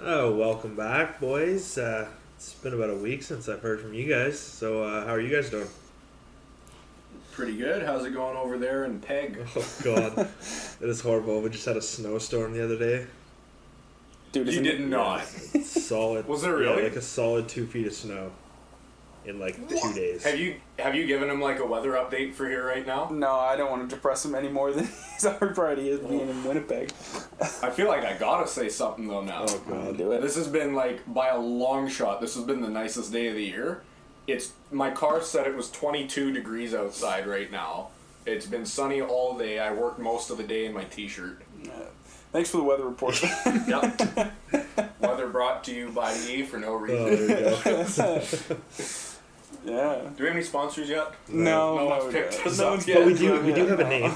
Oh, 0.00 0.34
welcome 0.34 0.76
back, 0.76 1.18
boys. 1.20 1.76
Uh, 1.76 2.06
it's 2.36 2.54
been 2.54 2.72
about 2.72 2.90
a 2.90 2.94
week 2.94 3.22
since 3.22 3.48
I've 3.48 3.60
heard 3.62 3.80
from 3.80 3.94
you 3.94 4.08
guys. 4.08 4.38
So, 4.38 4.82
uh, 4.84 5.04
how 5.04 5.12
are 5.12 5.20
you 5.20 5.34
guys 5.34 5.50
doing? 5.50 5.66
Pretty 7.32 7.56
good. 7.56 7.84
How's 7.84 8.04
it 8.04 8.12
going 8.14 8.36
over 8.36 8.58
there 8.58 8.84
in 8.84 9.00
Peg? 9.00 9.38
Oh 9.56 9.64
God, 9.82 10.18
it 10.80 10.88
is 10.88 11.00
horrible. 11.00 11.40
We 11.40 11.50
just 11.50 11.64
had 11.66 11.76
a 11.76 11.82
snowstorm 11.82 12.52
the 12.52 12.64
other 12.64 12.78
day. 12.78 13.06
Dude, 14.32 14.46
You 14.46 14.52
isn't 14.52 14.64
did 14.64 14.80
not. 14.88 15.24
Solid. 15.26 16.26
Was 16.28 16.44
it 16.44 16.48
yeah, 16.48 16.52
really? 16.52 16.82
like 16.84 16.96
a 16.96 17.02
solid 17.02 17.48
two 17.48 17.66
feet 17.66 17.86
of 17.86 17.92
snow 17.92 18.30
in 19.28 19.38
like 19.38 19.56
two 19.68 19.92
days. 19.94 20.24
Have 20.24 20.38
you 20.38 20.56
have 20.78 20.94
you 20.94 21.06
given 21.06 21.28
him 21.28 21.40
like 21.40 21.58
a 21.60 21.66
weather 21.66 21.92
update 21.92 22.34
for 22.34 22.48
here 22.48 22.66
right 22.66 22.86
now? 22.86 23.08
No, 23.12 23.32
I 23.34 23.56
don't 23.56 23.70
want 23.70 23.88
to 23.88 23.94
depress 23.94 24.24
him 24.24 24.34
any 24.34 24.48
more 24.48 24.72
than 24.72 24.84
he's 25.14 25.26
already 25.26 25.90
is 25.90 26.00
being 26.00 26.28
in 26.28 26.44
Winnipeg. 26.44 26.90
I 27.62 27.70
feel 27.70 27.88
like 27.88 28.04
I 28.04 28.16
gotta 28.16 28.48
say 28.48 28.68
something 28.68 29.06
though 29.06 29.22
now. 29.22 29.44
Oh 29.48 29.62
God. 29.68 29.96
Do 29.98 30.12
it. 30.12 30.22
This 30.22 30.36
has 30.36 30.48
been 30.48 30.74
like 30.74 31.02
by 31.12 31.28
a 31.28 31.38
long 31.38 31.88
shot. 31.88 32.20
This 32.20 32.34
has 32.34 32.44
been 32.44 32.60
the 32.62 32.70
nicest 32.70 33.12
day 33.12 33.28
of 33.28 33.34
the 33.34 33.44
year. 33.44 33.82
It's 34.26 34.52
my 34.70 34.90
car 34.90 35.22
said 35.22 35.46
it 35.46 35.54
was 35.56 35.70
22 35.70 36.32
degrees 36.32 36.74
outside 36.74 37.26
right 37.26 37.50
now. 37.50 37.88
It's 38.26 38.44
been 38.46 38.66
sunny 38.66 39.00
all 39.00 39.38
day. 39.38 39.58
I 39.58 39.72
worked 39.72 39.98
most 39.98 40.28
of 40.30 40.36
the 40.36 40.42
day 40.44 40.66
in 40.66 40.74
my 40.74 40.84
t-shirt. 40.84 41.40
Yeah. 41.62 41.70
Thanks 42.30 42.50
for 42.50 42.58
the 42.58 42.64
weather 42.64 42.84
report. 42.86 43.22
Yep. 43.66 44.32
Weather 45.00 45.28
brought 45.28 45.64
to 45.64 45.74
you 45.74 45.88
by 45.90 46.14
me 46.26 46.42
for 46.42 46.58
no 46.58 46.74
Oh, 46.74 46.76
reason. 46.76 47.26
there 47.26 47.54
you 47.54 47.56
go. 47.64 48.56
Yeah. 49.70 50.00
Do 50.16 50.22
we 50.22 50.26
have 50.28 50.36
any 50.36 50.44
sponsors 50.44 50.88
yet? 50.88 51.12
No, 51.28 51.76
No 51.76 51.76
no, 51.76 51.86
one's 51.86 52.12
picked 52.12 52.46
us 52.46 52.58
no 52.58 52.64
up 52.66 52.70
one's 52.72 52.88
yet. 52.88 52.98
But 52.98 53.06
we 53.06 53.14
do. 53.14 53.40
We 53.40 53.52
do 53.52 53.66
have 53.66 53.80
a 53.80 53.88
name. 53.88 54.14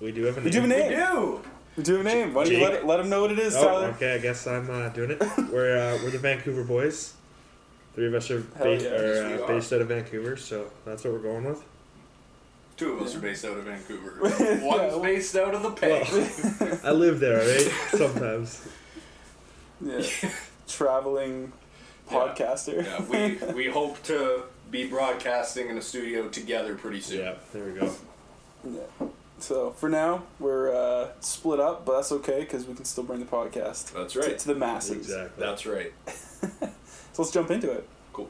We 0.00 0.12
do 0.12 0.24
have 0.24 0.36
a 0.36 0.40
name. 0.40 0.44
We 0.44 0.50
do 0.50 0.60
have 0.60 0.64
a 0.64 0.70
We 0.70 0.76
name. 0.76 0.90
do. 0.90 1.40
We 1.76 1.82
do 1.84 1.96
have 1.96 2.00
a 2.06 2.08
name. 2.08 2.34
Why 2.34 2.44
don't 2.44 2.52
you 2.52 2.58
Jake. 2.58 2.68
let, 2.68 2.74
it, 2.80 2.86
let 2.86 3.00
him 3.00 3.08
know 3.08 3.20
what 3.22 3.32
it 3.32 3.38
is, 3.38 3.54
Oh, 3.56 3.64
Tyler? 3.64 3.86
okay. 3.96 4.14
I 4.14 4.18
guess 4.18 4.46
I'm 4.46 4.68
uh, 4.70 4.88
doing 4.90 5.12
it. 5.12 5.20
We're 5.52 5.76
uh, 5.78 5.98
we're 6.02 6.10
the 6.10 6.18
Vancouver 6.18 6.64
boys. 6.64 7.14
Three 7.94 8.06
of 8.06 8.14
us 8.14 8.30
are, 8.30 8.40
Hell 8.56 8.64
ba- 8.66 8.82
yeah. 8.82 8.88
are 8.90 9.14
Yes, 9.14 9.26
we 9.36 9.42
uh, 9.42 9.44
are. 9.44 9.48
based 9.48 9.72
out 9.72 9.80
of 9.80 9.88
Vancouver, 9.88 10.36
so 10.36 10.70
that's 10.84 11.02
what 11.04 11.12
we're 11.12 11.18
going 11.20 11.44
with. 11.44 11.62
Two 12.76 12.92
of 12.94 13.02
us 13.02 13.14
are 13.16 13.20
based 13.20 13.44
out 13.44 13.56
of 13.58 13.64
Vancouver. 13.64 14.14
Yeah, 14.40 14.64
One's 14.64 14.92
well- 14.92 15.02
based 15.02 15.36
out 15.36 15.54
of 15.54 15.62
the 15.62 15.70
Peg. 15.72 16.06
I 16.84 16.92
live 16.92 17.18
there, 17.20 17.38
right? 17.38 17.72
Sometimes. 17.90 18.68
Yeah. 19.80 20.02
Traveling 20.68 21.52
podcaster. 22.10 22.84
yeah, 22.84 23.02
we 23.48 23.54
we 23.54 23.68
hope 23.68 24.02
to 24.04 24.42
be 24.70 24.86
broadcasting 24.86 25.68
in 25.68 25.78
a 25.78 25.82
studio 25.82 26.28
together 26.28 26.74
pretty 26.74 27.00
soon. 27.00 27.20
Yeah. 27.20 27.34
There 27.52 27.64
we 27.64 27.72
go. 27.80 27.92
Yeah. 28.68 29.06
So 29.38 29.70
for 29.70 29.88
now, 29.88 30.24
we're 30.38 30.74
uh, 30.74 31.08
split 31.20 31.60
up, 31.60 31.86
but 31.86 31.96
that's 31.96 32.12
okay 32.12 32.40
because 32.40 32.66
we 32.66 32.74
can 32.74 32.84
still 32.84 33.04
bring 33.04 33.20
the 33.20 33.26
podcast 33.26 33.92
That's 33.92 34.12
to, 34.12 34.20
right. 34.20 34.38
to 34.38 34.46
the 34.48 34.54
masses. 34.54 35.08
Exactly. 35.08 35.44
That's 35.44 35.66
right. 35.66 35.92
So 37.12 37.22
let's 37.22 37.32
jump 37.32 37.50
into 37.50 37.70
it. 37.72 37.88
Cool. 38.12 38.28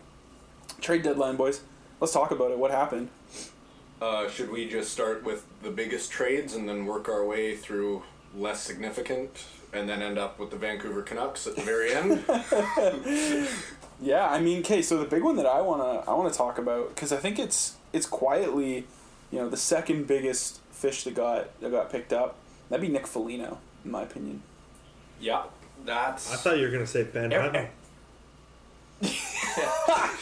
Trade 0.81 1.03
deadline, 1.03 1.37
boys. 1.37 1.61
Let's 2.01 2.15
talk 2.15 2.31
about 2.31 2.51
it. 2.51 2.59
What 2.59 2.71
happened? 2.71 3.09
Uh, 4.01 4.29
should 4.31 4.51
we 4.51 4.67
just 4.69 4.91
start 4.91 5.23
with 5.23 5.45
the 5.63 5.71
biggest 5.71 6.11
trades 6.11 6.55
and 6.55 6.67
then 6.67 6.87
work 6.87 7.07
our 7.09 7.25
way 7.25 7.55
through 7.55 8.03
less 8.35 8.63
significant 8.63 9.45
and 9.73 9.89
then 9.89 10.03
end 10.03 10.19
up 10.19 10.39
with 10.39 10.51
the 10.51 10.57
Vancouver 10.57 11.03
Canucks 11.03 11.47
at 11.47 11.57
the 11.57 11.63
very 11.63 11.95
end? 11.95 12.25
Yeah, 14.03 14.27
I 14.31 14.41
mean, 14.41 14.61
okay. 14.61 14.81
So 14.81 14.97
the 14.97 15.05
big 15.05 15.23
one 15.23 15.37
that 15.37 15.45
I 15.45 15.61
wanna 15.61 16.03
I 16.09 16.15
wanna 16.15 16.31
talk 16.31 16.57
about 16.57 16.89
because 16.95 17.13
I 17.13 17.19
think 17.19 17.39
it's 17.39 17.77
it's 17.93 18.07
quietly, 18.07 18.87
you 19.31 19.39
know, 19.39 19.49
the 19.51 19.59
second 19.59 20.07
biggest 20.07 20.61
fish 20.73 21.05
that 21.05 21.15
got 21.15 21.61
that 21.61 21.71
got 21.71 21.93
picked 21.93 22.13
up. 22.15 22.37
That'd 22.71 22.81
be 22.81 22.89
Nick 22.91 23.07
Foligno, 23.07 23.59
in 23.85 23.91
my 23.91 24.03
opinion. 24.05 24.43
yeah, 25.21 25.43
that's. 25.85 26.33
I 26.33 26.37
thought 26.37 26.57
you 26.59 26.65
were 26.65 26.71
gonna 26.73 26.87
say 26.87 27.03
Ben 27.05 27.31
Hutton. 27.31 27.57
eh. 27.57 27.67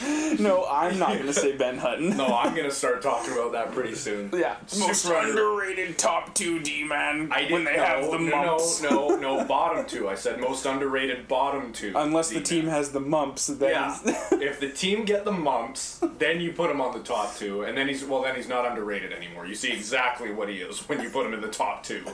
No, 0.39 0.67
I'm 0.67 0.99
not 0.99 1.17
gonna 1.19 1.33
say 1.33 1.57
Ben 1.57 1.79
Hutton. 1.79 2.17
no, 2.17 2.27
I'm 2.27 2.55
gonna 2.55 2.71
start 2.83 3.03
talking 3.03 3.33
about 3.33 3.53
that 3.53 3.73
pretty 3.73 3.95
soon. 3.95 4.31
Yeah, 4.33 4.57
most 4.79 5.03
Super 5.03 5.17
under- 5.17 5.31
underrated 5.31 5.99
top 5.99 6.35
two 6.35 6.61
D 6.61 6.85
man 6.85 7.29
I 7.33 7.41
didn't 7.43 7.53
when 7.53 7.65
they 7.65 7.77
no, 7.77 7.85
have 7.85 8.11
the 8.11 8.19
no, 8.19 8.45
mumps. 8.47 8.83
No, 8.83 9.09
no, 9.09 9.17
no, 9.39 9.45
bottom 9.49 9.85
two. 9.87 10.09
I 10.09 10.15
said 10.15 10.39
most 10.41 10.67
underrated 10.67 11.27
bottom 11.29 11.73
two. 11.73 11.93
Unless 11.97 12.29
the 12.29 12.35
D-man. 12.41 12.45
team 12.45 12.67
has 12.69 12.93
the 12.93 13.01
mumps, 13.01 13.47
then 13.49 13.71
Yeah, 13.71 13.99
if 14.33 14.61
the 14.61 14.69
team 14.71 15.05
get 15.05 15.25
the 15.25 15.33
mumps, 15.33 16.01
then 16.19 16.41
you 16.41 16.53
put 16.53 16.71
him 16.71 16.81
on 16.81 16.93
the 16.97 17.03
top 17.03 17.35
two, 17.37 17.63
and 17.63 17.77
then 17.77 17.89
he's 17.89 18.05
well, 18.05 18.23
then 18.23 18.37
he's 18.37 18.49
not 18.49 18.67
underrated 18.67 19.13
anymore. 19.13 19.47
You 19.47 19.55
see 19.55 19.73
exactly 19.73 20.31
what 20.33 20.49
he 20.49 20.57
is 20.59 20.81
when 20.89 21.01
you 21.01 21.11
put 21.11 21.27
him 21.27 21.35
in 21.35 21.41
the 21.41 21.49
top 21.49 21.83
two. 21.83 22.05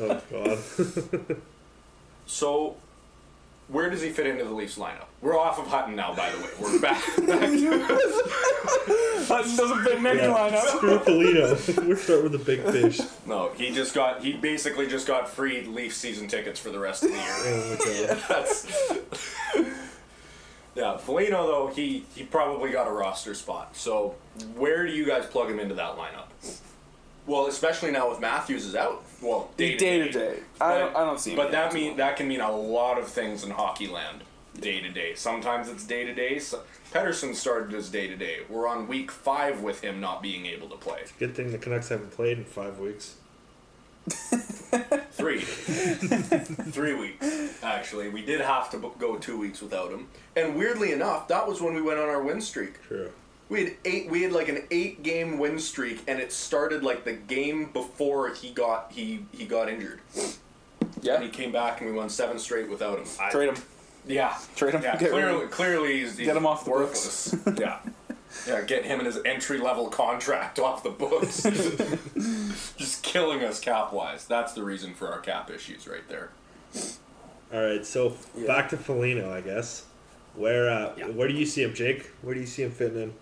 Oh 0.00 0.20
God. 0.30 1.36
So, 2.26 2.76
where 3.68 3.88
does 3.90 4.02
he 4.02 4.10
fit 4.10 4.26
into 4.26 4.44
the 4.44 4.52
Leafs 4.52 4.76
lineup? 4.76 5.06
We're 5.20 5.38
off 5.38 5.58
of 5.58 5.66
Hutton 5.66 5.96
now, 5.96 6.14
by 6.14 6.30
the 6.30 6.38
way. 6.38 6.48
We're 6.60 6.80
back. 6.80 7.02
back 7.16 7.16
Hutton 9.28 9.56
doesn't 9.56 9.84
fit 9.84 9.98
in 9.98 10.06
any 10.06 10.20
lineup. 10.20 10.62
Screw 10.76 10.98
Foligno. 10.98 11.50
We're 11.88 11.96
starting 11.96 12.30
with 12.30 12.32
the 12.32 12.38
big 12.38 12.62
fish. 12.64 13.00
no, 13.26 13.50
he 13.56 13.70
just 13.70 13.94
got. 13.94 14.22
He 14.22 14.32
basically 14.34 14.86
just 14.88 15.06
got 15.06 15.28
free 15.28 15.64
Leaf 15.66 15.94
season 15.94 16.28
tickets 16.28 16.58
for 16.60 16.70
the 16.70 16.78
rest 16.78 17.04
of 17.04 17.10
the 17.10 17.16
year. 17.16 17.24
Oh 17.26 17.70
my 17.70 17.76
God. 18.06 18.18
That's. 18.28 18.92
Yeah, 20.74 20.96
Foligno 20.96 21.46
though 21.46 21.66
he 21.68 22.04
he 22.14 22.24
probably 22.24 22.70
got 22.70 22.88
a 22.88 22.90
roster 22.90 23.34
spot. 23.34 23.76
So 23.76 24.14
where 24.56 24.86
do 24.86 24.92
you 24.92 25.04
guys 25.06 25.26
plug 25.26 25.50
him 25.50 25.60
into 25.60 25.74
that 25.74 25.96
lineup? 25.96 26.26
Well, 27.26 27.46
especially 27.46 27.90
now 27.92 28.10
with 28.10 28.20
Matthews 28.20 28.66
is 28.66 28.74
out. 28.74 29.04
Well, 29.22 29.50
day 29.56 29.72
to 29.72 29.76
Day 29.78 29.98
day. 29.98 30.06
to 30.06 30.12
day. 30.12 30.38
I 30.60 30.78
don't, 30.78 30.96
I 30.96 31.04
don't 31.04 31.20
see. 31.20 31.36
But 31.36 31.52
that 31.52 31.72
mean 31.72 31.96
that 31.98 32.16
can 32.16 32.26
mean 32.28 32.40
a 32.40 32.50
lot 32.50 32.98
of 32.98 33.06
things 33.08 33.44
in 33.44 33.50
hockey 33.50 33.86
land. 33.86 34.22
Day 34.60 34.80
to 34.80 34.88
day. 34.90 35.14
Sometimes 35.14 35.68
it's 35.68 35.84
day 35.86 36.04
to 36.04 36.12
day. 36.14 36.38
So 36.38 36.62
Pettersson 36.92 37.34
started 37.34 37.72
as 37.74 37.88
day 37.90 38.06
to 38.08 38.16
day. 38.16 38.40
We're 38.50 38.66
on 38.68 38.86
week 38.88 39.10
five 39.10 39.62
with 39.62 39.80
him 39.82 40.00
not 40.00 40.20
being 40.22 40.46
able 40.46 40.68
to 40.70 40.76
play. 40.76 41.02
Good 41.18 41.34
thing 41.34 41.52
the 41.52 41.58
Canucks 41.58 41.88
haven't 41.88 42.10
played 42.10 42.38
in 42.38 42.44
five 42.44 42.78
weeks. 42.78 43.14
Three. 45.12 45.40
Three 45.40 46.94
weeks, 46.94 47.62
actually. 47.62 48.08
We 48.08 48.22
did 48.22 48.40
have 48.40 48.68
to 48.70 48.78
bo- 48.78 48.94
go 48.98 49.16
two 49.16 49.38
weeks 49.38 49.62
without 49.62 49.90
him. 49.92 50.08
And 50.36 50.56
weirdly 50.56 50.92
enough, 50.92 51.28
that 51.28 51.46
was 51.46 51.60
when 51.62 51.74
we 51.74 51.82
went 51.82 51.98
on 52.00 52.08
our 52.08 52.20
win 52.22 52.40
streak. 52.40 52.82
True. 52.82 53.10
We 53.52 53.64
had 53.64 53.72
eight. 53.84 54.10
We 54.10 54.22
had 54.22 54.32
like 54.32 54.48
an 54.48 54.62
eight-game 54.70 55.38
win 55.38 55.58
streak, 55.58 56.02
and 56.08 56.18
it 56.18 56.32
started 56.32 56.82
like 56.82 57.04
the 57.04 57.12
game 57.12 57.70
before 57.72 58.32
he 58.34 58.50
got 58.50 58.90
he 58.92 59.26
he 59.30 59.44
got 59.44 59.68
injured. 59.68 60.00
Yeah. 61.02 61.16
And 61.16 61.24
he 61.24 61.28
came 61.30 61.52
back, 61.52 61.80
and 61.82 61.90
we 61.90 61.94
won 61.96 62.08
seven 62.08 62.38
straight 62.38 62.70
without 62.70 62.98
him. 62.98 63.04
I- 63.20 63.30
Trade 63.30 63.50
him. 63.50 63.56
Yeah. 64.06 64.36
Trade 64.56 64.74
him. 64.74 64.82
Yeah. 64.82 64.96
Get 64.96 65.10
Clearly, 65.10 65.42
him. 65.42 65.48
clearly, 65.50 66.00
he's, 66.00 66.16
he's 66.16 66.26
Get 66.26 66.36
him 66.36 66.46
off 66.46 66.64
the 66.64 66.70
worthless. 66.70 67.36
yeah. 67.58 67.78
Yeah, 68.48 68.62
get 68.62 68.84
him 68.86 68.98
and 68.98 69.06
his 69.06 69.18
entry 69.26 69.58
level 69.58 69.88
contract 69.88 70.58
off 70.58 70.82
the 70.82 70.88
books. 70.90 71.42
Just 72.78 73.02
killing 73.02 73.44
us 73.44 73.60
cap 73.60 73.92
wise. 73.92 74.24
That's 74.24 74.54
the 74.54 74.62
reason 74.62 74.94
for 74.94 75.08
our 75.12 75.20
cap 75.20 75.50
issues 75.50 75.86
right 75.86 76.08
there. 76.08 76.30
All 77.52 77.62
right. 77.62 77.84
So 77.84 78.14
Yeah. 78.34 78.46
back 78.46 78.70
to 78.70 78.78
Foligno, 78.78 79.30
I 79.32 79.42
guess. 79.42 79.84
Where 80.34 80.70
uh, 80.70 80.92
Yeah. 80.96 81.08
where 81.08 81.28
do 81.28 81.34
you 81.34 81.44
see 81.44 81.62
him, 81.62 81.74
Jake? 81.74 82.10
Where 82.22 82.34
do 82.34 82.40
you 82.40 82.46
see 82.46 82.62
him 82.62 82.70
fitting 82.70 83.02
in? 83.02 83.12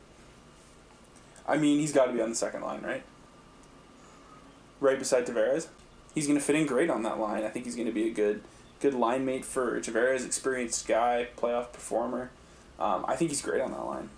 I 1.51 1.59
mean, 1.59 1.81
he's 1.81 1.93
got 1.93 2.07
to 2.07 2.13
be 2.13 2.21
on 2.21 2.31
the 2.31 2.37
second 2.37 2.63
line, 2.63 2.81
right? 2.83 3.03
Right 4.81 4.99
beside 4.99 5.27
Tavares. 5.27 5.67
He's 6.15 6.27
going 6.27 6.39
to 6.39 6.45
fit 6.45 6.55
in 6.55 6.65
great 6.65 6.91
on 6.91 7.03
that 7.03 7.19
line. 7.19 7.45
I 7.45 7.49
think 7.49 7.65
he's 7.65 7.75
going 7.75 7.89
to 7.89 7.93
be 7.93 8.07
a 8.07 8.13
good 8.13 8.43
good 8.81 8.95
line 8.95 9.25
mate 9.27 9.45
for 9.45 9.79
Tavares, 9.81 10.25
experienced 10.25 10.87
guy, 10.89 11.29
playoff 11.37 11.73
performer. 11.73 12.31
Um, 12.79 13.05
I 13.07 13.17
think 13.17 13.31
he's 13.31 13.43
great 13.43 13.61
on 13.61 13.73
that 13.73 13.85
line. 13.85 14.09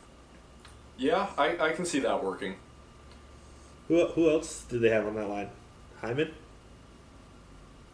Yeah, 0.96 1.30
I, 1.36 1.58
I 1.58 1.72
can 1.72 1.84
see 1.84 1.98
that 2.00 2.22
working. 2.22 2.56
Who 3.88 4.06
who 4.08 4.30
else 4.30 4.64
do 4.68 4.78
they 4.78 4.90
have 4.90 5.06
on 5.06 5.14
that 5.16 5.28
line? 5.28 5.48
Hyman. 6.00 6.32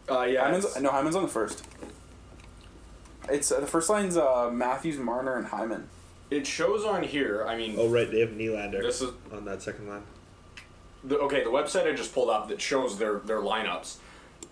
Uh, 0.09 0.23
yeah, 0.23 0.43
Hyman's, 0.43 0.79
no, 0.79 0.91
Hyman's 0.91 1.15
on 1.15 1.23
the 1.23 1.29
first. 1.29 1.65
It's 3.29 3.51
uh, 3.51 3.59
the 3.59 3.67
first 3.67 3.89
line's 3.89 4.17
uh, 4.17 4.49
Matthews, 4.51 4.97
Marner, 4.97 5.37
and 5.37 5.47
Hyman. 5.47 5.87
It 6.31 6.45
shows 6.47 6.83
on 6.85 7.03
here. 7.03 7.45
I 7.47 7.55
mean, 7.57 7.75
Oh 7.77 7.87
right, 7.87 8.09
they 8.09 8.19
have 8.21 8.29
Nylander 8.29 8.81
this 8.81 9.01
is 9.01 9.11
on 9.31 9.45
that 9.45 9.61
second 9.61 9.87
line. 9.87 10.03
the, 11.03 11.17
okay. 11.19 11.43
The 11.43 11.49
website 11.49 11.87
I 11.91 11.93
just 11.95 12.13
pulled 12.13 12.29
up 12.29 12.49
that 12.49 12.61
shows 12.61 12.97
their 12.97 13.19
their 13.19 13.39
lineups. 13.41 13.97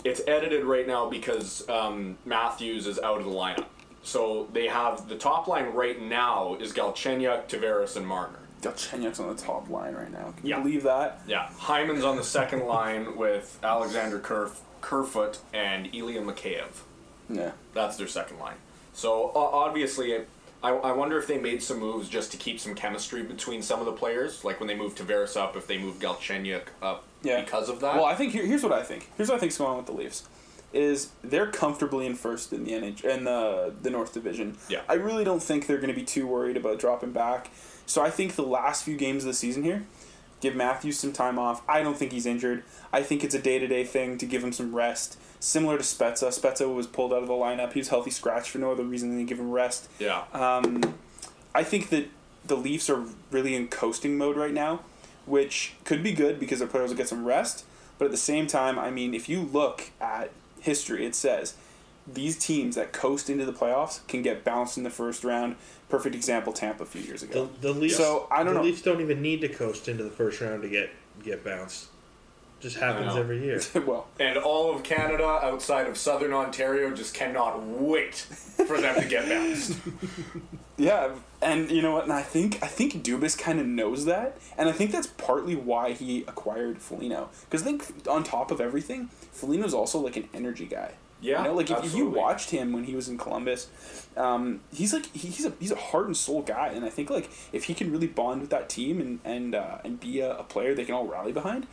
It's 0.04 0.22
edited 0.28 0.64
right 0.64 0.88
now 0.88 1.10
because 1.10 1.68
um, 1.70 2.18
Matthews 2.26 2.86
is 2.88 3.00
out 3.00 3.20
of 3.20 3.26
the 3.26 3.32
lineup. 3.32 3.66
So 4.04 4.48
they 4.54 4.68
have 4.68 5.10
the 5.10 5.18
top 5.18 5.48
line 5.48 5.74
right 5.74 6.00
now 6.02 6.56
is 6.62 6.72
Galchenyuk, 6.72 7.50
Tavares, 7.50 7.98
and 7.98 8.08
Marner. 8.08 8.40
Galchenyuk's 8.62 9.20
on 9.20 9.28
the 9.36 9.42
top 9.42 9.70
line 9.70 9.96
right 9.96 10.12
now. 10.12 10.34
Can 10.38 10.46
Yeah. 10.46 10.58
you 10.58 10.64
believe 10.64 10.84
that? 10.84 11.22
Yeah, 11.28 11.50
Hyman's 11.58 12.04
on 12.06 12.16
the 12.16 12.24
second 12.24 12.66
line 12.68 13.18
with 13.18 13.60
Alexander 13.64 14.20
Kerf, 14.20 14.62
Kerfoot 14.82 15.40
and 15.54 15.94
Ilya 15.94 16.22
Mikheyev. 16.22 16.68
Yeah. 17.30 17.52
That's 17.74 17.98
their 17.98 18.08
second 18.08 18.40
line. 18.40 18.56
So 18.94 19.32
o- 19.36 19.50
obviously, 19.54 20.22
I, 20.64 20.70
I 20.72 20.92
wonder 20.92 21.18
if 21.20 21.28
they 21.28 21.38
made 21.38 21.62
some 21.62 21.80
moves 21.80 22.10
just 22.10 22.32
to 22.32 22.38
keep 22.38 22.60
some 22.60 22.74
chemistry 22.76 23.22
between 23.24 23.62
some 23.62 23.80
of 23.80 23.86
the 23.86 23.92
players, 23.92 24.44
like 24.44 24.60
when 24.60 24.68
they 24.68 24.76
moved 24.76 24.98
Tavares 24.98 25.38
up, 25.38 25.56
if 25.56 25.68
they 25.68 25.78
moved 25.78 26.02
Galchenyuk 26.02 26.64
up 26.82 27.04
Yeah. 27.22 27.42
because 27.42 27.70
of 27.70 27.80
that. 27.82 27.96
Well, 27.96 28.06
I 28.06 28.16
think 28.16 28.34
here, 28.34 28.46
here's 28.46 28.64
what 28.64 28.72
I 28.74 28.82
think. 28.84 29.10
Here's 29.18 29.30
what 29.30 29.36
I 29.36 29.40
think's 29.40 29.58
going 29.58 29.70
on 29.72 29.78
with 29.78 29.86
the 29.86 29.92
Leafs. 29.94 30.28
is 30.74 31.12
they're 31.24 31.48
comfortably 31.52 32.06
in 32.06 32.16
first 32.16 32.52
in 32.52 32.64
the 32.66 32.72
NH 32.72 33.04
in 33.06 33.24
the 33.24 33.74
the 33.82 33.90
North 33.90 34.14
Division. 34.14 34.58
Yeah. 34.68 34.82
I 34.90 34.96
really 34.96 35.24
don't 35.24 35.42
think 35.42 35.66
they're 35.68 35.78
going 35.78 35.94
to 35.94 36.00
be 36.00 36.04
too 36.04 36.28
worried 36.28 36.58
about 36.58 36.80
dropping 36.80 37.12
back. 37.12 37.52
So 37.86 38.02
I 38.02 38.10
think 38.10 38.36
the 38.36 38.42
last 38.44 38.84
few 38.84 38.98
games 38.98 39.24
of 39.24 39.28
the 39.30 39.34
season 39.34 39.64
here, 39.64 39.86
give 40.42 40.56
Matthews 40.56 41.00
some 41.00 41.14
time 41.14 41.40
off. 41.40 41.62
I 41.70 41.84
don't 41.84 41.98
think 41.98 42.12
he's 42.12 42.26
injured. 42.26 42.64
I 42.92 43.02
think 43.02 43.24
it's 43.24 43.34
a 43.34 43.40
day 43.40 43.60
to 43.60 43.68
day 43.68 43.86
thing 43.86 44.18
to 44.18 44.26
give 44.26 44.44
him 44.44 44.52
some 44.52 44.76
rest. 44.76 45.18
Similar 45.40 45.78
to 45.78 45.84
Spezza. 45.84 46.28
Spezza 46.30 46.74
was 46.74 46.88
pulled 46.88 47.14
out 47.14 47.22
of 47.22 47.28
the 47.28 47.34
lineup. 47.34 47.74
He 47.74 47.80
was 47.80 47.90
healthy 47.90 48.10
scratch 48.12 48.50
for 48.50 48.58
no 48.58 48.72
other 48.72 48.84
reason 48.84 49.10
than 49.10 49.20
to 49.20 49.24
give 49.26 49.40
him 49.40 49.52
rest. 49.52 49.88
Yeah. 50.00 50.24
Um, 50.34 50.96
I 51.54 51.64
think 51.64 51.90
that 51.90 52.08
the 52.46 52.56
Leafs 52.56 52.90
are 52.90 53.04
really 53.32 53.56
in 53.56 53.68
coasting 53.68 54.18
mode 54.18 54.36
right 54.36 54.54
now, 54.54 54.82
which 55.26 55.74
could 55.84 56.02
be 56.02 56.12
good 56.12 56.40
because 56.40 56.60
their 56.60 56.68
players 56.68 56.90
will 56.90 56.98
get 56.98 57.08
some 57.08 57.26
rest. 57.26 57.66
But 58.00 58.06
at 58.06 58.12
the 58.12 58.18
same 58.18 58.48
time, 58.48 58.78
I 58.80 58.90
mean, 58.92 59.14
if 59.14 59.28
you 59.30 59.42
look 59.42 59.90
at 60.02 60.32
history, 60.60 61.06
it 61.06 61.14
says 61.16 61.56
these 62.12 62.38
teams 62.38 62.76
that 62.76 62.94
coast 62.94 63.30
into 63.30 63.44
the 63.46 63.52
playoffs 63.54 64.06
can 64.08 64.22
get 64.22 64.44
bounced 64.44 64.78
in 64.78 64.84
the 64.84 64.90
first 64.90 65.24
round. 65.24 65.56
Perfect 65.90 66.16
example, 66.16 66.54
Tampa 66.54 66.84
a 66.84 66.86
few 66.86 67.02
years 67.02 67.22
The, 67.22 67.28
ago. 67.30 67.50
the 67.62 67.74
Leafs. 67.74 67.98
So, 67.98 68.28
I 68.32 68.44
don't 68.44 68.54
the 68.54 68.60
know. 68.62 68.66
Leafs 68.66 68.82
don't 68.82 69.02
even 69.02 69.22
need 69.22 69.42
to 69.42 69.50
coast 69.50 69.88
into 69.88 70.04
the 70.04 70.10
first 70.10 70.40
round 70.42 70.62
to 70.64 70.70
get 70.70 70.90
get 71.24 71.44
bounced. 71.44 71.88
Just 72.60 72.78
happens 72.78 73.14
know. 73.14 73.22
every 73.22 73.44
year. 73.44 73.62
well, 73.86 74.08
And 74.20 74.38
all 74.38 74.74
of 74.74 74.84
Canada 74.84 75.24
outside 75.26 75.88
of 75.88 75.98
southern 75.98 76.34
Ontario 76.34 76.92
just 76.92 77.14
cannot 77.14 77.64
wait 77.64 78.16
for 78.16 78.82
them 78.82 79.00
to 79.00 79.08
get 79.08 79.30
bounced. 79.30 79.78
yeah, 80.78 81.12
and 81.42 81.70
you 81.70 81.82
know 81.84 81.92
what? 81.92 82.04
And 82.06 82.14
I 82.14 82.24
think 82.24 82.64
I 82.64 82.68
think 82.68 83.04
Dubas 83.04 83.38
kind 83.38 83.60
of 83.60 83.68
knows 83.68 84.06
that, 84.06 84.38
and 84.58 84.68
I 84.68 84.72
think 84.72 84.92
that's 84.92 85.08
partly 85.08 85.56
why 85.56 85.92
he 85.94 86.22
acquired 86.22 86.82
Foligno. 86.82 87.30
Because 87.42 87.62
I 87.62 87.66
think 87.66 88.08
on 88.08 88.24
top 88.24 88.50
of 88.50 88.60
everything, 88.60 89.10
Foligno's 89.32 89.74
also 89.74 90.00
like 90.00 90.18
an 90.18 90.28
energy 90.34 90.66
guy. 90.66 90.94
Yeah, 91.20 91.42
you 91.42 91.48
know, 91.50 91.54
like 91.56 91.72
if, 91.72 91.84
if 91.84 91.96
you 91.96 92.08
watched 92.10 92.52
him 92.52 92.74
when 92.74 92.84
he 92.84 92.96
was 92.96 93.08
in 93.10 93.18
Columbus, 93.18 93.70
um, 94.16 94.62
he's 94.72 94.94
like 94.94 95.16
he- 95.16 95.30
he's 95.30 95.46
a 95.46 95.54
he's 95.60 95.72
a 95.72 95.76
heart 95.76 96.06
and 96.06 96.16
soul 96.18 96.42
guy, 96.44 96.68
and 96.70 96.86
I 96.86 96.90
think 96.90 97.10
like 97.10 97.30
if 97.52 97.66
he 97.66 97.74
can 97.74 97.92
really 97.92 98.08
bond 98.08 98.42
with 98.42 98.50
that 98.52 98.70
team 98.70 99.00
and 99.02 99.20
and 99.26 99.56
uh, 99.56 99.78
and 99.84 100.00
be 100.00 100.20
a, 100.20 100.38
a 100.38 100.44
player 100.44 100.76
they 100.76 100.86
can 100.86 100.94
all 100.94 101.08
rally 101.08 101.32
behind, 101.34 101.66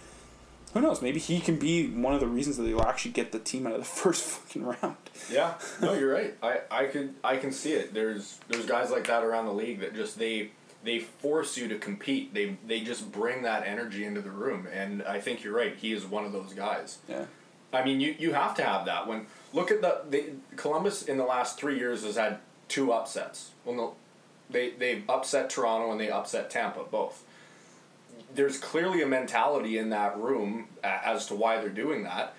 who 0.75 0.81
knows? 0.81 1.01
Maybe 1.01 1.21
he 1.21 1.41
can 1.41 1.57
be 1.57 1.89
one 1.89 2.15
of 2.15 2.21
the 2.21 2.27
reasons 2.27 2.57
that 2.57 2.65
they'll 2.65 2.83
actually 2.83 3.13
get 3.13 3.33
the 3.33 3.39
team 3.39 3.67
out 3.67 3.75
of 3.75 3.79
the 3.79 3.85
first 4.03 4.23
fucking 4.23 4.65
round. 4.65 4.97
Yeah, 5.31 5.55
no, 5.81 5.95
you're 5.99 6.13
right. 6.13 6.35
I, 6.43 6.61
I 6.71 6.85
could 6.87 7.15
I 7.23 7.37
can 7.37 7.53
see 7.53 7.73
it. 7.73 7.95
There's 7.95 8.39
there's 8.49 8.67
guys 8.67 8.91
like 8.91 9.07
that 9.07 9.25
around 9.25 9.47
the 9.47 9.53
league 9.55 9.81
that 9.81 9.95
just 9.95 10.19
they 10.19 10.51
they 10.83 10.99
force 10.99 11.57
you 11.57 11.69
to 11.69 11.79
compete. 11.79 12.35
They 12.35 12.59
they 12.67 12.81
just 12.81 13.11
bring 13.11 13.43
that 13.43 13.67
energy 13.67 14.05
into 14.05 14.21
the 14.21 14.31
room, 14.31 14.67
and 14.73 15.03
I 15.05 15.21
think 15.21 15.43
you're 15.43 15.55
right. 15.55 15.75
He 15.77 15.93
is 15.93 16.05
one 16.05 16.25
of 16.25 16.33
those 16.33 16.53
guys. 16.53 16.99
Yeah, 17.09 17.27
I 17.73 17.85
mean, 17.85 18.01
you, 18.01 18.15
you 18.19 18.33
have 18.33 18.55
to 18.57 18.65
have 18.65 18.85
that. 18.87 19.07
When 19.07 19.27
look 19.53 19.71
at 19.71 19.81
the, 19.81 20.03
the 20.11 20.25
Columbus 20.57 21.03
in 21.03 21.17
the 21.17 21.25
last 21.25 21.59
three 21.59 21.79
years 21.79 22.03
has 22.05 22.17
had 22.17 22.39
two 22.69 22.93
upsets. 22.93 23.53
Well, 23.65 23.77
no, 23.77 23.95
they 24.51 24.71
they've 24.71 25.09
upset 25.09 25.51
Toronto 25.51 25.91
and 25.93 26.01
they 26.01 26.11
upset 26.11 26.51
Tampa 26.51 26.85
both. 26.85 27.25
There's 28.35 28.59
clearly 28.59 29.03
a 29.03 29.07
mentality 29.07 29.79
in 29.79 29.91
that 29.91 30.19
room 30.19 30.67
as 30.83 31.27
to 31.27 31.35
why 31.35 31.61
they're 31.61 31.69
doing 31.69 32.03
that, 32.05 32.35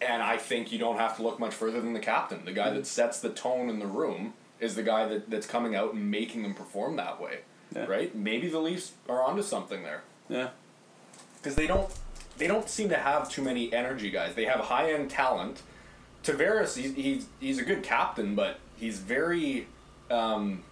and 0.00 0.22
I 0.22 0.36
think 0.36 0.72
you 0.72 0.78
don't 0.78 0.98
have 0.98 1.16
to 1.16 1.22
look 1.22 1.38
much 1.38 1.54
further 1.54 1.80
than 1.80 1.92
the 1.92 2.00
captain. 2.00 2.44
The 2.44 2.52
guy 2.52 2.70
that 2.70 2.86
sets 2.86 3.20
the 3.20 3.30
tone 3.30 3.68
in 3.68 3.78
the 3.78 3.86
room 3.86 4.34
is 4.60 4.74
the 4.74 4.82
guy 4.82 5.06
that, 5.06 5.30
that's 5.30 5.46
coming 5.46 5.74
out 5.74 5.92
and 5.92 6.10
making 6.10 6.42
them 6.42 6.54
perform 6.54 6.96
that 6.96 7.20
way. 7.20 7.40
Yeah. 7.74 7.84
Right? 7.86 8.14
Maybe 8.14 8.48
the 8.48 8.58
Leafs 8.58 8.92
are 9.08 9.22
onto 9.22 9.42
something 9.42 9.82
there 9.82 10.02
yeah, 10.28 10.48
because 11.36 11.54
they 11.54 11.66
don't 11.66 11.88
they 12.38 12.46
don't 12.46 12.68
seem 12.68 12.88
to 12.90 12.96
have 12.96 13.30
too 13.30 13.42
many 13.42 13.72
energy 13.72 14.10
guys. 14.10 14.34
They 14.34 14.44
have 14.44 14.60
high 14.60 14.92
end 14.92 15.10
talent. 15.10 15.62
Tavares, 16.24 16.76
he's, 16.76 16.94
he's 16.94 17.26
he's 17.40 17.58
a 17.58 17.64
good 17.64 17.82
captain, 17.82 18.34
but 18.34 18.58
he's 18.76 18.98
very 18.98 19.68
um, 20.10 20.62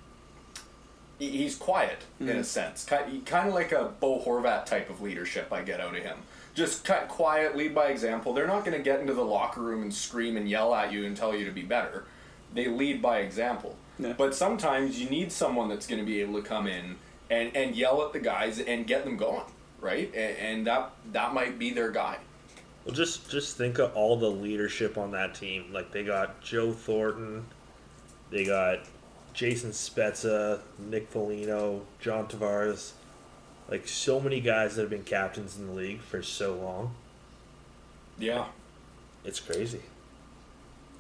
he's 1.18 1.56
quiet 1.56 2.04
in 2.20 2.28
a 2.28 2.34
hmm. 2.34 2.42
sense, 2.42 2.84
kind 2.84 3.48
of 3.48 3.54
like 3.54 3.72
a 3.72 3.92
Bo 4.00 4.20
Horvat 4.20 4.66
type 4.66 4.90
of 4.90 5.00
leadership. 5.00 5.52
I 5.52 5.62
get 5.62 5.80
out 5.80 5.96
of 5.96 6.02
him. 6.02 6.18
Just 6.54 6.84
cut 6.84 7.08
quiet, 7.08 7.56
lead 7.56 7.74
by 7.74 7.86
example. 7.86 8.32
They're 8.32 8.46
not 8.46 8.64
going 8.64 8.76
to 8.76 8.82
get 8.82 9.00
into 9.00 9.14
the 9.14 9.24
locker 9.24 9.60
room 9.60 9.82
and 9.82 9.92
scream 9.92 10.36
and 10.36 10.48
yell 10.48 10.74
at 10.74 10.92
you 10.92 11.04
and 11.04 11.16
tell 11.16 11.34
you 11.34 11.44
to 11.46 11.50
be 11.50 11.62
better. 11.62 12.04
They 12.52 12.68
lead 12.68 13.02
by 13.02 13.18
example. 13.18 13.76
Yeah. 13.98 14.14
But 14.16 14.34
sometimes 14.34 15.00
you 15.00 15.08
need 15.10 15.32
someone 15.32 15.68
that's 15.68 15.86
going 15.86 16.00
to 16.00 16.06
be 16.06 16.20
able 16.20 16.40
to 16.40 16.46
come 16.46 16.66
in 16.66 16.96
and, 17.30 17.54
and 17.56 17.74
yell 17.74 18.04
at 18.04 18.12
the 18.12 18.20
guys 18.20 18.60
and 18.60 18.86
get 18.86 19.04
them 19.04 19.16
going, 19.16 19.44
right? 19.80 20.12
And, 20.14 20.36
and 20.38 20.66
that 20.66 20.92
that 21.12 21.34
might 21.34 21.58
be 21.58 21.70
their 21.70 21.90
guy. 21.90 22.18
Well, 22.84 22.94
just 22.94 23.30
just 23.30 23.56
think 23.56 23.78
of 23.78 23.94
all 23.96 24.16
the 24.16 24.30
leadership 24.30 24.98
on 24.98 25.10
that 25.12 25.34
team. 25.34 25.72
Like 25.72 25.90
they 25.90 26.04
got 26.04 26.40
Joe 26.42 26.72
Thornton, 26.72 27.46
they 28.30 28.44
got 28.44 28.80
Jason 29.34 29.70
Spezza, 29.72 30.60
Nick 30.78 31.08
Foligno, 31.08 31.82
John 32.00 32.26
Tavares. 32.26 32.92
Like 33.68 33.88
so 33.88 34.20
many 34.20 34.40
guys 34.40 34.76
that 34.76 34.82
have 34.82 34.90
been 34.90 35.04
captains 35.04 35.58
in 35.58 35.66
the 35.66 35.72
league 35.72 36.00
for 36.00 36.22
so 36.22 36.54
long. 36.54 36.94
Yeah. 38.18 38.46
It's 39.24 39.40
crazy. 39.40 39.80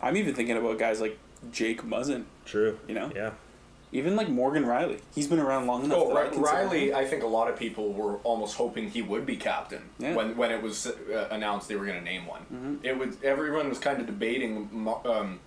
I'm 0.02 0.16
even 0.16 0.34
thinking 0.34 0.56
about 0.56 0.78
guys 0.78 1.00
like 1.00 1.18
Jake 1.52 1.82
Muzzin. 1.82 2.24
True. 2.44 2.78
You 2.88 2.94
know? 2.94 3.12
Yeah. 3.14 3.30
Even 3.92 4.16
like 4.16 4.28
Morgan 4.28 4.64
Rielly, 4.64 5.00
he's 5.14 5.28
been 5.28 5.38
around 5.38 5.68
long 5.68 5.84
enough. 5.84 5.98
Oh, 6.00 6.14
that 6.14 6.32
I 6.32 6.36
Rielly, 6.36 6.88
him- 6.88 6.96
I 6.96 7.04
think 7.04 7.22
a 7.22 7.28
lot 7.28 7.48
of 7.48 7.56
people 7.56 7.92
were 7.92 8.16
almost 8.24 8.56
hoping 8.56 8.90
he 8.90 9.02
would 9.02 9.24
be 9.24 9.36
captain 9.36 9.82
Yeah. 10.00 10.16
when 10.16 10.36
when 10.36 10.50
it 10.50 10.60
was 10.60 10.88
uh, 10.88 11.28
announced 11.30 11.68
they 11.68 11.76
were 11.76 11.86
going 11.86 11.98
to 11.98 12.04
name 12.04 12.26
one. 12.26 12.40
Mm-hmm. 12.52 12.74
It 12.84 12.98
was 12.98 13.16
everyone 13.22 13.68
was 13.68 13.78
kind 13.78 14.00
of 14.00 14.06
debating, 14.06 14.88
um, 15.04 15.38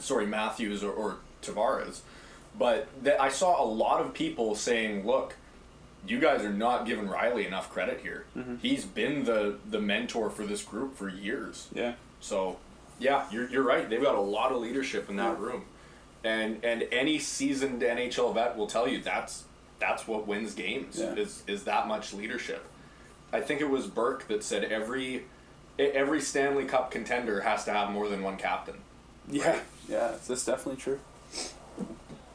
sorry, 0.00 0.26
Matthews 0.26 0.82
or, 0.82 0.90
or 0.90 1.16
Tavares, 1.42 2.00
but 2.58 2.88
th- 3.04 3.18
I 3.18 3.28
saw 3.28 3.62
a 3.62 3.66
lot 3.66 4.00
of 4.00 4.14
people 4.14 4.54
saying, 4.54 5.06
"Look, 5.06 5.34
you 6.06 6.18
guys 6.20 6.42
are 6.42 6.52
not 6.52 6.86
giving 6.86 7.06
Rielly 7.08 7.46
enough 7.46 7.70
credit 7.70 8.00
here. 8.00 8.24
Mm-hmm. 8.36 8.56
He's 8.56 8.84
been 8.84 9.24
the 9.24 9.56
the 9.68 9.80
mentor 9.80 10.30
for 10.30 10.44
this 10.46 10.62
group 10.62 10.96
for 10.96 11.08
years." 11.08 11.68
Yeah, 11.74 11.94
So, 12.20 12.58
yeah, 12.98 13.26
you're, 13.30 13.48
you're 13.50 13.62
right. 13.62 13.88
They've 13.88 14.02
got 14.02 14.14
a 14.14 14.20
lot 14.20 14.52
of 14.52 14.58
leadership 14.60 15.08
in 15.10 15.16
that 15.16 15.38
room, 15.38 15.64
and 16.24 16.64
and 16.64 16.84
any 16.92 17.18
seasoned 17.18 17.82
NHL 17.82 18.32
vet 18.34 18.56
will 18.56 18.66
tell 18.68 18.88
you 18.88 19.02
that's 19.02 19.44
that's 19.78 20.08
what 20.08 20.26
wins 20.26 20.54
games 20.54 20.98
Yeah. 20.98 21.14
is 21.14 21.42
is 21.46 21.64
that 21.64 21.86
much 21.86 22.12
leadership. 22.14 22.64
I 23.32 23.40
think 23.40 23.60
it 23.60 23.68
was 23.68 23.86
Burke 23.86 24.26
that 24.28 24.42
said 24.44 24.64
every 24.64 25.24
every 25.78 26.22
Stanley 26.22 26.64
Cup 26.64 26.90
contender 26.90 27.42
has 27.42 27.64
to 27.66 27.72
have 27.72 27.90
more 27.90 28.08
than 28.08 28.22
one 28.22 28.38
captain. 28.38 28.76
yeah, 29.28 29.58
yeah. 29.88 30.12
That's 30.26 30.46
definitely 30.46 30.80
true. 30.80 31.00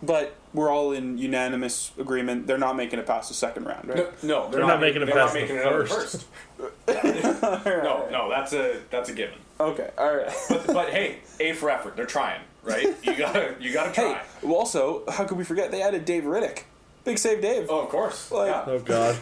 But 0.03 0.35
we're 0.53 0.69
all 0.69 0.91
in 0.93 1.17
unanimous 1.17 1.91
agreement. 1.99 2.47
They're 2.47 2.57
not 2.57 2.75
making 2.75 2.99
it 2.99 3.05
past 3.05 3.29
the 3.29 3.35
second 3.35 3.65
round, 3.65 3.87
right? 3.87 4.23
No, 4.23 4.45
no, 4.45 4.49
They're 4.49 4.59
not 4.65 4.79
making 4.81 5.01
it 5.03 5.05
they're 5.05 5.15
past 5.15 5.33
not 5.35 5.39
the 5.39 5.39
making 5.41 5.55
it 5.57 5.65
out 5.65 5.79
the 5.79 5.85
first. 5.85 6.25
first. 6.57 6.75
No, 7.65 8.07
no, 8.11 8.29
that's 8.29 8.53
a 8.53 8.79
that's 8.89 9.09
a 9.09 9.13
given. 9.13 9.35
Okay, 9.59 9.89
all 9.97 10.15
right. 10.15 10.31
But, 10.49 10.67
but 10.67 10.89
hey, 10.89 11.17
A 11.39 11.53
for 11.53 11.69
effort. 11.69 11.95
They're 11.95 12.05
trying, 12.05 12.41
right? 12.63 12.87
You 13.03 13.15
gotta 13.15 13.55
you 13.59 13.71
gotta 13.73 13.89
hey, 13.91 14.13
try. 14.13 14.21
well, 14.43 14.55
also, 14.55 15.03
how 15.09 15.23
could 15.25 15.37
we 15.37 15.43
forget 15.43 15.71
they 15.71 15.81
added 15.81 16.05
Dave 16.05 16.23
Rittich? 16.23 16.63
Big 17.03 17.17
save, 17.17 17.41
Dave. 17.41 17.67
Oh, 17.69 17.81
of 17.81 17.89
course. 17.89 18.31
Like- 18.31 18.49
yeah. 18.49 18.63
Oh 18.67 18.79
God. 18.79 19.17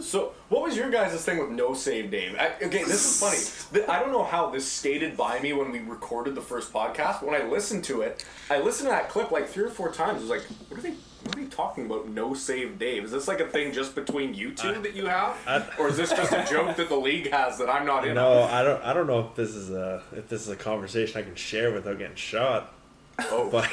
So, 0.00 0.32
what 0.48 0.62
was 0.62 0.76
your 0.76 0.90
guys' 0.90 1.22
thing 1.24 1.38
with 1.38 1.50
no 1.50 1.74
save, 1.74 2.10
Dave? 2.10 2.34
I, 2.38 2.48
okay, 2.62 2.82
this 2.84 3.04
is 3.22 3.62
funny. 3.70 3.86
I 3.88 3.98
don't 4.00 4.10
know 4.12 4.24
how 4.24 4.48
this 4.50 4.70
skated 4.70 5.16
by 5.16 5.38
me 5.40 5.52
when 5.52 5.70
we 5.70 5.80
recorded 5.80 6.34
the 6.34 6.40
first 6.40 6.72
podcast. 6.72 7.22
When 7.22 7.34
I 7.40 7.44
listened 7.46 7.84
to 7.84 8.00
it, 8.00 8.24
I 8.50 8.58
listened 8.60 8.88
to 8.88 8.90
that 8.90 9.08
clip 9.10 9.30
like 9.30 9.48
three 9.48 9.64
or 9.64 9.70
four 9.70 9.92
times. 9.92 10.18
I 10.18 10.20
was 10.20 10.30
like, 10.30 10.42
"What 10.68 10.78
are 10.78 10.82
they? 10.82 10.94
What 11.24 11.36
are 11.36 11.40
they 11.40 11.46
talking 11.46 11.86
about? 11.86 12.08
No 12.08 12.34
save, 12.34 12.78
Dave? 12.78 13.04
Is 13.04 13.10
this 13.12 13.28
like 13.28 13.40
a 13.40 13.46
thing 13.46 13.72
just 13.72 13.94
between 13.94 14.34
you 14.34 14.52
two 14.54 14.80
that 14.82 14.94
you 14.94 15.06
have, 15.06 15.36
I- 15.46 15.64
or 15.78 15.88
is 15.88 15.96
this 15.96 16.10
just 16.10 16.32
a 16.32 16.44
joke 16.50 16.76
that 16.76 16.88
the 16.88 16.96
league 16.96 17.30
has 17.30 17.58
that 17.58 17.68
I'm 17.68 17.86
not 17.86 18.06
in?" 18.06 18.14
No, 18.14 18.42
on? 18.42 18.50
I 18.50 18.62
don't. 18.62 18.82
I 18.82 18.92
don't 18.94 19.06
know 19.06 19.20
if 19.20 19.34
this 19.36 19.50
is 19.54 19.70
a 19.70 20.02
if 20.16 20.28
this 20.28 20.42
is 20.42 20.48
a 20.48 20.56
conversation 20.56 21.20
I 21.20 21.22
can 21.24 21.34
share 21.36 21.70
without 21.72 21.98
getting 21.98 22.16
shot. 22.16 22.72
Oh, 23.18 23.48
But 23.52 23.70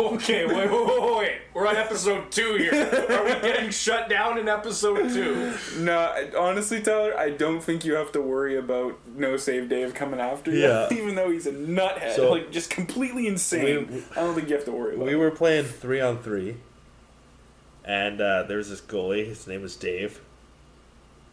okay. 0.00 0.44
Wait, 0.46 0.54
wait, 0.56 0.70
wait, 0.70 0.86
wait, 1.02 1.16
wait. 1.16 1.32
We're 1.54 1.66
on 1.66 1.76
episode 1.76 2.30
two 2.30 2.56
here. 2.56 2.74
Are 2.74 3.24
we 3.24 3.30
getting 3.40 3.70
shut 3.70 4.08
down 4.10 4.38
in 4.38 4.48
episode 4.48 5.12
two? 5.12 5.54
No, 5.78 5.96
I- 5.98 6.30
honestly, 6.36 6.82
Tyler, 6.82 7.16
I 7.16 7.30
don't 7.30 7.62
think 7.62 7.84
you 7.84 7.94
have 7.94 8.12
to 8.12 8.20
worry 8.20 8.58
about 8.58 8.98
no 9.16 9.36
save 9.36 9.68
Dave 9.68 9.94
coming 9.94 10.20
after 10.20 10.50
you. 10.50 10.58
Yeah. 10.58 10.88
Even 10.92 11.14
though 11.14 11.30
he's 11.30 11.46
a 11.46 11.52
nuthead, 11.52 12.16
So- 12.16 12.30
like 12.32 12.50
just 12.50 12.68
completely 12.70 13.26
insane. 13.26 13.86
We- 13.90 14.02
I 14.16 14.24
don't 14.24 14.34
think 14.34 14.48
you 14.48 14.56
have 14.56 14.64
to 14.66 14.72
worry 14.72 14.94
about. 14.96 15.06
we 15.06 15.14
were 15.16 15.30
playing 15.30 15.64
three 15.64 16.00
on 16.00 16.18
three, 16.22 16.56
and 17.84 18.20
uh, 18.20 18.42
there 18.42 18.58
was 18.58 18.68
this 18.68 18.80
goalie. 18.80 19.26
His 19.26 19.46
name 19.46 19.62
was 19.62 19.76
Dave. 19.76 20.20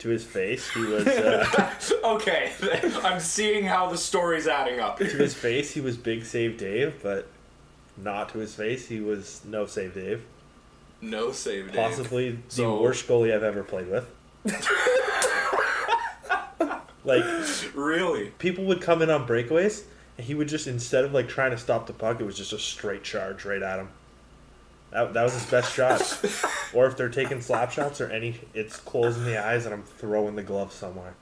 To 0.04 0.10
his 0.10 0.24
face, 0.26 0.70
he 0.72 0.82
was. 0.82 1.08
Uh, 1.08 1.72
Okay, 2.04 2.52
I'm 3.04 3.22
seeing 3.22 3.64
how 3.64 3.90
the 3.90 3.98
story's 3.98 4.48
adding 4.48 4.82
up. 4.82 4.98
to 4.98 5.06
his 5.06 5.34
face, 5.34 5.72
he 5.72 5.80
was 5.80 5.96
big 5.96 6.26
save 6.26 6.58
Dave, 6.58 7.00
but 7.02 7.28
not 7.96 8.28
to 8.34 8.40
his 8.40 8.54
face, 8.54 8.86
he 8.88 9.00
was 9.00 9.40
no 9.46 9.66
save 9.66 9.94
Dave. 9.94 10.22
No 11.00 11.32
save, 11.32 11.68
Dave. 11.68 11.76
Possibly 11.76 12.38
the 12.56 12.70
worst 12.70 13.08
goalie 13.08 13.34
I've 13.34 13.44
ever 13.44 13.64
played 13.64 13.88
with. 13.90 14.06
like 17.06 17.24
Really? 17.74 18.28
people 18.40 18.66
would 18.66 18.82
come 18.82 19.02
in 19.02 19.10
on 19.10 19.26
breakaways, 19.26 19.84
and 20.18 20.26
he 20.28 20.36
would 20.36 20.50
just 20.50 20.68
instead 20.68 21.06
of 21.06 21.14
like 21.14 21.30
trying 21.30 21.52
to 21.52 21.58
stop 21.58 21.88
the 21.88 21.94
puck, 21.94 22.20
it 22.20 22.26
was 22.26 22.38
just 22.38 22.52
a 22.52 22.60
straight 22.60 23.04
charge 23.04 23.46
right 23.46 23.62
at 23.62 23.80
him. 23.80 23.90
That, 24.94 25.14
that 25.14 25.24
was 25.24 25.34
his 25.34 25.46
best 25.48 25.74
shot. 25.74 26.02
or 26.74 26.86
if 26.86 26.96
they're 26.96 27.10
taking 27.10 27.42
slap 27.42 27.72
shots 27.72 28.00
or 28.00 28.10
any, 28.12 28.36
it's 28.54 28.78
closing 28.78 29.26
the 29.26 29.44
eyes 29.44 29.66
and 29.66 29.74
I'm 29.74 29.84
throwing 29.84 30.36
the 30.36 30.44
glove 30.44 30.72
somewhere. 30.72 31.16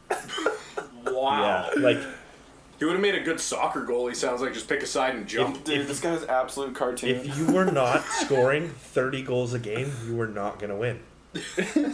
Wow. 1.05 1.69
Yeah, 1.73 1.81
like 1.81 1.97
He 2.79 2.85
would 2.85 2.93
have 2.93 3.01
made 3.01 3.15
a 3.15 3.21
good 3.21 3.39
soccer 3.39 3.83
goal. 3.83 4.07
He 4.07 4.15
sounds 4.15 4.41
like 4.41 4.53
just 4.53 4.67
pick 4.67 4.83
a 4.83 4.85
side 4.85 5.15
and 5.15 5.25
jump. 5.25 5.63
Dude, 5.63 5.87
this 5.87 6.01
guy's 6.01 6.25
absolute 6.25 6.75
cartoon. 6.75 7.09
if 7.09 7.37
you 7.37 7.47
were 7.51 7.71
not 7.71 8.03
scoring 8.09 8.67
30 8.67 9.21
goals 9.23 9.53
a 9.53 9.59
game, 9.59 9.89
you 10.05 10.15
were 10.15 10.27
not 10.27 10.59
gonna 10.59 10.75
win. 10.75 10.99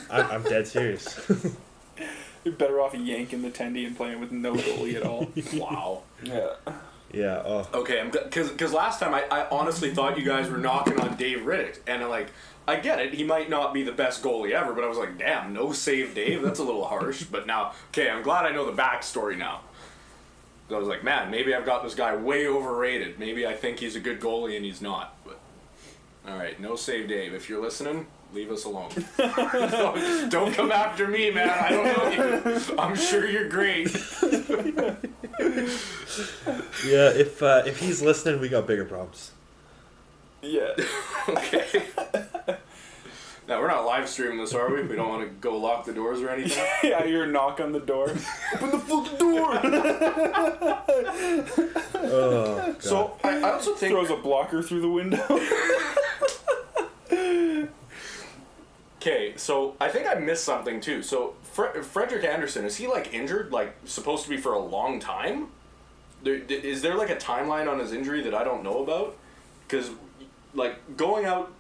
I'm, 0.10 0.32
I'm 0.32 0.44
dead 0.44 0.68
serious. 0.68 1.30
You're 2.44 2.56
better 2.56 2.82
off 2.82 2.96
yanking 2.96 3.44
the 3.44 3.52
tendy 3.52 3.86
and 3.86 3.96
playing 3.96 4.20
with 4.20 4.32
no 4.32 4.56
goalie 4.56 4.96
at 4.96 5.04
all. 5.04 5.30
wow. 5.54 6.04
yeah. 6.24 6.54
Yeah. 7.14 7.42
Oh. 7.46 7.68
Okay, 7.74 8.00
I'm 8.00 8.12
because 8.12 8.50
because 8.50 8.74
last 8.74 9.00
time 9.00 9.14
I, 9.14 9.24
I 9.32 9.50
honestly 9.50 9.94
thought 9.94 10.18
you 10.18 10.26
guys 10.26 10.50
were 10.50 10.58
knocking 10.58 11.00
on 11.00 11.16
Dave 11.16 11.40
Rittich, 11.40 11.80
and 11.88 12.08
like 12.10 12.28
I 12.68 12.76
get 12.76 13.00
it, 13.00 13.14
he 13.14 13.24
might 13.24 13.50
not 13.50 13.74
be 13.74 13.84
the 13.84 13.94
best 13.94 14.22
goalie 14.22 14.52
ever, 14.52 14.74
but 14.74 14.84
I 14.84 14.88
was 14.88 14.98
like, 14.98 15.18
damn, 15.18 15.54
no 15.54 15.72
save 15.72 16.14
Dave. 16.14 16.42
That's 16.42 16.60
a 16.60 16.64
little 16.64 16.86
harsh. 16.86 17.24
But 17.24 17.48
now, 17.48 17.74
okay, 17.90 18.10
I'm 18.10 18.24
glad 18.24 18.46
I 18.46 18.52
know 18.52 18.66
the 18.66 18.80
backstory 18.80 19.38
now. 19.38 19.62
So 20.68 20.76
I 20.76 20.80
was 20.80 20.90
like, 20.90 21.02
man, 21.02 21.32
maybe 21.32 21.56
I've 21.56 21.66
got 21.66 21.82
this 21.82 21.96
guy 21.96 22.14
way 22.16 22.46
overrated. 22.46 23.20
Maybe 23.20 23.48
I 23.48 23.54
think 23.54 23.80
he's 23.80 23.96
a 23.96 24.02
good 24.02 24.20
goalie 24.20 24.58
and 24.58 24.66
he's 24.66 24.82
not. 24.82 25.16
But 25.24 25.40
all 26.28 26.38
right, 26.38 26.60
no 26.60 26.76
save 26.76 27.08
Dave. 27.08 27.34
If 27.34 27.48
you're 27.48 27.62
listening, 27.62 28.08
leave 28.34 28.52
us 28.52 28.66
alone. 28.66 28.90
don't, 29.18 30.30
don't 30.30 30.54
come 30.54 30.72
after 30.72 31.08
me, 31.08 31.32
man. 31.32 31.50
I 31.50 31.70
don't 31.70 31.86
know 31.86 32.54
you. 32.54 32.62
I'm 32.78 32.96
sure 32.96 33.28
you're 33.28 33.50
great. 33.50 33.96
Yeah. 36.86 37.10
If 37.10 37.44
uh, 37.44 37.64
if 37.66 37.80
he's 37.80 38.02
listening, 38.02 38.40
we 38.42 38.50
got 38.50 38.66
bigger 38.66 38.86
problems. 38.86 39.32
Yeah. 40.42 40.74
Okay. 41.30 41.84
now 43.48 43.60
we're 43.60 43.68
not 43.68 43.86
live 43.86 44.10
streaming 44.10 44.40
this, 44.40 44.54
are 44.54 44.74
we? 44.74 44.82
We 44.84 44.96
don't 44.96 45.10
want 45.10 45.22
to 45.24 45.28
go 45.28 45.58
lock 45.58 45.86
the 45.86 45.94
doors 45.94 46.22
or 46.22 46.30
anything. 46.30 46.66
yeah, 46.84 47.04
you 47.04 47.16
hear 47.16 47.24
a 47.26 47.28
knock 47.28 47.60
on 47.60 47.72
the 47.72 47.80
door. 47.80 48.10
Open 48.56 48.72
the 48.72 48.80
fucking 48.80 49.18
door! 49.20 49.60
Oh. 51.96 52.56
God. 52.56 52.82
So 52.84 53.18
I, 53.24 53.38
I 53.40 53.52
also 53.52 53.76
think 53.76 53.92
Throws 53.92 54.10
a 54.10 54.16
blocker 54.16 54.64
through 54.64 54.82
the 54.82 54.90
window. 54.90 55.28
Okay. 58.98 59.34
So 59.38 59.76
I 59.80 59.90
think 59.90 60.08
I 60.08 60.16
missed 60.16 60.44
something 60.44 60.82
too. 60.82 61.02
So 61.02 61.36
Fre- 61.44 61.82
Frederik 61.82 62.24
Andersen 62.24 62.66
is 62.66 62.76
he 62.76 62.88
like 62.88 63.14
injured? 63.14 63.52
Like 63.52 63.76
supposed 63.86 64.24
to 64.24 64.30
be 64.30 64.38
for 64.38 64.54
a 64.54 64.60
long 64.60 65.00
time? 65.00 65.48
Is 66.24 66.82
there 66.82 66.96
like 66.96 67.10
a 67.10 67.16
timeline 67.16 67.72
on 67.72 67.80
his 67.80 67.94
injury 67.94 68.22
that 68.24 68.34
I 68.34 68.44
don't 68.44 68.64
know 68.64 68.84
about? 68.84 69.16
Because 69.68 69.92
like 70.54 70.98
going 70.98 71.26
out, 71.26 71.54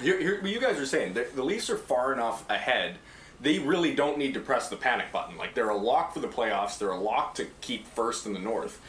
here, 0.00 0.18
here 0.18 0.44
you 0.44 0.60
guys 0.60 0.78
are 0.78 0.86
saying 0.86 1.14
the, 1.14 1.26
the 1.34 1.42
Leafs 1.42 1.70
are 1.70 1.78
far 1.78 2.12
enough 2.12 2.48
ahead. 2.50 2.98
They 3.40 3.58
really 3.58 3.94
don't 3.94 4.18
need 4.18 4.34
to 4.34 4.40
press 4.40 4.68
the 4.68 4.76
panic 4.76 5.12
button. 5.12 5.36
Like 5.36 5.54
they're 5.54 5.68
a 5.68 5.76
lock 5.76 6.14
for 6.14 6.20
the 6.20 6.28
playoffs. 6.28 6.78
They're 6.78 6.90
a 6.90 7.00
lock 7.00 7.34
to 7.36 7.46
keep 7.60 7.86
first 7.86 8.26
in 8.26 8.32
the 8.32 8.40
North. 8.40 8.80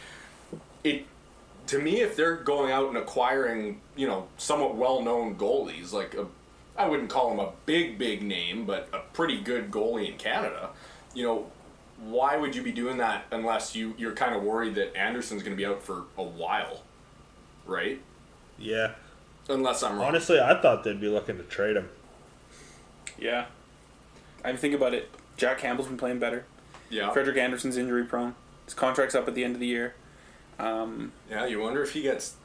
It 0.83 1.05
to 1.67 1.79
me, 1.79 2.01
if 2.01 2.15
they're 2.15 2.37
going 2.37 2.71
out 2.71 2.87
and 2.87 2.97
acquiring, 2.97 3.81
you 3.95 4.07
know, 4.07 4.27
somewhat 4.37 4.75
well-known 4.75 5.35
goalies, 5.35 5.91
like 5.91 6.13
a, 6.15 6.25
I 6.77 6.87
wouldn't 6.87 7.09
call 7.09 7.31
him 7.31 7.39
a 7.39 7.51
big, 7.65 7.97
big 7.97 8.21
name, 8.21 8.65
but 8.65 8.87
a 8.93 8.99
pretty 9.13 9.41
good 9.41 9.71
goalie 9.71 10.11
in 10.11 10.17
Canada, 10.17 10.69
you 11.13 11.23
know, 11.23 11.47
why 11.99 12.37
would 12.37 12.55
you 12.55 12.61
be 12.61 12.71
doing 12.71 12.97
that 12.97 13.25
unless 13.31 13.75
you 13.75 13.95
you're 13.97 14.13
kind 14.13 14.35
of 14.35 14.43
worried 14.43 14.75
that 14.75 14.95
Andersen's 14.95 15.41
going 15.41 15.53
to 15.53 15.57
be 15.57 15.65
out 15.65 15.81
for 15.81 16.03
a 16.17 16.23
while, 16.23 16.83
right? 17.65 17.99
Yeah. 18.59 18.91
Unless 19.49 19.81
I'm 19.81 19.97
wrong. 19.97 20.09
Honestly, 20.09 20.39
I 20.39 20.61
thought 20.61 20.83
they'd 20.83 21.01
be 21.01 21.07
looking 21.09 21.37
to 21.37 21.43
trade 21.43 21.75
him. 21.77 21.89
yeah. 23.17 23.45
I 24.45 24.49
mean, 24.49 24.57
think 24.57 24.75
about 24.75 24.93
it. 24.93 25.09
Jack 25.35 25.57
Campbell's 25.57 25.87
been 25.87 25.97
playing 25.97 26.19
better. 26.19 26.45
yeah, 26.89 27.11
Frederik 27.11 27.37
Andersen's 27.37 27.77
injury 27.77 28.03
prone. 28.05 28.35
His 28.65 28.73
contract's 28.75 29.15
up 29.15 29.27
at 29.27 29.33
the 29.35 29.43
end 29.43 29.55
of 29.55 29.59
the 29.59 29.67
year. 29.67 29.95
Um, 30.59 31.11
yeah. 31.29 31.45
You 31.47 31.59
wonder 31.59 31.81
if 31.81 31.93
he 31.93 32.01
gets. 32.03 32.35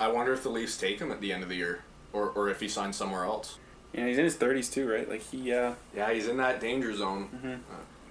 I 0.00 0.08
wonder 0.08 0.32
if 0.32 0.42
the 0.42 0.48
Leafs 0.48 0.76
take 0.76 0.98
him 0.98 1.10
at 1.12 1.20
the 1.20 1.32
end 1.32 1.42
of 1.42 1.48
the 1.48 1.54
year, 1.56 1.80
or 2.12 2.30
or 2.30 2.48
if 2.48 2.60
he 2.60 2.68
signs 2.68 2.96
somewhere 2.96 3.24
else. 3.24 3.58
yeah, 3.92 4.06
he's 4.06 4.18
in 4.18 4.24
his 4.24 4.36
30s 4.36 4.72
too, 4.72 4.90
right? 4.90 5.08
Like, 5.08 5.22
he, 5.22 5.52
uh, 5.52 5.72
Yeah, 5.94 6.12
he's 6.12 6.28
in 6.28 6.36
that 6.38 6.60
danger 6.60 6.94
zone. 6.94 7.62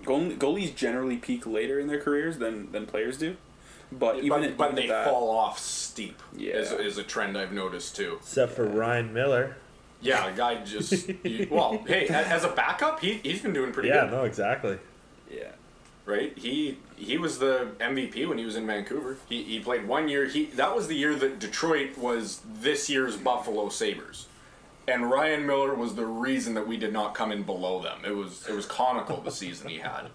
goal- 0.04 0.32
goalies 0.32 0.74
generally 0.76 1.18
peak 1.18 1.46
later 1.46 1.80
in 1.80 1.88
their 1.88 2.00
careers 2.00 2.38
than, 2.38 2.72
than 2.72 2.86
players 2.86 3.18
do. 3.18 3.36
But 3.92 4.18
even 4.18 4.30
but, 4.30 4.44
at- 4.44 4.58
but 4.58 4.64
even 4.72 4.76
they 4.76 4.88
that, 4.88 5.06
fall 5.06 5.30
off 5.30 5.60
steep. 5.60 6.20
Yeah. 6.36 6.56
is, 6.56 6.72
is 6.72 6.98
a 6.98 7.04
trend 7.04 7.38
I've 7.38 7.52
noticed 7.54 7.96
too. 7.96 8.18
Except 8.22 8.54
for 8.54 8.66
Ryan 8.66 9.14
Miller. 9.14 9.58
Yeah, 10.02 10.30
the 10.30 10.36
guy 10.36 10.64
just 10.64 11.10
you- 11.24 11.48
well, 11.52 11.84
hey, 11.88 12.08
as 12.08 12.44
a 12.44 12.50
backup, 12.50 13.00
he 13.00 13.16
he's 13.24 13.42
been 13.42 13.54
doing 13.54 13.72
pretty 13.72 13.90
Yeah, 13.90 14.02
good, 14.06 14.12
no, 14.12 14.24
exactly. 14.24 14.78
Yeah. 15.32 15.52
Right? 16.06 16.38
He 16.38 16.78
he 16.96 17.18
was 17.18 17.40
the 17.40 17.72
MVP 17.80 18.28
when 18.28 18.38
he 18.38 18.46
was 18.46 18.56
in 18.56 18.68
Vancouver. 18.68 19.18
He 19.28 19.44
he 19.44 19.60
played 19.60 19.88
one 19.88 20.08
year. 20.08 20.26
He 20.28 20.46
that 20.46 20.76
was 20.76 20.88
the 20.88 20.96
year 20.96 21.16
that 21.16 21.40
Detroit 21.40 21.98
was 21.98 22.42
this 22.46 22.90
year's 22.90 23.18
Buffalo 23.18 23.70
Sabres. 23.70 24.28
And 24.88 25.10
Ryan 25.10 25.48
Miller 25.48 25.74
was 25.74 25.96
the 25.96 26.06
reason 26.06 26.54
that 26.54 26.68
we 26.68 26.78
did 26.78 26.94
not 26.94 27.16
come 27.16 27.32
in 27.32 27.42
below 27.42 27.82
them. 27.82 28.00
It 28.06 28.16
was 28.16 28.48
it 28.48 28.54
was 28.54 28.68
conical 28.68 29.20
the 29.22 29.32
season 29.32 29.68
he 29.68 29.80
had. 29.80 30.10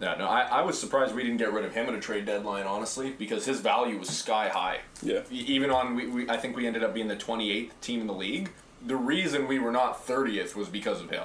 Yeah, 0.00 0.14
no, 0.18 0.26
I, 0.26 0.42
I 0.42 0.62
was 0.62 0.78
surprised 0.78 1.14
we 1.14 1.22
didn't 1.22 1.38
get 1.38 1.52
rid 1.52 1.64
of 1.64 1.72
him 1.72 1.86
at 1.86 1.94
a 1.94 2.00
trade 2.00 2.26
deadline, 2.26 2.66
honestly, 2.66 3.12
because 3.12 3.46
his 3.46 3.60
value 3.60 3.98
was 3.98 4.10
sky 4.10 4.48
high. 4.48 4.80
Yeah. 5.02 5.22
Even 5.30 5.70
on 5.70 5.94
we, 5.94 6.06
we 6.06 6.28
I 6.28 6.36
think 6.36 6.54
we 6.54 6.66
ended 6.66 6.84
up 6.84 6.92
being 6.92 7.08
the 7.08 7.16
28th 7.16 7.70
team 7.80 8.02
in 8.02 8.06
the 8.06 8.14
league. 8.14 8.50
The 8.84 8.96
reason 8.96 9.48
we 9.48 9.58
were 9.58 9.72
not 9.72 10.06
30th 10.06 10.54
was 10.54 10.68
because 10.68 11.00
of 11.00 11.10
him. 11.10 11.24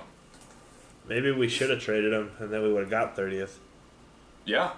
Maybe 1.11 1.29
we 1.29 1.49
should 1.49 1.69
have 1.69 1.81
traded 1.81 2.13
him, 2.13 2.31
and 2.39 2.53
then 2.53 2.63
we 2.63 2.71
would 2.71 2.83
have 2.83 2.89
got 2.89 3.17
thirtieth. 3.17 3.59
Yeah. 4.45 4.71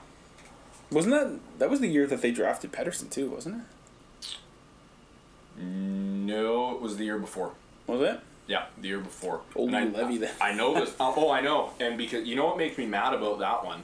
Wasn't 0.89 1.13
that 1.13 1.39
that 1.59 1.69
was 1.69 1.79
the 1.79 1.87
year 1.87 2.07
that 2.07 2.23
they 2.23 2.31
drafted 2.31 2.71
Pettersson 2.71 3.11
too, 3.11 3.29
wasn't 3.29 3.57
it? 3.57 5.63
No, 5.63 6.71
it 6.71 6.81
was 6.81 6.97
the 6.97 7.05
year 7.05 7.19
before. 7.19 7.51
Was 7.85 8.01
it? 8.01 8.19
Yeah, 8.47 8.65
the 8.81 8.87
year 8.87 8.99
before. 8.99 9.41
Old 9.55 9.75
And 9.75 9.95
I, 9.95 10.01
Levy 10.01 10.17
then. 10.17 10.33
I 10.41 10.55
know 10.55 10.73
this. 10.73 10.95
oh, 10.99 11.13
oh, 11.17 11.31
I 11.31 11.41
know. 11.41 11.69
And 11.79 11.99
because 11.99 12.27
you 12.27 12.35
know 12.35 12.47
what 12.47 12.57
makes 12.57 12.79
me 12.79 12.87
mad 12.87 13.13
about 13.13 13.37
that 13.37 13.63
one? 13.63 13.83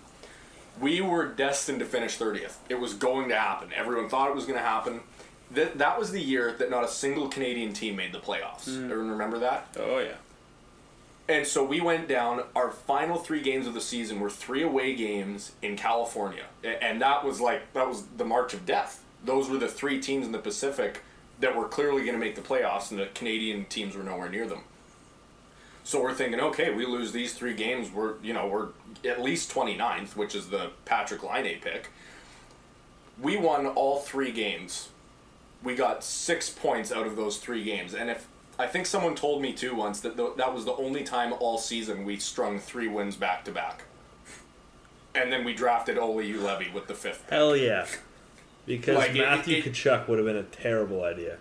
We 0.82 1.02
were 1.02 1.28
destined 1.28 1.78
to 1.82 1.86
finish 1.86 2.18
30th. 2.18 2.56
It 2.68 2.80
was 2.80 2.96
going 2.96 3.30
to 3.30 3.36
happen. 3.36 3.70
Everyone 3.76 4.10
thought 4.10 4.28
it 4.28 4.36
was 4.36 4.46
going 4.46 4.58
to 4.58 4.66
happen. 4.66 5.02
That 5.52 5.78
that 5.78 6.00
was 6.00 6.12
the 6.12 6.22
year 6.22 6.56
that 6.58 6.72
not 6.72 6.84
a 6.84 6.88
single 6.88 7.28
Canadian 7.28 7.74
team 7.74 7.96
made 7.96 8.12
the 8.12 8.20
playoffs. 8.20 8.68
Mm. 8.68 8.86
Everyone 8.86 9.12
remember 9.12 9.38
that? 9.38 9.68
Oh 9.78 10.00
yeah. 10.00 10.14
And 11.30 11.46
so 11.46 11.64
we 11.64 11.80
went 11.80 12.08
down. 12.08 12.42
Our 12.56 12.72
final 12.72 13.18
three 13.18 13.42
games 13.42 13.68
of 13.68 13.76
the 13.76 13.82
season 13.82 14.20
were 14.20 14.32
three 14.32 14.64
away 14.64 14.96
games 14.96 15.52
in 15.62 15.78
California, 15.78 16.46
and 16.64 17.00
that 17.04 17.24
was 17.24 17.40
like 17.40 17.72
that 17.74 17.88
was 17.88 18.04
the 18.18 18.26
march 18.26 18.56
of 18.56 18.66
death. 18.66 19.04
Those 19.24 19.48
were 19.48 19.60
the 19.60 19.68
three 19.68 20.02
teams 20.02 20.26
in 20.26 20.32
the 20.32 20.40
Pacific 20.40 21.04
that 21.40 21.56
were 21.56 21.68
clearly 21.68 22.02
going 22.02 22.16
to 22.16 22.20
make 22.20 22.36
the 22.36 22.42
playoffs, 22.42 22.90
and 22.90 23.00
the 23.00 23.06
Canadian 23.14 23.66
teams 23.66 23.96
were 23.96 24.04
nowhere 24.04 24.28
near 24.28 24.48
them. 24.48 24.62
So 25.84 26.02
we're 26.02 26.16
thinking, 26.16 26.40
okay, 26.40 26.74
we 26.74 26.86
lose 26.86 27.12
these 27.12 27.36
three 27.36 27.54
games, 27.54 27.92
we're 27.92 28.16
you 28.24 28.34
know 28.34 28.48
we're 28.48 28.70
at 29.08 29.22
least 29.22 29.54
29th, 29.54 30.16
which 30.16 30.34
is 30.34 30.50
the 30.50 30.72
Patrik 30.88 31.22
Laine 31.22 31.60
pick. 31.62 31.90
We 33.22 33.38
won 33.38 33.68
all 33.68 34.00
three 34.00 34.32
games. 34.32 34.90
We 35.62 35.76
got 35.76 36.04
six 36.04 36.50
points 36.50 36.92
out 36.92 37.06
of 37.06 37.16
those 37.16 37.38
three 37.38 37.64
games, 37.64 37.94
and 37.94 38.10
if 38.10 38.28
I 38.60 38.68
think 38.68 38.86
someone 38.86 39.16
told 39.16 39.42
me 39.42 39.54
too 39.54 39.74
once 39.74 40.02
that 40.02 40.18
th- 40.18 40.36
that 40.38 40.54
was 40.54 40.66
the 40.66 40.74
only 40.74 41.04
time 41.04 41.34
all 41.40 41.58
season 41.58 42.04
we 42.06 42.18
strung 42.20 42.60
three 42.60 42.90
wins 42.90 43.16
back 43.16 43.46
to 43.46 43.52
back. 43.52 43.84
And 45.16 45.32
then 45.32 45.44
we 45.46 45.54
drafted 45.54 45.98
Juolevi 45.98 46.72
with 46.74 46.88
the 46.88 46.94
fifth. 46.94 47.24
pick. 47.24 47.34
Hell 47.34 47.56
yeah. 47.56 47.88
Because 48.66 48.98
Like, 48.98 49.16
Matthew 49.16 49.58
it- 49.60 49.66
Tkachuk 49.66 50.08
would 50.08 50.20
have 50.20 50.28
been 50.28 50.36
a 50.36 50.44
terrible 50.44 51.04
idea. 51.04 51.38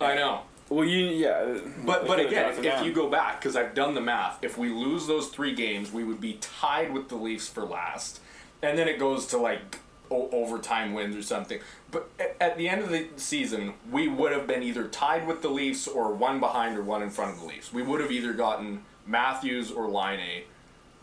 I 0.00 0.16
know. 0.16 0.42
Well, 0.68 0.84
you 0.86 1.06
yeah. 1.06 1.58
But 1.84 2.06
but 2.06 2.18
again, 2.18 2.50
if, 2.50 2.64
if 2.64 2.84
you 2.84 2.92
go 2.92 3.08
back, 3.08 3.40
because 3.40 3.54
I've 3.56 3.74
done 3.74 3.94
the 3.94 4.00
math, 4.00 4.42
if 4.42 4.58
we 4.58 4.70
lose 4.70 5.06
those 5.06 5.28
three 5.28 5.54
games, 5.54 5.92
we 5.92 6.02
would 6.02 6.20
be 6.20 6.34
tied 6.40 6.92
with 6.92 7.08
the 7.08 7.16
Leafs 7.16 7.46
for 7.48 7.62
last, 7.62 8.20
and 8.62 8.76
then 8.78 8.88
it 8.88 8.98
goes 8.98 9.26
to 9.28 9.38
like 9.38 9.78
o- 10.12 10.28
overtime 10.32 10.92
wins 10.92 11.16
or 11.16 11.22
something. 11.22 11.58
But 11.90 12.08
a- 12.20 12.42
at 12.42 12.56
the 12.58 12.68
end 12.68 12.82
of 12.82 12.90
the 12.90 13.08
season, 13.16 13.74
we 13.90 14.08
would 14.08 14.32
have 14.32 14.46
been 14.46 14.62
either 14.62 14.86
tied 14.88 15.26
with 15.26 15.42
the 15.42 15.48
Leafs 15.48 15.88
or 15.88 16.12
one 16.12 16.38
behind 16.40 16.76
or 16.76 16.82
one 16.82 17.02
in 17.02 17.10
front 17.10 17.32
of 17.34 17.40
the 17.40 17.46
Leafs. 17.46 17.72
We 17.72 17.82
would 17.82 18.00
have 18.00 18.12
either 18.12 18.32
gotten 18.32 18.84
Matthews 19.06 19.70
or 19.70 19.88
Line 19.88 20.20
A, 20.20 20.44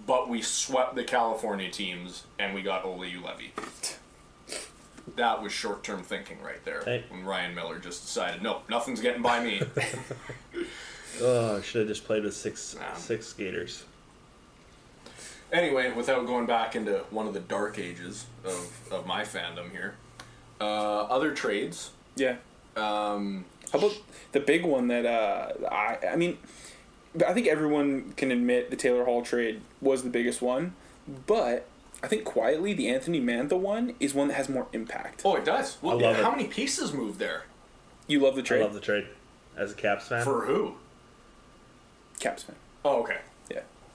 but 0.05 0.29
we 0.29 0.41
swept 0.41 0.95
the 0.95 1.03
California 1.03 1.69
teams 1.69 2.23
and 2.37 2.53
we 2.53 2.61
got 2.61 2.83
Juolevi. 2.83 3.51
That 5.15 5.41
was 5.41 5.51
short 5.51 5.83
term 5.83 6.03
thinking 6.03 6.39
right 6.41 6.63
there. 6.65 6.83
Hey. 6.85 7.03
When 7.09 7.25
Ryan 7.25 7.55
Miller 7.55 7.79
just 7.79 8.03
decided, 8.03 8.41
no, 8.43 8.61
nothing's 8.69 9.01
getting 9.01 9.21
by 9.21 9.43
me. 9.43 9.61
Oh, 11.21 11.57
I 11.57 11.61
should 11.61 11.79
have 11.79 11.87
just 11.89 12.05
played 12.05 12.23
with 12.23 12.33
six 12.35 12.77
Yeah. 12.79 12.93
six 12.93 13.27
skaters. 13.27 13.83
Anyway, 15.51 15.91
without 15.91 16.27
going 16.27 16.45
back 16.45 16.75
into 16.75 16.99
one 17.09 17.27
of 17.27 17.33
the 17.33 17.39
dark 17.39 17.79
ages 17.79 18.25
of, 18.43 18.69
of 18.91 19.05
my 19.07 19.23
fandom 19.23 19.71
here, 19.71 19.95
uh, 20.61 20.63
other 21.03 21.33
trades. 21.33 21.91
Yeah. 22.15 22.35
Um, 22.75 23.45
How 23.71 23.79
about 23.79 23.97
the 24.31 24.39
big 24.39 24.63
one 24.63 24.87
that 24.89 25.05
uh, 25.05 25.67
I 25.71 25.97
I 26.13 26.15
mean, 26.15 26.37
I 27.27 27.33
think 27.33 27.47
everyone 27.47 28.13
can 28.15 28.31
admit 28.31 28.69
the 28.69 28.75
Taylor 28.75 29.05
Hall 29.05 29.21
trade 29.23 29.61
was 29.81 30.03
the 30.03 30.09
biggest 30.09 30.41
one, 30.41 30.75
but 31.25 31.65
I 32.03 32.07
think 32.07 32.25
quietly 32.25 32.73
the 32.73 32.87
Anthony 32.89 33.19
Mantha 33.19 33.57
one 33.57 33.95
is 33.99 34.13
one 34.13 34.27
that 34.27 34.35
has 34.35 34.49
more 34.49 34.67
impact. 34.71 35.23
oh, 35.25 35.35
it 35.35 35.45
does. 35.45 35.77
Well, 35.81 35.97
I 35.97 36.01
love 36.11 36.15
how 36.17 36.31
it. 36.33 36.37
many 36.37 36.47
pieces 36.47 36.93
moved 36.93 37.19
there? 37.19 37.43
You 38.07 38.19
love 38.19 38.35
the 38.35 38.43
trade. 38.43 38.57
I 38.57 38.59
trade, 38.59 38.65
love 38.65 38.73
the 38.75 38.85
trade 38.85 39.07
as 39.57 39.71
a 39.71 39.75
Caps 39.75 40.07
fan. 40.07 40.23
For 40.23 40.45
who? 40.45 40.75
Caps 42.19 42.43
fan. 42.43 42.55
Oh, 42.85 43.01
okay. 43.01 43.17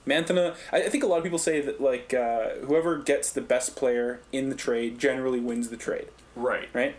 Yeah, 0.06 0.20
Manthana. 0.20 0.54
I, 0.72 0.82
I 0.82 0.88
think 0.88 1.04
a 1.04 1.06
lot 1.06 1.18
of 1.18 1.24
people 1.24 1.38
say 1.38 1.60
that 1.60 1.80
like 1.80 2.12
uh, 2.14 2.50
whoever 2.66 2.98
gets 2.98 3.30
the 3.32 3.40
best 3.40 3.76
player 3.76 4.20
in 4.32 4.48
the 4.50 4.56
trade 4.56 4.98
generally 4.98 5.40
wins 5.40 5.68
the 5.70 5.76
trade, 5.76 6.08
Right. 6.36 6.68
right? 6.72 6.96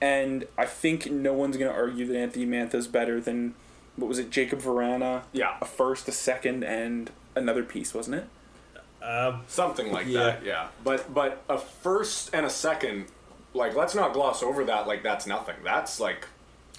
And 0.00 0.46
I 0.56 0.66
think 0.66 1.10
no 1.10 1.32
one's 1.34 1.56
going 1.56 1.70
to 1.70 1.76
argue 1.76 2.06
that 2.06 2.16
Anthony 2.16 2.46
Mantha's 2.46 2.86
better 2.86 3.20
than 3.20 3.54
what 3.96 4.06
was 4.08 4.18
it, 4.20 4.30
Jakub 4.30 4.62
Vrana, 4.62 5.22
Yeah. 5.32 5.56
a 5.60 5.64
first, 5.64 6.06
a 6.08 6.12
second, 6.12 6.62
and 6.62 7.10
another 7.34 7.64
piece, 7.64 7.92
wasn't 7.94 8.16
it? 8.16 9.04
um, 9.04 9.42
Something 9.48 9.90
like 9.92 10.06
Yeah. 10.06 10.22
that, 10.24 10.44
yeah. 10.44 10.68
But 10.84 11.12
but 11.14 11.42
a 11.48 11.58
first 11.58 12.30
and 12.32 12.44
a 12.46 12.50
second, 12.50 13.06
like 13.54 13.74
let's 13.76 13.94
not 13.94 14.12
gloss 14.12 14.42
over 14.42 14.64
that. 14.64 14.86
Like 14.86 15.02
that's 15.02 15.26
nothing. 15.26 15.56
That's 15.64 15.98
like, 16.00 16.26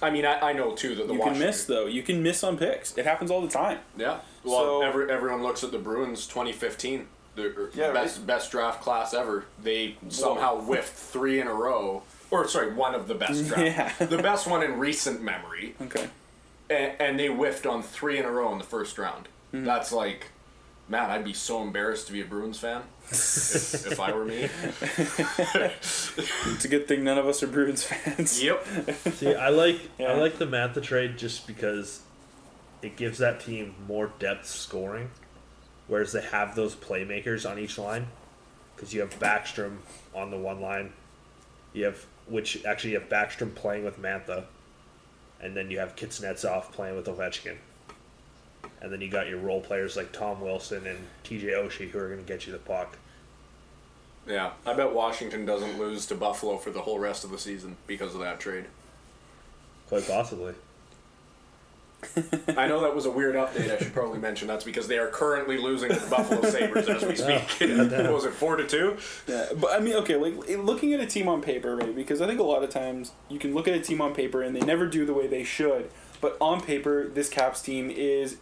I 0.02 0.10
mean, 0.10 0.24
I, 0.24 0.50
I 0.50 0.52
know 0.52 0.74
too 0.74 0.94
that 0.94 1.08
the 1.08 1.14
You 1.14 1.20
can 1.22 1.38
miss 1.38 1.64
though. 1.64 1.86
You 1.86 2.02
can 2.02 2.22
miss 2.22 2.42
on 2.44 2.56
picks. 2.58 2.96
It 2.96 3.04
happens 3.06 3.30
all 3.30 3.40
the 3.42 3.48
time. 3.48 3.78
Yeah. 3.96 4.18
Well, 4.44 4.58
So- 4.58 4.82
every, 4.82 5.10
everyone 5.10 5.42
looks 5.42 5.62
at 5.64 5.70
the 5.72 5.78
Bruins 5.78 6.26
2015, 6.26 7.06
the 7.36 7.42
er, 7.46 7.70
Yeah, 7.74 7.92
best 7.92 8.26
best 8.26 8.50
draft 8.50 8.82
class 8.82 9.12
ever. 9.14 9.44
They 9.62 9.96
somehow 10.08 10.56
whiffed 10.60 10.94
three 10.96 11.40
in 11.40 11.46
a 11.46 11.54
row, 11.54 12.02
or 12.30 12.48
sorry, 12.48 12.72
one 12.72 12.94
of 12.94 13.06
the 13.08 13.14
best 13.14 13.46
draft, 13.48 14.00
Yeah. 14.00 14.06
the 14.06 14.18
best 14.22 14.46
one 14.46 14.62
in 14.62 14.78
recent 14.78 15.22
memory, 15.22 15.74
Okay. 15.82 16.08
and, 16.68 16.92
and 17.00 17.18
they 17.20 17.28
whiffed 17.28 17.66
on 17.66 17.82
three 17.82 18.18
in 18.18 18.24
a 18.24 18.30
row 18.30 18.50
in 18.52 18.58
the 18.58 18.64
first 18.64 18.98
round. 18.98 19.28
Hmm. 19.50 19.64
That's 19.64 19.92
like, 19.92 20.26
man, 20.88 21.10
I'd 21.10 21.24
be 21.24 21.32
so 21.34 21.62
embarrassed 21.62 22.06
to 22.08 22.12
be 22.12 22.20
a 22.20 22.24
Bruins 22.24 22.58
fan 22.58 22.82
if, 23.10 23.86
if 23.92 24.00
I 24.00 24.12
were 24.12 24.24
me. 24.24 24.48
It's 26.52 26.64
a 26.64 26.68
good 26.68 26.86
thing 26.88 27.04
none 27.04 27.18
of 27.18 27.26
us 27.26 27.42
are 27.42 27.46
Bruins 27.46 27.84
fans. 27.84 28.42
Yep. 28.42 28.66
See, 29.14 29.34
I 29.34 29.48
like 29.50 29.78
Yeah. 29.98 30.12
I 30.12 30.14
like 30.16 30.38
the 30.38 30.46
Mantha 30.46 30.82
trade 30.82 31.16
just 31.18 31.46
because 31.46 32.00
it 32.82 32.96
gives 32.96 33.18
that 33.18 33.40
team 33.40 33.74
more 33.86 34.12
depth 34.18 34.46
scoring, 34.46 35.10
whereas 35.86 36.12
they 36.12 36.22
have 36.22 36.54
those 36.54 36.74
playmakers 36.74 37.48
on 37.48 37.58
each 37.58 37.78
line. 37.78 38.08
Because 38.74 38.94
you 38.94 39.00
have 39.02 39.18
Backstrom 39.18 39.76
on 40.14 40.30
the 40.30 40.38
one 40.38 40.60
line, 40.60 40.92
you 41.74 41.84
have 41.84 42.06
which 42.26 42.64
actually 42.64 42.92
you 42.92 43.00
have 43.00 43.08
Backstrom 43.08 43.54
playing 43.54 43.84
with 43.84 44.00
Mantha, 44.00 44.44
and 45.40 45.56
then 45.56 45.70
you 45.70 45.78
have 45.80 45.96
Kuznetsov 45.96 46.72
playing 46.72 46.96
with 46.96 47.06
Ovechkin, 47.06 47.56
and 48.80 48.92
then 48.92 49.00
you 49.00 49.08
got 49.08 49.28
your 49.28 49.38
role 49.38 49.60
players 49.60 49.96
like 49.96 50.12
Tom 50.12 50.40
Wilson 50.40 50.86
and 50.86 50.98
T.J. 51.24 51.48
Oshie 51.48 51.90
who 51.90 51.98
are 51.98 52.08
going 52.08 52.24
to 52.24 52.26
get 52.26 52.46
you 52.46 52.52
the 52.52 52.58
puck. 52.58 52.96
Yeah, 54.26 54.52
I 54.64 54.74
bet 54.74 54.94
Washington 54.94 55.44
doesn't 55.44 55.78
lose 55.78 56.06
to 56.06 56.14
Buffalo 56.14 56.56
for 56.56 56.70
the 56.70 56.82
whole 56.82 56.98
rest 56.98 57.24
of 57.24 57.30
the 57.30 57.38
season 57.38 57.76
because 57.86 58.14
of 58.14 58.20
that 58.20 58.38
trade. 58.38 58.66
Quite 59.88 60.06
possibly. 60.06 60.54
I 62.56 62.66
know 62.66 62.80
that 62.80 62.94
was 62.94 63.06
a 63.06 63.10
weird 63.10 63.34
update. 63.34 63.70
I 63.70 63.78
should 63.78 63.92
probably 63.92 64.18
mention 64.18 64.48
that's 64.48 64.64
because 64.64 64.88
they 64.88 64.98
are 64.98 65.08
currently 65.08 65.58
losing 65.58 65.90
to 65.90 65.98
the 65.98 66.10
Buffalo 66.10 66.42
Sabres 66.42 66.88
as 66.88 67.04
we 67.04 67.14
speak. 67.14 67.42
what 67.60 68.12
was 68.12 68.24
it 68.24 68.32
four 68.32 68.56
to 68.56 68.66
two? 68.66 68.96
Yeah, 69.26 69.46
but 69.56 69.72
I 69.72 69.80
mean, 69.80 69.94
okay, 69.96 70.16
like 70.16 70.48
looking 70.58 70.92
at 70.94 71.00
a 71.00 71.06
team 71.06 71.28
on 71.28 71.42
paper, 71.42 71.76
right? 71.76 71.94
Because 71.94 72.20
I 72.20 72.26
think 72.26 72.40
a 72.40 72.44
lot 72.44 72.62
of 72.62 72.70
times 72.70 73.12
you 73.28 73.38
can 73.38 73.54
look 73.54 73.68
at 73.68 73.74
a 73.74 73.80
team 73.80 74.00
on 74.00 74.14
paper 74.14 74.42
and 74.42 74.54
they 74.56 74.60
never 74.60 74.86
do 74.86 75.04
the 75.04 75.14
way 75.14 75.26
they 75.26 75.44
should. 75.44 75.90
But 76.20 76.36
on 76.40 76.60
paper, 76.60 77.08
this 77.08 77.28
Caps 77.28 77.62
team 77.62 77.90
is 77.90 78.36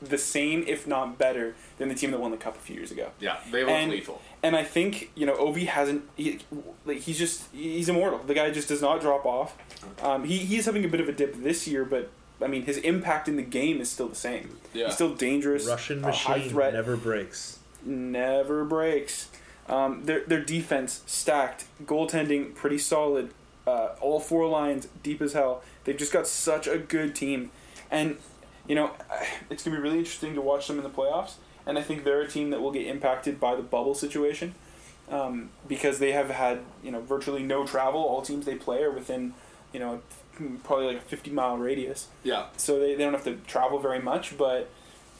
the 0.00 0.18
same, 0.18 0.64
if 0.66 0.86
not 0.86 1.18
better, 1.18 1.54
than 1.78 1.88
the 1.88 1.94
team 1.94 2.10
that 2.10 2.20
won 2.20 2.30
the 2.30 2.36
Cup 2.36 2.56
a 2.56 2.60
few 2.60 2.76
years 2.76 2.90
ago. 2.90 3.10
Yeah, 3.20 3.38
they 3.50 3.60
look 3.62 3.70
And- 3.70 3.90
lethal. 3.90 4.20
And 4.42 4.56
I 4.56 4.64
think 4.64 5.12
you 5.14 5.24
know 5.24 5.36
Ovi 5.36 5.66
hasn't. 5.66 6.02
He, 6.16 6.40
like 6.84 6.98
he's 6.98 7.16
just 7.16 7.44
he's 7.52 7.88
immortal. 7.88 8.18
The 8.18 8.34
guy 8.34 8.50
just 8.50 8.68
does 8.68 8.82
not 8.82 9.00
drop 9.00 9.24
off. 9.24 9.56
Um, 10.02 10.24
he 10.24 10.38
he's 10.38 10.66
having 10.66 10.84
a 10.84 10.88
bit 10.88 11.00
of 11.00 11.08
a 11.08 11.12
dip 11.12 11.36
this 11.42 11.68
year, 11.68 11.84
but 11.84 12.10
I 12.40 12.46
mean 12.46 12.62
his 12.62 12.78
impact 12.78 13.28
in 13.28 13.36
the 13.36 13.42
game 13.42 13.80
is 13.80 13.90
still 13.90 14.08
the 14.08 14.16
same. 14.16 14.58
Yeah. 14.72 14.86
He's 14.86 14.94
still 14.94 15.14
dangerous. 15.14 15.66
Russian 15.66 16.04
a 16.04 16.12
high 16.12 16.36
machine 16.36 16.50
threat. 16.50 16.72
never 16.72 16.96
breaks. 16.96 17.58
never 17.84 18.64
breaks. 18.64 19.28
Um, 19.68 20.04
their 20.04 20.20
their 20.24 20.40
defense 20.44 21.02
stacked, 21.06 21.66
goaltending 21.84 22.54
pretty 22.54 22.78
solid. 22.78 23.32
Uh, 23.64 23.90
all 24.00 24.18
four 24.18 24.48
lines 24.48 24.88
deep 25.04 25.22
as 25.22 25.34
hell. 25.34 25.62
They've 25.84 25.96
just 25.96 26.12
got 26.12 26.26
such 26.26 26.66
a 26.66 26.78
good 26.78 27.14
team, 27.14 27.50
and 27.90 28.16
you 28.66 28.74
know 28.74 28.90
it's 29.50 29.62
gonna 29.62 29.76
be 29.76 29.82
really 29.82 29.98
interesting 29.98 30.34
to 30.34 30.40
watch 30.40 30.66
them 30.66 30.78
in 30.78 30.82
the 30.82 30.90
playoffs. 30.90 31.34
And 31.64 31.78
I 31.78 31.82
think 31.82 32.02
they're 32.02 32.20
a 32.22 32.28
team 32.28 32.50
that 32.50 32.60
will 32.60 32.72
get 32.72 32.88
impacted 32.88 33.38
by 33.38 33.54
the 33.54 33.62
bubble 33.62 33.94
situation 33.94 34.56
um, 35.08 35.50
because 35.68 36.00
they 36.00 36.10
have 36.10 36.28
had 36.30 36.60
you 36.82 36.90
know 36.90 37.00
virtually 37.00 37.42
no 37.42 37.64
travel. 37.64 38.00
All 38.00 38.20
teams 38.22 38.46
they 38.46 38.56
play 38.56 38.82
are 38.82 38.90
within 38.90 39.34
you 39.72 39.78
know 39.78 40.00
probably 40.64 40.86
like 40.86 40.96
a 40.98 41.00
fifty 41.00 41.30
mile 41.30 41.56
radius 41.56 42.08
Yeah, 42.24 42.46
so 42.56 42.78
they, 42.80 42.94
they 42.94 43.04
don't 43.04 43.12
have 43.12 43.24
to 43.24 43.36
travel 43.46 43.78
very 43.78 44.00
much 44.00 44.36
but 44.38 44.68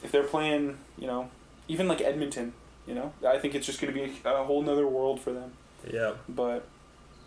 if 0.03 0.11
they're 0.11 0.23
playing 0.23 0.77
you 0.97 1.07
know 1.07 1.29
even 1.67 1.87
like 1.87 2.01
edmonton 2.01 2.53
you 2.87 2.93
know 2.95 3.13
i 3.25 3.37
think 3.37 3.55
it's 3.55 3.65
just 3.65 3.79
going 3.79 3.93
to 3.93 3.99
be 3.99 4.11
a, 4.25 4.29
a 4.33 4.43
whole 4.43 4.61
nother 4.61 4.87
world 4.87 5.21
for 5.21 5.31
them 5.31 5.53
Yeah. 5.89 6.13
but 6.27 6.65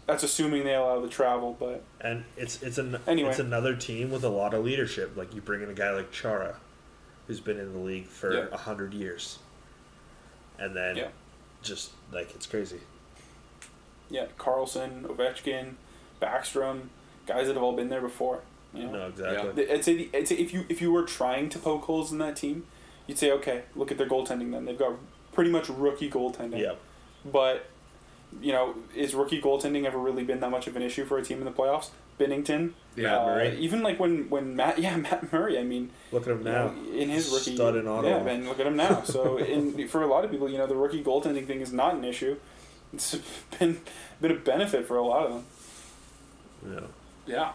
that's 0.07 0.23
assuming 0.23 0.65
they 0.65 0.75
allow 0.75 1.01
the 1.01 1.09
travel 1.09 1.57
but 1.59 1.83
And 2.01 2.25
it's 2.37 2.63
it's 2.63 2.79
an 2.79 2.99
Anyway. 3.07 3.31
it's 3.31 3.39
another 3.39 3.75
team 3.75 4.11
with 4.11 4.23
a 4.25 4.29
lot 4.29 4.55
of 4.55 4.65
leadership. 4.65 5.17
Like 5.17 5.35
you 5.35 5.41
bring 5.41 5.63
in 5.63 5.69
a 5.71 5.75
guy 5.75 5.91
like 5.91 6.13
Chara, 6.13 6.57
who's 7.27 7.41
been 7.41 7.59
in 7.59 7.73
the 7.73 7.81
league 7.81 8.07
for 8.07 8.31
a 8.31 8.49
Yeah. 8.51 8.57
hundred 8.57 8.95
years, 8.95 9.39
and 10.61 10.77
then 10.77 10.97
Yeah. 10.97 11.09
just 11.63 11.91
like 12.13 12.35
it's 12.37 12.47
crazy. 12.47 12.81
yeah 14.11 14.27
carlson 14.39 15.05
ovechkin 15.09 15.75
backstrom 16.23 16.83
guys 17.27 17.47
that 17.47 17.55
have 17.55 17.63
all 17.63 17.75
been 17.77 17.89
there 17.89 18.01
before 18.01 18.41
you 18.75 18.85
know 18.85 18.93
No, 18.93 19.07
exactly. 19.09 19.53
The- 19.65 19.73
I'd 19.75 19.85
say, 19.85 19.95
the, 19.97 20.11
I'd 20.19 20.29
say 20.29 20.37
if 20.37 20.53
you 20.55 20.65
if 20.69 20.81
you 20.81 20.93
were 20.93 21.03
trying 21.05 21.49
to 21.51 21.59
poke 21.59 21.85
holes 21.85 22.13
in 22.13 22.19
that 22.19 22.37
team, 22.37 22.67
you'd 23.07 23.19
say, 23.19 23.31
okay, 23.33 23.63
look 23.75 23.91
at 23.91 23.99
their 23.99 24.09
goaltending. 24.09 24.53
Then 24.53 24.65
they've 24.65 24.79
got 24.79 24.95
pretty 25.33 25.51
much 25.51 25.69
rookie 25.69 26.11
goaltending. 26.11 26.61
Yeah. 26.61 26.75
But 27.25 27.67
you 28.41 28.53
know, 28.53 28.75
is 28.95 29.15
rookie 29.15 29.41
goaltending 29.41 29.85
ever 29.87 29.99
really 29.99 30.25
been 30.25 30.41
that 30.41 30.51
much 30.51 30.67
of 30.67 30.77
an 30.77 30.83
issue 30.83 31.05
for 31.05 31.17
a 31.19 31.23
team 31.25 31.39
in 31.39 31.45
the 31.45 31.53
playoffs? 31.53 31.91
Binnington, 32.19 32.73
Yeah, 32.97 33.19
uh, 33.21 33.27
Murray. 33.27 33.59
even 33.59 33.83
like 33.83 34.01
when 34.01 34.29
when 34.31 34.57
Matt, 34.57 34.79
yeah, 34.85 34.97
Matt 34.97 35.31
Murray. 35.33 35.59
I 35.59 35.63
mean, 35.63 35.91
Look 36.13 36.23
at 36.23 36.31
him 36.33 36.39
you 36.39 36.45
now. 36.45 36.67
know, 36.69 36.93
in 36.93 37.09
his 37.11 37.31
rookie, 37.31 37.55
Stud 37.55 37.77
in 37.77 37.87
Ottawa. 37.87 38.09
yeah, 38.25 38.31
and 38.31 38.49
look 38.49 38.59
at 38.59 38.67
him 38.67 38.77
now. 38.77 39.03
So, 39.03 39.37
in 39.55 39.87
for 39.89 40.03
a 40.03 40.07
lot 40.07 40.25
of 40.25 40.31
people, 40.31 40.49
you 40.51 40.57
know, 40.59 40.67
the 40.67 40.75
rookie 40.77 41.05
goaltending 41.05 41.47
thing 41.47 41.61
is 41.61 41.73
not 41.75 41.95
an 41.95 42.05
issue. 42.05 42.37
It's 42.95 43.17
been 43.59 43.81
been 44.21 44.31
a 44.33 44.37
benefit 44.37 44.87
for 44.89 44.97
a 44.97 45.03
lot 45.03 45.27
of 45.27 45.33
them. 45.35 45.45
Yeah. 46.75 46.81
Yeah. 47.27 47.53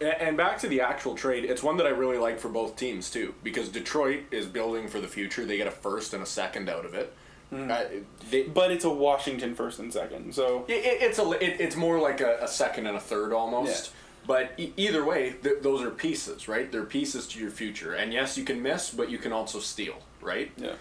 And 0.00 0.36
back 0.36 0.58
to 0.58 0.68
the 0.68 0.80
actual 0.80 1.14
trade, 1.14 1.44
it's 1.44 1.62
one 1.62 1.76
that 1.78 1.86
I 1.86 1.90
really 1.90 2.18
like 2.18 2.38
for 2.40 2.48
both 2.48 2.76
teams 2.76 3.10
too, 3.10 3.34
because 3.42 3.68
Detroit 3.68 4.22
is 4.32 4.44
building 4.46 4.88
for 4.88 5.00
the 5.00 5.06
future. 5.08 5.46
They 5.46 5.56
get 5.56 5.66
a 5.68 5.70
first 5.70 6.12
and 6.12 6.22
a 6.22 6.26
second 6.26 6.68
out 6.68 6.84
of 6.84 6.94
it. 6.94 7.14
Uh, 7.52 7.84
they, 8.30 8.42
But 8.42 8.72
it's 8.72 8.84
a 8.84 8.90
Washington 8.90 9.54
first 9.54 9.78
and 9.78 9.92
second, 9.92 10.34
so 10.34 10.64
It, 10.66 10.84
it, 10.84 11.02
it's 11.02 11.18
a 11.20 11.30
it, 11.32 11.60
it's 11.60 11.76
more 11.76 12.00
like 12.00 12.20
a, 12.20 12.38
a 12.42 12.48
second 12.48 12.86
and 12.88 12.96
a 12.96 13.00
third 13.00 13.32
almost. 13.32 13.92
But 14.26 14.52
e- 14.58 14.72
either 14.76 15.04
way, 15.04 15.34
th- 15.42 15.62
those 15.62 15.80
are 15.82 15.90
pieces, 15.90 16.48
right? 16.48 16.70
They're 16.72 16.82
pieces 16.84 17.28
to 17.28 17.38
your 17.38 17.50
future. 17.50 17.92
And 17.94 18.12
yes, 18.12 18.36
you 18.36 18.44
can 18.44 18.62
miss, 18.62 18.90
but 18.90 19.08
you 19.10 19.18
can 19.18 19.32
also 19.32 19.60
steal, 19.60 19.96
right? 20.20 20.50
yeah. 20.56 20.72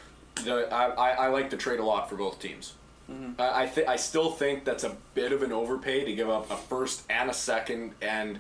The, 0.44 0.74
I, 0.74 0.86
I, 0.88 1.10
I 1.12 1.28
like 1.28 1.52
the 1.52 1.58
trade 1.58 1.80
a 1.80 1.84
lot 1.86 2.10
for 2.10 2.16
both 2.16 2.40
teams. 2.40 2.74
I 3.10 3.64
I, 3.64 3.66
th- 3.68 3.88
I 3.88 3.96
still 3.98 4.32
think 4.32 4.64
that's 4.66 4.84
a 4.84 4.96
bit 5.14 5.32
of 5.32 5.44
an 5.44 5.52
overpay 5.52 6.06
to 6.06 6.16
give 6.16 6.30
up 6.30 6.50
a 6.50 6.56
first 6.58 7.04
and 7.10 7.30
a 7.30 7.34
second, 7.34 7.94
and 8.02 8.40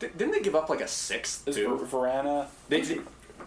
th- 0.00 0.12
didn't 0.16 0.32
they 0.32 0.40
give 0.40 0.54
up 0.54 0.68
like 0.68 0.80
a 0.80 0.88
sixth 0.88 1.46
Is 1.48 1.56
too? 1.56 1.76
Ver- 1.76 1.86
Vrana. 1.86 2.46
They, 2.68 2.80
they, 2.82 3.00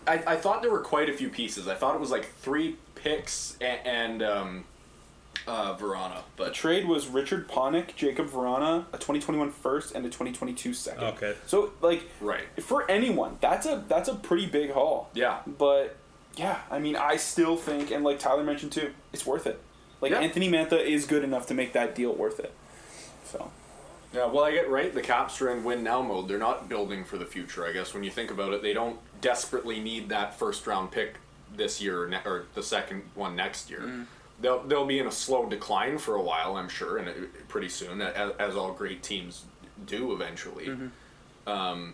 I, 0.07 0.23
I 0.27 0.35
thought 0.35 0.61
there 0.61 0.71
were 0.71 0.81
quite 0.81 1.09
a 1.09 1.13
few 1.13 1.29
pieces. 1.29 1.67
I 1.67 1.75
thought 1.75 1.95
it 1.95 1.99
was 1.99 2.11
like 2.11 2.25
three 2.37 2.77
picks 2.95 3.57
and, 3.61 3.79
and 3.85 4.23
um, 4.23 4.63
uh, 5.47 5.75
Vrana, 5.77 6.17
The 6.17 6.21
but 6.35 6.53
trade 6.53 6.87
was 6.87 7.07
Richard 7.07 7.47
Panik, 7.47 7.95
Jakub 7.95 8.29
Vrana, 8.29 8.85
a 8.93 8.97
2021 8.97 9.51
first 9.51 9.95
and 9.95 10.05
a 10.05 10.09
2022 10.09 10.73
second. 10.73 11.03
Okay. 11.03 11.33
So 11.47 11.71
like 11.81 12.03
right, 12.21 12.43
for 12.61 12.89
anyone, 12.91 13.37
that's 13.41 13.65
a 13.65 13.83
that's 13.87 14.09
a 14.09 14.15
pretty 14.15 14.45
big 14.45 14.71
haul. 14.71 15.09
yeah. 15.13 15.39
But 15.47 15.95
yeah, 16.35 16.59
I 16.69 16.79
mean, 16.79 16.95
I 16.95 17.15
still 17.17 17.57
think, 17.57 17.91
and 17.91 18.03
like 18.03 18.19
Tyler 18.19 18.43
mentioned 18.43 18.71
too, 18.71 18.91
it's 19.11 19.25
worth 19.25 19.47
it. 19.47 19.59
Like 20.01 20.11
Yeah. 20.11 20.19
Anthony 20.19 20.49
Mantha 20.49 20.83
is 20.83 21.05
good 21.05 21.23
enough 21.23 21.47
to 21.47 21.53
make 21.53 21.73
that 21.73 21.95
deal 21.95 22.13
worth 22.13 22.39
it. 22.39 22.53
So 23.25 23.51
Yeah, 24.13 24.25
well, 24.25 24.43
I 24.43 24.51
get 24.51 24.69
right. 24.69 24.93
The 24.93 25.01
Caps 25.01 25.39
are 25.41 25.49
in 25.49 25.63
win 25.63 25.83
now 25.83 26.01
mode. 26.01 26.27
They're 26.27 26.37
not 26.39 26.67
building 26.67 27.03
for 27.05 27.17
the 27.17 27.25
future. 27.25 27.65
I 27.65 27.71
guess 27.73 27.93
when 27.93 28.03
you 28.03 28.09
think 28.11 28.31
about 28.31 28.53
it, 28.53 28.61
they 28.61 28.73
don't 28.73 28.99
desperately 29.21 29.79
need 29.79 30.09
that 30.09 30.37
first 30.37 30.65
round 30.65 30.91
pick 30.91 31.15
this 31.55 31.81
year 31.81 32.03
or, 32.03 32.07
ne- 32.07 32.21
or 32.25 32.45
the 32.55 32.63
second 32.63 33.03
one 33.15 33.35
next 33.35 33.69
year. 33.69 33.81
Mm. 33.81 34.05
They'll 34.41 34.61
they'll 34.63 34.85
be 34.85 34.99
in 34.99 35.05
a 35.07 35.11
slow 35.11 35.47
decline 35.47 35.97
for 35.97 36.15
a 36.15 36.21
while, 36.21 36.55
I'm 36.55 36.69
sure, 36.69 36.97
and 36.97 37.09
it, 37.09 37.47
pretty 37.49 37.67
soon, 37.69 38.01
as, 38.01 38.31
as 38.39 38.55
all 38.55 38.71
great 38.71 39.03
teams 39.03 39.43
do 39.85 40.13
eventually. 40.13 40.67
Mm-hmm. 40.67 41.49
Um, 41.49 41.93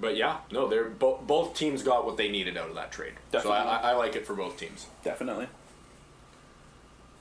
but 0.00 0.16
yeah, 0.16 0.38
no, 0.52 0.68
they're 0.68 0.88
bo- 0.88 1.20
both 1.26 1.54
teams 1.54 1.82
got 1.82 2.06
what 2.06 2.16
they 2.16 2.28
needed 2.30 2.56
out 2.56 2.68
of 2.68 2.76
that 2.76 2.92
trade. 2.92 3.14
So 3.32 3.38
Definitely. 3.38 3.58
I, 3.58 3.76
I, 3.76 3.90
I 3.90 3.92
like 3.94 4.14
it 4.16 4.26
for 4.26 4.34
both 4.34 4.58
teams. 4.58 4.86
Definitely. 5.02 5.48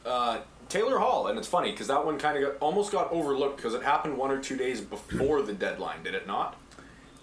Uh, 0.05 0.39
Taylor 0.69 0.99
Hall, 0.99 1.27
and 1.27 1.37
it's 1.37 1.47
funny 1.49 1.71
because 1.71 1.87
that 1.87 2.05
one 2.05 2.17
kind 2.17 2.37
of 2.37 2.43
got, 2.53 2.57
almost 2.61 2.91
got 2.93 3.11
overlooked 3.11 3.57
because 3.57 3.73
it 3.73 3.83
happened 3.83 4.17
one 4.17 4.31
or 4.31 4.39
two 4.41 4.55
days 4.55 4.79
before 4.79 5.41
the 5.41 5.51
deadline, 5.53 6.01
did 6.03 6.15
it 6.15 6.25
not? 6.25 6.55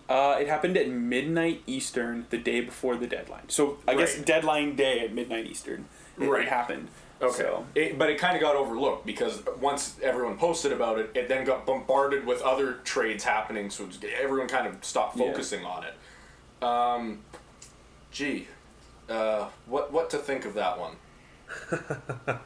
Uh, 0.09 0.37
it 0.41 0.49
happened 0.49 0.77
at 0.77 0.89
midnight 0.89 1.63
Eastern, 1.67 2.27
the 2.31 2.37
day 2.39 2.61
before 2.61 2.97
the 2.97 3.07
deadline. 3.07 3.49
So 3.49 3.79
I 3.89 3.95
guess 3.95 4.19
deadline 4.21 4.77
day 4.77 5.01
at 5.01 5.15
midnight 5.15 5.47
Eastern. 5.47 5.87
It, 6.21 6.25
Right. 6.29 6.43
it 6.43 6.49
happened. 6.49 6.89
Okay, 7.21 7.37
So, 7.39 7.67
it, 7.75 7.99
but 7.99 8.11
it 8.11 8.19
kind 8.19 8.37
of 8.37 8.41
got 8.43 8.55
overlooked 8.55 9.05
because 9.07 9.43
once 9.61 9.97
everyone 10.03 10.37
posted 10.39 10.71
about 10.73 10.99
it, 10.99 11.11
it 11.15 11.29
then 11.29 11.45
got 11.45 11.67
bombarded 11.67 12.27
with 12.27 12.41
other 12.43 12.75
trades 12.85 13.25
happening, 13.25 13.71
so 13.71 13.89
everyone 14.21 14.47
kind 14.49 14.67
of 14.67 14.85
stopped 14.85 15.17
Yeah. 15.17 15.27
focusing 15.31 15.65
on 15.65 15.85
it. 15.85 16.65
Um, 16.65 17.21
gee, 18.13 18.47
uh, 19.09 19.49
what 19.67 19.91
what 19.93 20.11
to 20.11 20.19
think 20.19 20.45
of 20.45 20.55
that 20.55 20.79
one? 20.79 20.93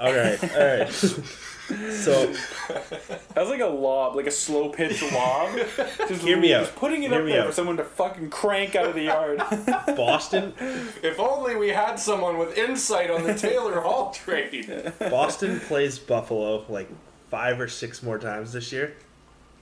All 0.00 0.14
right, 0.14 0.42
all 0.56 0.78
right. 0.78 0.90
so 0.90 2.32
that 2.32 3.36
was 3.36 3.50
like 3.50 3.60
a 3.60 3.66
lob, 3.66 4.16
like 4.16 4.26
a 4.26 4.30
slow 4.30 4.70
pitch 4.70 5.02
lob. 5.12 5.54
Just, 6.08 6.22
Hear 6.22 6.38
me 6.38 6.48
just 6.48 6.72
out. 6.72 6.76
putting 6.78 7.02
it 7.02 7.10
Hear 7.10 7.20
up 7.20 7.26
there 7.26 7.40
out. 7.42 7.46
for 7.48 7.52
someone 7.52 7.76
to 7.76 7.84
fucking 7.84 8.30
crank 8.30 8.74
out 8.74 8.86
of 8.86 8.94
the 8.94 9.02
yard. 9.02 9.38
Boston, 9.98 10.54
If 11.02 11.20
only 11.20 11.54
we 11.56 11.68
had 11.68 11.96
someone 11.96 12.38
with 12.38 12.56
insight 12.56 13.10
on 13.10 13.24
the 13.24 13.34
Taylor 13.34 13.80
Hall 13.82 14.10
trade. 14.10 14.90
Boston 14.98 15.60
plays 15.60 15.98
Buffalo 15.98 16.64
like 16.70 16.88
five 17.28 17.60
or 17.60 17.68
six 17.68 18.02
more 18.02 18.18
times 18.18 18.54
this 18.54 18.72
year, 18.72 18.94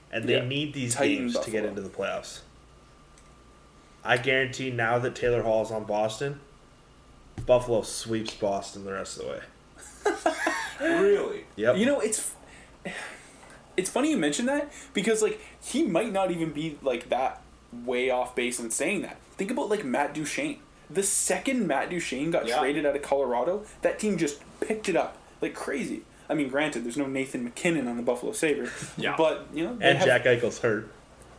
and 0.09 0.23
they 0.23 0.37
Yeah. 0.37 0.45
need 0.47 0.73
these 0.73 0.95
Titan 0.95 1.17
games 1.27 1.37
to 1.39 1.51
get 1.51 1.65
into 1.65 1.81
the 1.81 1.89
playoffs. 1.89 2.39
I 4.05 4.15
guarantee 4.15 4.71
now 4.71 4.99
that 4.99 5.15
Taylor 5.15 5.43
Hall's 5.43 5.69
on 5.69 5.83
Boston, 5.83 6.39
Buffalo 7.45 7.81
sweeps 7.81 8.33
Boston 8.33 8.85
the 8.85 8.93
rest 8.93 9.19
of 9.19 9.25
the 9.25 9.31
way. 9.31 9.41
really? 10.81 11.45
Yep. 11.55 11.77
You 11.77 11.85
know, 11.85 11.99
it's 11.99 12.33
it's 13.77 13.89
funny 13.89 14.11
you 14.11 14.17
mention 14.17 14.45
that 14.47 14.71
because 14.93 15.21
like 15.21 15.39
he 15.63 15.83
might 15.83 16.11
not 16.11 16.31
even 16.31 16.51
be 16.51 16.77
like 16.81 17.09
that 17.09 17.41
way 17.85 18.09
off 18.09 18.35
base 18.35 18.59
in 18.59 18.71
saying 18.71 19.01
that. 19.03 19.17
Think 19.37 19.51
about 19.51 19.69
like 19.69 19.83
Matt 19.85 20.13
Duchene. 20.13 20.59
The 20.89 21.03
second 21.03 21.67
Matt 21.67 21.89
Duchene 21.89 22.31
got 22.31 22.47
Yeah. 22.47 22.59
traded 22.59 22.85
out 22.85 22.95
of 22.95 23.01
Colorado, 23.03 23.63
that 23.81 23.99
team 23.99 24.17
just 24.17 24.41
picked 24.59 24.89
it 24.89 24.95
up 24.95 25.17
like 25.41 25.53
crazy. 25.53 26.01
I 26.29 26.33
mean, 26.35 26.49
granted, 26.49 26.83
there's 26.83 26.97
no 26.97 27.07
Nathan 27.07 27.43
MacKinnon 27.43 27.87
on 27.87 27.97
the 27.97 28.03
Buffalo 28.03 28.31
Sabres, 28.33 28.69
Yeah. 28.97 29.15
but 29.17 29.47
you 29.53 29.63
know, 29.65 29.77
and 29.81 29.97
have- 29.97 30.05
Jack 30.07 30.23
Eichel's 30.25 30.59
hurt. 30.59 30.91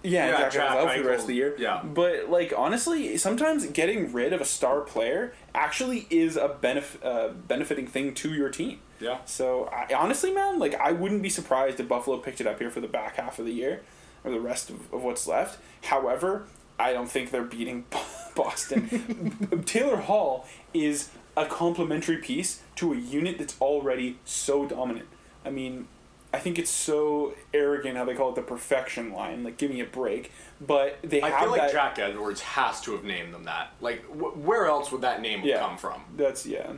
Yeah, 0.03 0.29
Yeah, 0.29 0.39
Jack, 0.39 0.53
Jack 0.53 0.71
out 0.71 0.93
for 0.93 1.03
the 1.03 1.09
rest 1.09 1.23
of 1.23 1.29
the 1.29 1.35
year. 1.35 1.55
yeah. 1.59 1.83
But 1.83 2.31
like 2.31 2.53
honestly, 2.57 3.17
sometimes 3.17 3.67
getting 3.67 4.13
rid 4.13 4.33
of 4.33 4.41
a 4.41 4.45
star 4.45 4.81
player 4.81 5.33
actually 5.55 6.07
is 6.11 6.37
a 6.37 6.49
benef- 6.49 7.05
uh, 7.05 7.29
benefiting 7.49 7.87
thing 7.87 8.15
to 8.15 8.33
your 8.33 8.49
team. 8.49 8.81
Yeah. 9.01 9.19
So 9.25 9.65
I, 9.73 9.93
honestly, 9.95 10.33
man, 10.33 10.59
like 10.59 10.75
I 10.75 10.93
wouldn't 10.93 11.23
be 11.23 11.31
surprised 11.31 11.81
if 11.81 11.89
Buffalo 11.89 12.19
picked 12.19 12.41
it 12.41 12.47
up 12.47 12.59
here 12.59 12.71
for 12.71 12.81
the 12.81 12.89
back 12.89 13.17
half 13.17 13.39
of 13.39 13.47
the 13.47 13.53
year, 13.53 13.83
or 14.25 14.31
the 14.31 14.41
rest 14.41 14.71
of, 14.71 14.93
of 14.93 15.03
what's 15.03 15.27
left. 15.27 15.59
However, 15.85 16.45
I 16.79 16.93
don't 16.93 17.11
think 17.11 17.31
they're 17.31 17.45
beating 17.45 17.85
Boston. 18.35 19.63
Taylor 19.67 19.97
Hall 19.97 20.47
is 20.75 21.11
a 21.37 21.47
complementary 21.47 22.17
piece 22.19 22.63
to 22.77 22.93
a 22.93 22.97
unit 22.97 23.39
that's 23.39 23.59
already 23.61 24.19
so 24.25 24.67
dominant. 24.67 25.07
I 25.45 25.51
mean, 25.51 25.89
I 26.33 26.39
think 26.39 26.59
it's 26.61 26.71
so 26.71 27.35
arrogant 27.53 27.97
how 27.97 28.05
they 28.05 28.15
call 28.15 28.29
it 28.31 28.35
the 28.37 28.43
perfection 28.43 29.13
line. 29.13 29.43
Like, 29.43 29.57
give 29.57 29.71
me 29.71 29.81
a 29.81 29.85
break. 29.85 30.31
But 30.61 30.99
they 31.03 31.21
have. 31.21 31.33
I 31.33 31.35
have 31.35 31.41
feel 31.41 31.51
like 31.51 31.61
that. 31.63 31.73
Jack 31.73 31.99
Edwards 31.99 32.41
has 32.43 32.81
to 32.83 32.93
have 32.93 33.03
named 33.05 33.35
them 33.35 33.45
that. 33.45 33.73
Like, 33.81 34.05
wh- 34.07 34.37
where 34.47 34.67
else 34.67 34.93
would 34.93 35.01
that 35.01 35.21
name 35.23 35.41
Yeah. 35.43 35.59
come 35.59 35.77
from? 35.77 36.03
That's 36.17 36.47
yeah, 36.47 36.73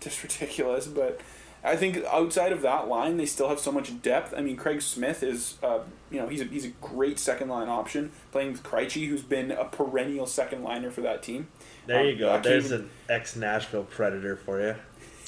just 0.00 0.22
ridiculous. 0.22 0.86
But 0.86 1.20
I 1.64 1.76
think 1.76 2.04
outside 2.06 2.52
of 2.52 2.62
that 2.62 2.86
line, 2.88 3.16
they 3.16 3.26
still 3.26 3.48
have 3.48 3.58
so 3.58 3.70
much 3.72 4.00
depth. 4.00 4.32
I 4.36 4.40
mean, 4.40 4.56
Craig 4.56 4.80
Smith 4.80 5.22
is, 5.22 5.56
uh, 5.62 5.80
you 6.10 6.20
know, 6.20 6.28
he's 6.28 6.40
a, 6.40 6.44
he's 6.44 6.64
a 6.64 6.68
great 6.80 7.18
second 7.18 7.48
line 7.48 7.68
option 7.68 8.12
playing 8.32 8.52
with 8.52 8.62
Krejci, 8.62 9.08
who's 9.08 9.22
been 9.22 9.50
a 9.50 9.64
perennial 9.64 10.26
second 10.26 10.62
liner 10.62 10.90
for 10.92 11.00
that 11.02 11.22
team. 11.22 11.48
There 11.86 12.00
Um, 12.00 12.06
you 12.06 12.16
go. 12.16 12.32
I 12.32 12.38
There's 12.38 12.66
even- 12.66 12.82
an 12.82 12.90
ex 13.10 13.34
Nashville 13.36 13.84
Predator 13.84 14.36
for 14.36 14.60
you. 14.60 14.76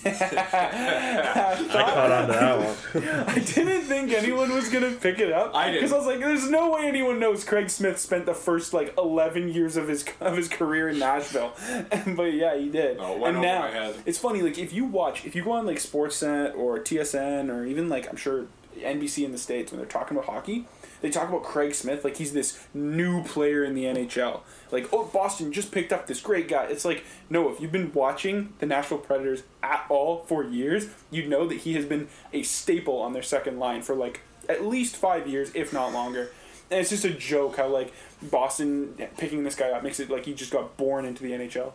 I 0.05 1.67
caught 1.71 2.13
on 2.13 2.27
to 2.29 2.33
that 2.33 2.59
one. 2.59 3.09
I 3.29 3.39
didn't 3.41 3.83
think 3.83 4.13
anyone 4.13 4.55
was 4.55 4.69
gonna 4.69 4.93
pick 4.93 5.19
it 5.19 5.33
up. 5.33 5.55
I 5.55 5.67
didn't. 5.67 5.81
because 5.81 5.93
I 5.93 5.97
was 5.97 6.07
like, 6.07 6.21
"There's 6.21 6.49
no 6.49 6.71
way 6.71 6.87
anyone 6.87 7.19
knows 7.19 7.43
Craig 7.45 7.69
Smith 7.69 7.99
spent 7.99 8.25
the 8.25 8.35
first 8.35 8.73
like 8.73 8.95
11 8.97 9.49
years 9.53 9.77
of 9.77 9.89
his 9.89 10.05
of 10.21 10.37
his 10.37 10.49
career 10.49 10.89
in 10.89 10.99
Nashville." 10.99 11.53
but 12.17 12.33
yeah, 12.33 12.57
he 12.57 12.69
did. 12.69 12.99
Oh, 13.01 13.15
it 13.15 13.19
went 13.19 13.37
and 13.37 13.43
now 13.43 13.93
it's 14.07 14.19
funny. 14.19 14.41
Like 14.43 14.59
if 14.59 14.73
you 14.73 14.85
watch, 14.85 15.25
if 15.25 15.35
you 15.35 15.43
go 15.43 15.53
on 15.53 15.67
like 15.67 15.79
Sportsnet 15.79 16.57
or 16.57 16.79
TSN 16.79 17.51
or 17.51 17.65
even 17.65 17.89
like 17.89 18.09
I'm 18.09 18.17
sure 18.17 18.47
NBC 18.79 19.25
in 19.25 19.33
the 19.33 19.39
states 19.39 19.73
when 19.73 19.81
they're 19.81 19.89
talking 19.89 20.17
about 20.17 20.31
hockey, 20.31 20.67
they 21.01 21.11
talk 21.11 21.29
about 21.29 21.45
Craig 21.45 21.75
Smith 21.75 22.05
like 22.05 22.17
he's 22.17 22.33
this 22.33 22.59
new 22.75 23.23
player 23.25 23.65
in 23.65 23.75
the 23.75 23.85
NHL. 23.85 24.41
Like, 24.71 24.89
oh, 24.93 25.05
Boston 25.05 25.53
just 25.53 25.73
picked 25.73 25.93
up 25.93 26.07
this 26.07 26.21
great 26.21 26.49
guy. 26.49 26.65
It's 26.65 26.85
like, 26.85 27.05
no, 27.31 27.49
if 27.51 27.61
you've 27.61 27.73
been 27.73 27.93
watching 27.93 28.53
the 28.59 28.67
Nashville 28.67 28.99
Predators 28.99 29.43
at 29.63 29.87
all 29.89 30.25
for 30.27 30.45
years, 30.45 30.89
you 31.11 31.27
know 31.27 31.47
that 31.47 31.59
he 31.59 31.75
has 31.75 31.85
been 31.85 32.09
a 32.33 32.43
staple 32.43 32.99
on 33.01 33.13
their 33.13 33.23
second 33.23 33.59
line 33.59 33.83
for 33.83 33.95
like 33.95 34.21
at 34.49 34.65
least 34.65 34.97
five 34.97 35.27
years, 35.27 35.51
if 35.55 35.73
not 35.73 35.93
longer. 35.93 36.31
And 36.71 36.81
it's 36.81 36.91
just 36.91 37.05
a 37.05 37.11
joke 37.11 37.57
how 37.57 37.69
like 37.69 37.93
Boston 38.23 38.95
picking 39.17 39.45
this 39.45 39.55
guy 39.55 39.71
up 39.71 39.83
makes 39.83 40.01
it 40.01 40.11
like 40.11 40.27
he 40.27 40.35
just 40.35 40.53
got 40.53 40.77
born 40.77 41.05
into 41.05 41.23
the 41.23 41.33
NHL. 41.33 41.73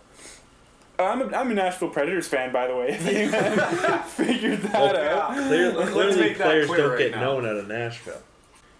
I'm 1.00 1.22
a, 1.22 1.36
I'm 1.36 1.50
a 1.50 1.54
Nashville 1.56 1.90
Predators 1.90 2.28
fan, 2.28 2.52
by 2.52 2.68
the 2.68 2.76
way. 2.76 2.90
If 2.90 3.06
you 3.06 3.30
haven't 3.30 4.06
figured 4.06 4.62
that 4.62 4.96
out. 4.96 5.32
Clearly, 5.34 5.86
clearly 5.88 6.16
make 6.18 6.38
that 6.38 6.46
players 6.46 6.68
don't 6.68 6.90
right 6.92 6.98
get 7.00 7.12
now. 7.12 7.22
known 7.22 7.46
out 7.48 7.58
of 7.58 7.68
Nashville. 7.68 8.22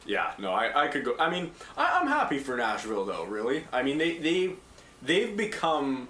Yeah, 0.06 0.34
no, 0.38 0.52
I, 0.52 0.86
I 0.86 0.88
could 0.88 1.06
go. 1.06 1.16
I 1.20 1.30
mean, 1.30 1.52
I, 1.78 2.00
I'm 2.00 2.08
happy 2.08 2.38
for 2.40 2.58
Nashville 2.58 3.06
though. 3.06 3.26
Really, 3.26 3.64
I 3.72 3.84
mean, 3.84 3.98
they 3.98 4.18
they 4.18 4.54
they've 5.02 5.36
become, 5.36 6.10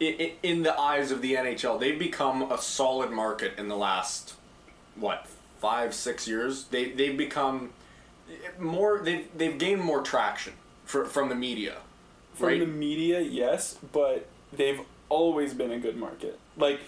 in 0.00 0.62
the 0.62 0.78
eyes 0.78 1.10
of 1.10 1.22
the 1.22 1.34
NHL, 1.34 1.78
they've 1.78 1.98
become 1.98 2.50
a 2.50 2.58
solid 2.58 3.10
market 3.10 3.58
in 3.58 3.68
the 3.68 3.76
last 3.76 4.34
what 4.96 5.26
five 5.60 5.94
six 5.94 6.26
years. 6.26 6.64
They 6.64 6.90
they've 6.90 7.16
become 7.16 7.70
more. 8.58 9.00
They've 9.02 9.26
they've 9.36 9.56
gained 9.58 9.82
more 9.82 10.02
traction 10.02 10.54
for, 10.84 11.04
from 11.04 11.28
the 11.28 11.34
media, 11.36 11.76
From 12.34 12.48
right? 12.48 12.60
the 12.60 12.66
media, 12.66 13.20
yes, 13.20 13.78
but 13.92 14.26
they've 14.52 14.80
always 15.08 15.54
been 15.54 15.70
a 15.70 15.78
good 15.78 15.96
market. 15.96 16.38
Like 16.56 16.80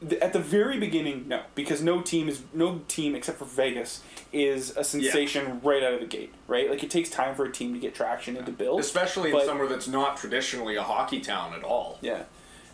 th- 0.00 0.20
at 0.20 0.32
the 0.32 0.38
very 0.38 0.78
beginning, 0.78 1.26
no, 1.28 1.42
because 1.54 1.82
no 1.82 2.00
team 2.00 2.28
is 2.28 2.42
no 2.52 2.80
team 2.88 3.14
except 3.14 3.38
for 3.38 3.44
Vegas 3.44 4.02
is 4.32 4.76
a 4.76 4.84
sensation 4.84 5.60
right 5.62 5.82
out 5.82 5.94
of 5.94 6.00
the 6.00 6.06
gate, 6.06 6.32
right? 6.48 6.68
Like 6.70 6.82
it 6.82 6.90
takes 6.90 7.08
time 7.10 7.34
for 7.34 7.44
a 7.44 7.52
team 7.52 7.72
to 7.74 7.78
get 7.80 7.94
traction 7.94 8.36
and 8.36 8.44
to 8.46 8.52
build, 8.52 8.80
Especially 8.80 9.30
in 9.32 9.44
somewhere 9.44 9.68
that's 9.68 9.88
not 9.88 10.16
traditionally 10.16 10.76
a 10.76 10.82
hockey 10.82 11.20
town 11.20 11.54
at 11.54 11.62
all. 11.62 11.98
Yeah. 12.00 12.24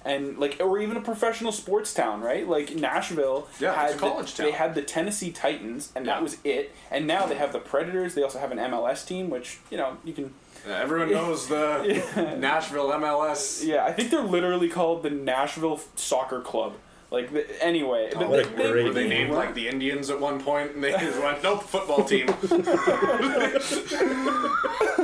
And 0.03 0.39
like, 0.39 0.57
or 0.61 0.79
even 0.79 0.97
a 0.97 1.03
professional 1.03 1.53
sports 1.53 1.93
town, 1.93 2.23
right? 2.23 2.49
Like 2.49 2.75
Nashville 2.75 3.47
Yeah, 3.61 3.75
had 3.75 3.99
college 3.99 4.33
the, 4.33 4.43
town. 4.45 4.47
they 4.51 4.57
had 4.57 4.75
the 4.75 4.81
Tennessee 4.81 5.31
Titans, 5.31 5.93
and 5.95 6.07
Yeah. 6.07 6.15
that 6.15 6.23
was 6.23 6.39
it. 6.43 6.75
And 6.91 7.07
now 7.07 7.27
they 7.27 7.35
have 7.35 7.53
the 7.53 7.59
Predators. 7.59 8.15
They 8.15 8.23
also 8.23 8.39
have 8.39 8.51
an 8.51 8.59
MLS 8.59 9.07
team, 9.07 9.29
which 9.29 9.59
you 9.71 9.77
know 9.77 9.99
you 10.03 10.15
can. 10.15 10.33
Uh, 10.67 10.71
everyone 10.73 11.11
knows 11.13 11.49
the 11.49 12.37
Nashville 12.39 12.89
MLS. 12.93 13.63
Yeah, 13.63 13.85
I 13.85 13.93
think 13.93 14.11
they're 14.11 14.23
literally 14.23 14.71
called 14.71 15.03
the 15.03 15.11
Nashville 15.11 15.79
Soccer 15.97 16.41
Club. 16.41 16.73
Like 17.11 17.33
the, 17.33 17.65
anyway, 17.65 18.11
but 18.15 18.29
what 18.29 18.45
they, 18.57 18.63
they, 18.63 18.71
great 18.71 18.85
Were 18.85 18.93
they 18.93 19.09
named 19.09 19.31
run- 19.31 19.39
like 19.47 19.55
the 19.55 19.67
Indians 19.69 20.11
at 20.11 20.21
one 20.21 20.41
point, 20.41 20.75
and 20.77 20.85
they 20.85 20.93
just 20.93 21.21
went, 21.21 21.43
"Nope, 21.43 21.65
football 21.65 22.05
team." 22.05 22.29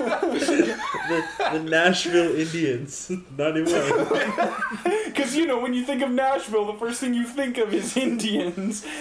The, 0.07 1.29
the 1.53 1.61
Nashville 1.61 2.35
Indians, 2.37 3.11
ninety-one. 3.37 4.53
Because 5.07 5.35
you 5.37 5.47
know, 5.47 5.59
when 5.61 5.73
you 5.73 5.85
think 5.85 6.03
of 6.03 6.11
Nashville, 6.11 6.67
the 6.67 6.79
first 6.79 7.01
thing 7.01 7.15
you 7.15 7.25
think 7.25 7.59
of 7.59 7.73
is 7.73 7.97
Indians. 7.97 8.85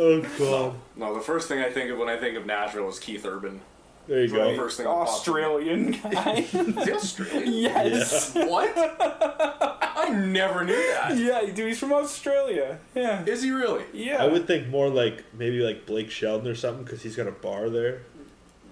Oh 0.00 0.20
god. 0.38 0.74
No, 0.94 1.12
the 1.12 1.20
first 1.20 1.48
thing 1.48 1.58
I 1.58 1.70
think 1.70 1.90
of 1.90 1.98
when 1.98 2.08
I 2.08 2.16
think 2.16 2.36
of 2.36 2.46
Nashville 2.46 2.88
is 2.88 3.00
Keith 3.00 3.26
Urban. 3.26 3.60
There 4.08 4.22
you 4.24 4.28
go. 4.28 4.56
First 4.56 4.78
thing 4.78 4.86
that 4.86 4.92
pops 4.92 5.10
in. 5.10 5.14
Australian 5.16 5.90
guy. 5.92 6.32
Is 6.52 6.52
he 6.52 6.92
Australian? 6.92 7.52
yes. 7.52 8.34
What? 8.34 8.72
I 8.76 10.08
never 10.10 10.64
knew 10.64 10.74
that. 10.74 11.16
Yeah, 11.18 11.42
dude, 11.52 11.68
he's 11.68 11.78
from 11.78 11.92
Australia. 11.92 12.78
Yeah. 12.94 13.24
Is 13.26 13.42
he 13.42 13.50
really? 13.50 13.84
Yeah. 13.92 14.22
I 14.22 14.26
would 14.26 14.46
think 14.46 14.68
more 14.68 14.88
like 14.88 15.24
maybe 15.34 15.60
like 15.60 15.84
Blake 15.86 16.10
Shelton 16.10 16.48
or 16.48 16.54
something 16.54 16.84
because 16.84 17.02
he's 17.02 17.16
got 17.16 17.26
a 17.26 17.32
bar 17.32 17.68
there. 17.68 18.02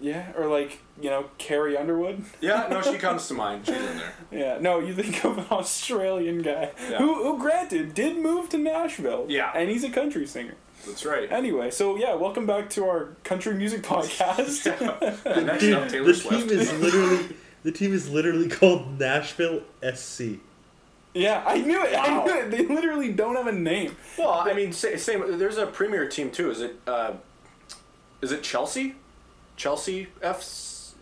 Yeah, 0.00 0.30
or 0.36 0.46
like 0.46 0.80
you 1.00 1.08
know 1.08 1.30
Carrie 1.38 1.76
Underwood. 1.76 2.22
Yeah, 2.40 2.66
no, 2.70 2.82
she 2.82 2.98
comes 3.06 3.26
to 3.28 3.34
mind. 3.34 3.64
She's 3.66 3.76
in 3.76 3.96
there. 3.98 4.12
Yeah, 4.30 4.58
no, 4.60 4.78
you 4.78 4.94
think 4.94 5.24
of 5.24 5.38
an 5.38 5.46
Australian 5.50 6.42
guy 6.42 6.70
Yeah. 6.90 6.98
who, 6.98 7.14
who, 7.22 7.38
granted, 7.38 7.94
did 7.94 8.18
move 8.18 8.50
to 8.50 8.58
Nashville. 8.58 9.24
Yeah. 9.28 9.50
and 9.54 9.70
he's 9.70 9.84
a 9.84 9.90
country 9.90 10.26
singer. 10.26 10.54
That's 10.86 11.04
right. 11.04 11.30
Anyway, 11.30 11.70
so 11.70 11.96
yeah, 11.96 12.14
welcome 12.14 12.46
back 12.46 12.70
to 12.70 12.84
our 12.84 13.16
country 13.24 13.54
music 13.54 13.82
podcast. 13.84 14.66
And 15.24 15.46
next 15.46 15.60
Dude, 15.62 15.74
up, 15.74 15.88
Taylor 15.88 16.06
the 16.06 16.14
Swift. 16.14 16.48
team 16.48 16.58
is 16.58 16.72
literally 16.80 17.36
the 17.64 17.72
team 17.72 17.92
is 17.92 18.08
literally 18.08 18.48
called 18.48 18.98
Nashville 18.98 19.62
SC. 19.94 20.38
yeah, 21.14 21.42
I 21.46 21.58
knew 21.58 21.82
it. 21.84 21.94
I 21.98 22.24
knew 22.24 22.32
it. 22.40 22.50
They 22.50 22.66
literally 22.66 23.12
don't 23.12 23.34
have 23.36 23.46
a 23.48 23.52
name. 23.52 23.96
Well, 24.16 24.30
I 24.30 24.52
mean, 24.52 24.72
sa- 24.72 24.96
same. 24.96 25.38
There's 25.38 25.56
a 25.58 25.66
premier 25.66 26.08
team 26.08 26.30
too. 26.30 26.50
Is 26.50 26.60
it? 26.60 26.76
Uh, 26.86 27.14
is 28.22 28.30
it 28.32 28.42
Chelsea? 28.42 28.94
Chelsea 29.56 30.08
F's. 30.22 30.94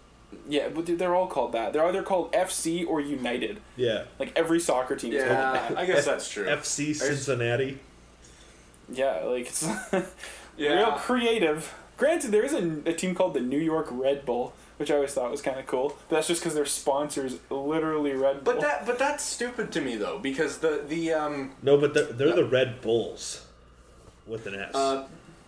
Yeah, 0.48 0.68
but 0.68 0.86
they're 0.98 1.14
all 1.14 1.28
called 1.28 1.52
that. 1.52 1.72
They're 1.72 1.84
either 1.86 2.02
called 2.02 2.32
FC 2.32 2.84
or 2.86 3.00
United. 3.00 3.60
Yeah. 3.76 4.04
Like 4.18 4.32
every 4.36 4.58
soccer 4.58 4.96
team 4.96 5.12
is 5.12 5.22
called 5.22 5.32
Yeah, 5.36 5.52
that. 5.68 5.78
I 5.78 5.86
guess 5.86 6.04
that's 6.06 6.28
true. 6.28 6.44
FC 6.46 6.94
Cincinnati. 6.94 7.78
Yeah, 8.92 9.20
like 9.24 9.46
it's 9.46 9.66
Yeah. 10.56 10.74
real 10.74 10.92
creative. 10.92 11.74
Granted, 11.96 12.32
there 12.32 12.44
is 12.44 12.52
a, 12.52 12.82
a 12.86 12.92
team 12.92 13.14
called 13.14 13.34
the 13.34 13.40
New 13.40 13.58
York 13.58 13.86
Red 13.90 14.24
Bull, 14.26 14.52
which 14.78 14.90
I 14.90 14.96
always 14.96 15.12
thought 15.14 15.30
was 15.30 15.42
kind 15.42 15.58
of 15.60 15.66
cool. 15.66 15.96
But 16.08 16.16
that's 16.16 16.28
just 16.28 16.42
because 16.42 16.54
their 16.54 16.66
sponsors 16.66 17.38
literally 17.50 18.12
Red 18.12 18.42
Bull. 18.44 18.54
But 18.54 18.60
that, 18.62 18.84
but 18.86 18.98
that's 18.98 19.22
stupid 19.24 19.70
to 19.72 19.80
me 19.80 19.96
though, 19.96 20.18
because 20.18 20.58
the 20.58 20.82
the 20.86 21.12
um. 21.12 21.52
No, 21.62 21.76
but 21.78 21.94
they're, 21.94 22.04
they're 22.12 22.34
the 22.34 22.44
Red 22.44 22.80
Bulls 22.80 23.46
with 24.26 24.46
an 24.46 24.54
S. 24.56 24.74
Uh, 24.74 25.06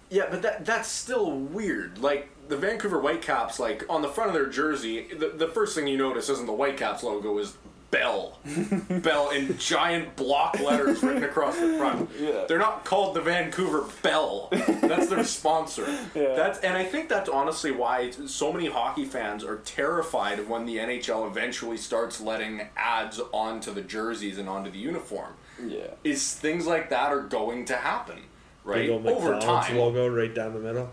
yeah, 0.08 0.26
but 0.30 0.42
that 0.42 0.64
that's 0.64 0.88
still 0.88 1.32
weird. 1.32 1.98
Like 1.98 2.28
the 2.48 2.56
Vancouver 2.56 3.00
Whitecaps, 3.00 3.58
like 3.58 3.84
on 3.88 4.02
the 4.02 4.08
front 4.08 4.28
of 4.28 4.34
their 4.34 4.46
jersey, 4.46 5.08
the, 5.12 5.28
the 5.30 5.48
first 5.48 5.74
thing 5.74 5.88
you 5.88 5.98
notice 5.98 6.28
isn't 6.28 6.46
the 6.46 6.52
Whitecaps 6.52 7.02
logo 7.02 7.36
is 7.38 7.56
Bell, 7.98 8.38
Bell 9.00 9.30
in 9.30 9.56
giant 9.58 10.16
block 10.16 10.60
letters 10.60 11.02
written 11.02 11.24
across 11.24 11.58
the 11.58 11.76
front. 11.78 12.10
Yeah. 12.20 12.44
They're 12.46 12.58
not 12.58 12.84
called 12.84 13.14
the 13.14 13.20
Vancouver 13.22 13.84
Bell. 14.02 14.48
That's 14.50 15.08
their 15.08 15.24
sponsor. 15.24 15.86
Yeah. 16.14 16.34
That's 16.34 16.58
and 16.60 16.76
I 16.76 16.84
think 16.84 17.08
that's 17.08 17.28
honestly 17.28 17.70
why 17.72 18.10
so 18.10 18.52
many 18.52 18.66
hockey 18.66 19.04
fans 19.04 19.44
are 19.44 19.56
terrified 19.64 20.48
when 20.48 20.64
the 20.66 20.76
NHL 20.76 21.26
eventually 21.26 21.76
starts 21.76 22.20
letting 22.20 22.68
ads 22.76 23.20
onto 23.32 23.72
the 23.72 23.82
jerseys 23.82 24.38
and 24.38 24.48
onto 24.48 24.70
the 24.70 24.78
uniform. 24.78 25.32
yeah. 25.66 25.88
Is 26.04 26.32
things 26.34 26.66
like 26.66 26.90
that 26.90 27.12
are 27.12 27.20
going 27.22 27.64
to 27.66 27.76
happen, 27.76 28.18
right? 28.64 28.82
Big 28.82 28.90
old 28.90 29.06
Over 29.06 29.38
time. 29.40 29.76
logo 29.76 30.06
right 30.08 30.34
down 30.34 30.52
the 30.54 30.60
middle. 30.60 30.90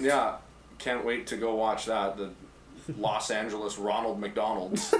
Yeah, 0.00 0.36
can't 0.78 1.04
wait 1.04 1.26
to 1.28 1.36
go 1.36 1.54
watch 1.54 1.86
that. 1.86 2.16
The 2.16 2.30
Los 2.98 3.30
Angeles 3.30 3.78
Ronald 3.78 4.20
McDonald's. 4.20 4.94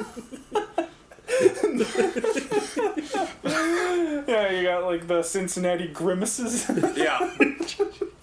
Yeah, 4.26 4.50
you 4.50 4.62
got 4.64 4.84
like 4.84 5.06
the 5.06 5.22
Cincinnati 5.22 5.88
grimaces. 5.88 6.66
yeah. 6.96 7.18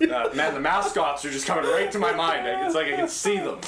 Uh, 0.01 0.29
man, 0.33 0.53
the 0.55 0.59
mascots 0.59 1.23
are 1.25 1.29
just 1.31 1.45
coming 1.45 1.69
right 1.69 1.91
to 1.91 1.99
my 1.99 2.11
mind. 2.13 2.47
It's 2.47 2.73
like 2.75 2.87
I 2.87 2.95
can 2.95 3.07
see 3.07 3.37
them. 3.37 3.59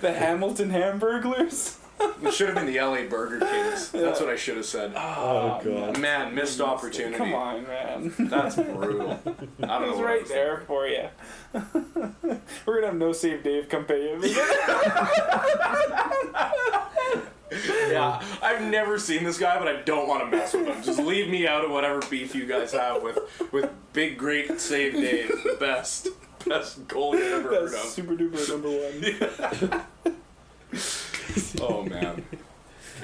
the 0.00 0.12
Hamilton 0.12 0.70
Hamburglers. 0.70 1.76
It 2.22 2.32
should 2.32 2.46
have 2.48 2.56
been 2.56 2.66
the 2.66 2.80
LA 2.80 3.04
Burger 3.08 3.40
Kings. 3.44 3.90
That's 3.90 4.20
what 4.20 4.28
I 4.28 4.36
should 4.36 4.56
have 4.56 4.66
said. 4.66 4.92
Oh, 4.94 5.60
god. 5.64 5.98
Man, 5.98 6.32
missed 6.34 6.60
opportunity. 6.60 7.16
Come 7.16 7.34
on, 7.34 7.66
man. 7.66 8.12
That's 8.18 8.54
brutal. 8.56 9.12
I 9.12 9.16
don't 9.24 9.38
It 9.58 9.66
know. 9.66 9.90
was 9.90 9.98
I 9.98 10.02
right 10.02 10.20
was 10.22 10.30
there 10.30 10.62
for 10.66 10.86
you. 10.86 11.08
We're 12.66 12.74
gonna 12.76 12.86
have 12.88 12.96
no 12.96 13.12
save 13.12 13.42
Dave 13.42 13.68
come 13.68 13.84
pay 13.84 14.12
you. 14.12 14.20
Yeah, 17.66 18.22
I've 18.42 18.62
never 18.62 18.98
seen 18.98 19.24
this 19.24 19.38
guy, 19.38 19.58
but 19.58 19.68
I 19.68 19.82
don't 19.82 20.06
want 20.08 20.22
to 20.30 20.36
mess 20.36 20.52
with 20.54 20.66
him. 20.66 20.82
Just 20.82 20.98
leave 20.98 21.28
me 21.28 21.46
out 21.46 21.64
of 21.64 21.70
whatever 21.70 22.00
beef 22.10 22.34
you 22.34 22.46
guys 22.46 22.72
have 22.72 23.02
with 23.02 23.18
with 23.52 23.70
Big 23.92 24.18
Great 24.18 24.60
Save 24.60 24.92
Dave, 24.94 25.28
the 25.44 25.56
best 25.58 26.08
best 26.46 26.86
goal 26.88 27.16
you 27.16 27.24
ever 27.24 27.48
heard 27.48 27.64
of. 27.74 27.80
super 27.80 28.14
duper 28.14 28.48
number 28.48 28.70
one. 29.70 29.84
Oh 31.60 31.82
man, 31.82 32.24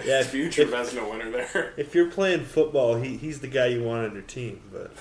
Yeah, 0.04 0.20
if, 0.20 0.28
future 0.30 0.62
if, 0.62 0.70
Vezina 0.70 1.08
winner 1.10 1.30
there. 1.30 1.72
if 1.76 1.94
you're 1.94 2.10
playing 2.10 2.44
football, 2.44 2.96
he, 2.96 3.16
he's 3.16 3.40
the 3.40 3.48
guy 3.48 3.66
you 3.66 3.82
want 3.82 4.06
on 4.06 4.12
your 4.12 4.22
team, 4.22 4.60
but 4.72 4.92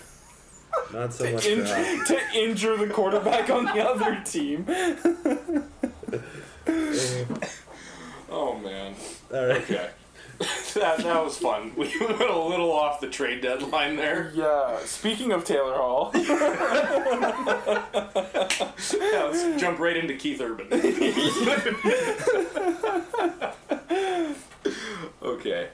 not 0.92 1.14
so 1.14 1.32
much 1.32 1.46
In- 1.46 1.66
for 1.66 2.06
to 2.14 2.20
injure 2.34 2.76
the 2.78 2.88
quarterback 2.88 3.50
on 3.50 3.66
the 3.66 3.80
other 3.86 4.22
team. 4.26 4.66
Oh 8.34 8.58
man. 8.58 8.96
All 9.32 9.46
right. 9.46 9.62
Okay. 9.62 9.90
that 10.74 10.98
that 10.98 11.24
was 11.24 11.38
fun. 11.38 11.72
We 11.78 11.86
went 12.02 12.20
a 12.20 12.36
little 12.38 12.72
off 12.72 13.00
the 13.00 13.08
trade 13.08 13.42
deadline 13.42 13.96
there. 13.96 14.32
Yeah. 14.34 14.80
Speaking 14.86 15.32
of 15.32 15.46
Taylor 15.46 15.76
Hall, 15.76 16.12
Yeah, 16.16 16.24
let's 18.92 19.62
jump 19.62 19.78
right 19.78 19.96
into 19.96 20.16
Keith 20.16 20.42
Urban. 20.42 20.68
okay. 25.22 25.70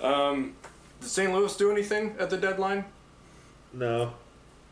Um, 0.00 0.54
did 1.00 1.08
St. 1.10 1.32
Louis 1.32 1.54
do 1.56 1.70
anything 1.70 2.16
at 2.18 2.30
the 2.30 2.36
deadline? 2.38 2.86
No. 3.72 4.14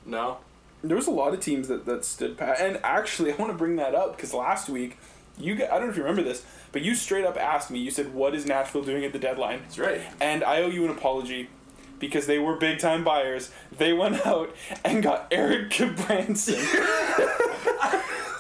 No. 0.07 0.39
there 0.83 0.97
was 0.97 1.07
a 1.07 1.11
lot 1.11 1.35
of 1.35 1.41
teams 1.41 1.69
that, 1.69 1.85
that 1.85 2.05
stood 2.05 2.39
pat. 2.39 2.61
And 2.61 2.81
actually, 2.83 3.33
I 3.33 3.37
want 3.37 3.53
to 3.53 3.59
bring 3.59 3.77
that 3.77 3.95
up 3.95 4.17
because 4.17 4.33
last 4.33 4.69
week, 4.71 4.97
you 5.37 5.55
got, 5.55 5.71
I 5.71 5.75
don't 5.79 5.89
know 5.89 5.91
if 5.91 5.97
you 5.97 6.03
remember 6.03 6.23
this, 6.23 6.45
but 6.73 6.83
you 6.83 6.95
straight 6.95 7.25
up 7.25 7.37
asked 7.37 7.71
me. 7.71 7.79
You 7.79 7.91
said, 7.91 8.15
"What 8.15 8.35
is 8.35 8.47
Nashville 8.47 8.83
doing 8.83 9.05
at 9.05 9.13
the 9.13 9.19
deadline?" 9.19 9.61
That's 9.63 9.79
right. 9.79 10.01
And 10.21 10.43
I 10.45 10.63
owe 10.63 10.69
you 10.69 10.85
an 10.85 10.91
apology 10.91 11.49
because 11.99 12.27
they 12.27 12.39
were 12.39 12.57
big 12.57 12.79
time 12.79 13.03
buyers. 13.05 13.51
They 13.77 13.93
went 13.93 14.25
out 14.27 14.55
and 14.85 15.03
got 15.03 15.27
Eric 15.31 15.77
Branson. 16.07 16.57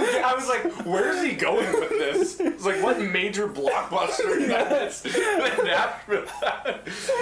I 0.00 0.34
was 0.36 0.48
like, 0.48 0.86
where's 0.86 1.22
he 1.24 1.32
going 1.32 1.72
with 1.72 1.90
this? 1.90 2.38
It's 2.38 2.64
like, 2.64 2.82
what 2.82 3.00
major 3.00 3.48
blockbuster 3.48 4.40
Yes. 4.48 5.04
Nashville? 5.64 6.24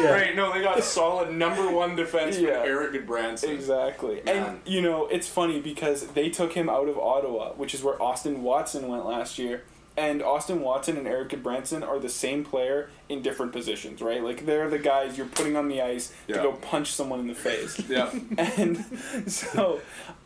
Yeah. 0.01 0.11
Right, 0.12 0.37
no, 0.37 0.53
they 0.53 0.61
got 0.61 0.83
solid 0.85 1.33
number 1.33 1.71
one 1.71 1.97
defense 1.97 2.38
Yeah. 2.38 2.62
Eric 2.64 3.07
Branson. 3.07 3.51
Exactly. 3.51 4.21
Man. 4.27 4.37
And 4.37 4.61
you 4.66 4.83
know, 4.83 5.07
it's 5.07 5.29
funny 5.29 5.61
because 5.61 6.09
they 6.09 6.29
took 6.29 6.53
him 6.53 6.69
out 6.69 6.88
of 6.88 6.99
Ottawa, 6.99 7.53
which 7.55 7.75
is 7.75 7.83
where 7.83 8.01
Austin 8.03 8.42
Watson 8.42 8.88
went 8.88 9.07
last 9.07 9.38
year. 9.38 9.62
And 9.96 10.22
Austin 10.22 10.61
Watson 10.61 10.98
and 10.98 11.06
Eric 11.06 11.42
Branson 11.42 11.82
are 11.82 11.98
the 11.98 12.11
same 12.11 12.44
player 12.44 12.90
in 13.09 13.22
different 13.22 13.52
positions, 13.52 14.02
right? 14.02 14.22
Like 14.22 14.44
they're 14.44 14.68
the 14.68 14.78
guys 14.78 15.16
you're 15.16 15.26
putting 15.26 15.56
on 15.56 15.68
the 15.68 15.80
ice 15.80 16.12
Yeah. 16.26 16.37
to 16.37 16.42
go 16.42 16.52
punch 16.52 16.92
someone 16.92 17.20
in 17.20 17.28
the 17.28 17.35
face. 17.35 17.80
Yeah. 17.88 18.11
and 18.37 18.85
so 19.30 19.80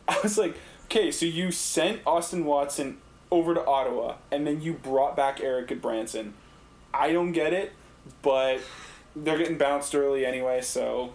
I 0.09 0.19
was 0.21 0.37
like, 0.37 0.55
okay, 0.85 1.09
so 1.11 1.25
you 1.25 1.51
sent 1.51 2.01
Austin 2.05 2.43
Watson 2.43 2.97
over 3.31 3.53
to 3.53 3.65
Ottawa 3.65 4.15
and 4.29 4.45
then 4.45 4.61
you 4.61 4.73
brought 4.73 5.15
back 5.15 5.39
Eric 5.41 5.81
Branson. 5.81 6.33
I 6.93 7.13
don't 7.13 7.31
get 7.31 7.53
it, 7.53 7.71
but 8.21 8.59
they're 9.15 9.37
getting 9.37 9.57
bounced 9.57 9.95
early 9.95 10.25
anyway, 10.25 10.59
so 10.61 11.13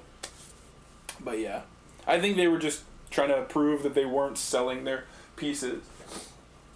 but 1.23 1.39
yeah. 1.41 1.63
I 2.07 2.19
think 2.21 2.37
they 2.37 2.49
were 2.49 2.59
just 2.59 2.85
trying 3.11 3.29
to 3.29 3.43
prove 3.43 3.83
that 3.83 3.95
they 3.95 4.07
weren't 4.07 4.39
selling 4.39 4.85
their 4.85 5.05
pieces. 5.37 5.83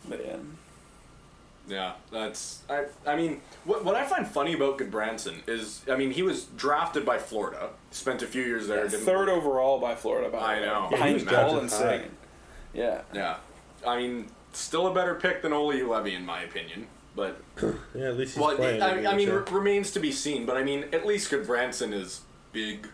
But 0.08 0.24
yeah. 0.26 0.36
Yeah, 1.70 1.92
that's 2.10 2.62
I. 2.68 2.86
I 3.06 3.14
mean, 3.16 3.40
what 3.64 3.84
what 3.84 3.94
I 3.94 4.04
find 4.04 4.26
funny 4.26 4.54
about 4.54 4.78
Gudbranson 4.78 5.48
is, 5.48 5.82
I 5.90 5.96
mean, 5.96 6.10
he 6.10 6.22
was 6.22 6.44
drafted 6.56 7.06
by 7.06 7.18
Florida, 7.18 7.70
spent 7.92 8.22
a 8.22 8.26
few 8.26 8.42
years 8.42 8.66
there. 8.66 8.88
didn't 8.88 9.04
Third 9.06 9.28
work. 9.28 9.36
overall 9.36 9.78
by 9.78 9.94
Florida, 9.94 10.28
by 10.30 10.38
I 10.38 10.60
way. 10.60 10.66
know. 10.66 10.88
Behind 10.90 11.10
Yeah, 11.16 11.18
he 11.20 11.24
was 11.24 11.32
Paul 11.32 11.58
and 11.60 11.70
high. 11.70 11.76
Sagan. 11.78 12.10
Yeah. 12.74 13.02
Yeah, 13.14 13.36
I 13.86 13.96
mean, 13.98 14.26
still 14.52 14.88
a 14.88 14.94
better 14.94 15.14
pick 15.14 15.42
than 15.42 15.52
Juolevi 15.52 16.14
in 16.16 16.26
my 16.26 16.42
opinion. 16.42 16.86
But 17.14 17.40
Yeah, 17.94 18.08
at 18.08 18.16
least 18.16 18.34
he's 18.34 18.42
well, 18.42 18.56
playing. 18.56 18.82
I, 18.82 19.06
I 19.06 19.14
mean, 19.16 19.28
the 19.28 19.36
r- 19.38 19.44
remains 19.50 19.90
to 19.92 20.00
be 20.00 20.12
seen. 20.12 20.46
But 20.46 20.56
I 20.56 20.62
mean, 20.64 20.86
at 20.92 21.06
least 21.06 21.30
Gudbranson 21.30 21.92
is 21.92 22.22
big. 22.52 22.88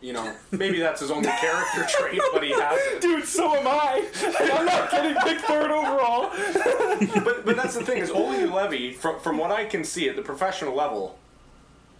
You 0.00 0.12
know, 0.12 0.32
maybe 0.52 0.78
that's 0.78 1.00
his 1.00 1.10
only 1.10 1.28
character 1.28 1.84
trait, 1.88 2.20
but 2.32 2.44
he 2.44 2.50
has 2.52 2.78
it. 2.92 3.00
Dude, 3.00 3.24
so 3.24 3.56
am 3.56 3.66
I. 3.66 4.06
I'm 4.38 4.64
not 4.66 4.90
getting 4.92 5.14
picked 5.16 5.40
third 5.42 5.70
overall. 5.70 6.30
But 7.24 7.44
but 7.44 7.56
that's 7.56 7.74
the 7.74 7.84
thing 7.84 7.98
is 7.98 8.10
Juolevi, 8.10 8.94
from 8.94 9.18
from 9.20 9.38
what 9.38 9.50
I 9.50 9.64
can 9.64 9.82
see 9.84 10.08
at 10.08 10.14
the 10.16 10.22
professional 10.22 10.74
level, 10.74 11.18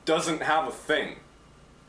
doesn't 0.05 0.43
have 0.43 0.69
a 0.69 0.71
thing. 0.71 1.17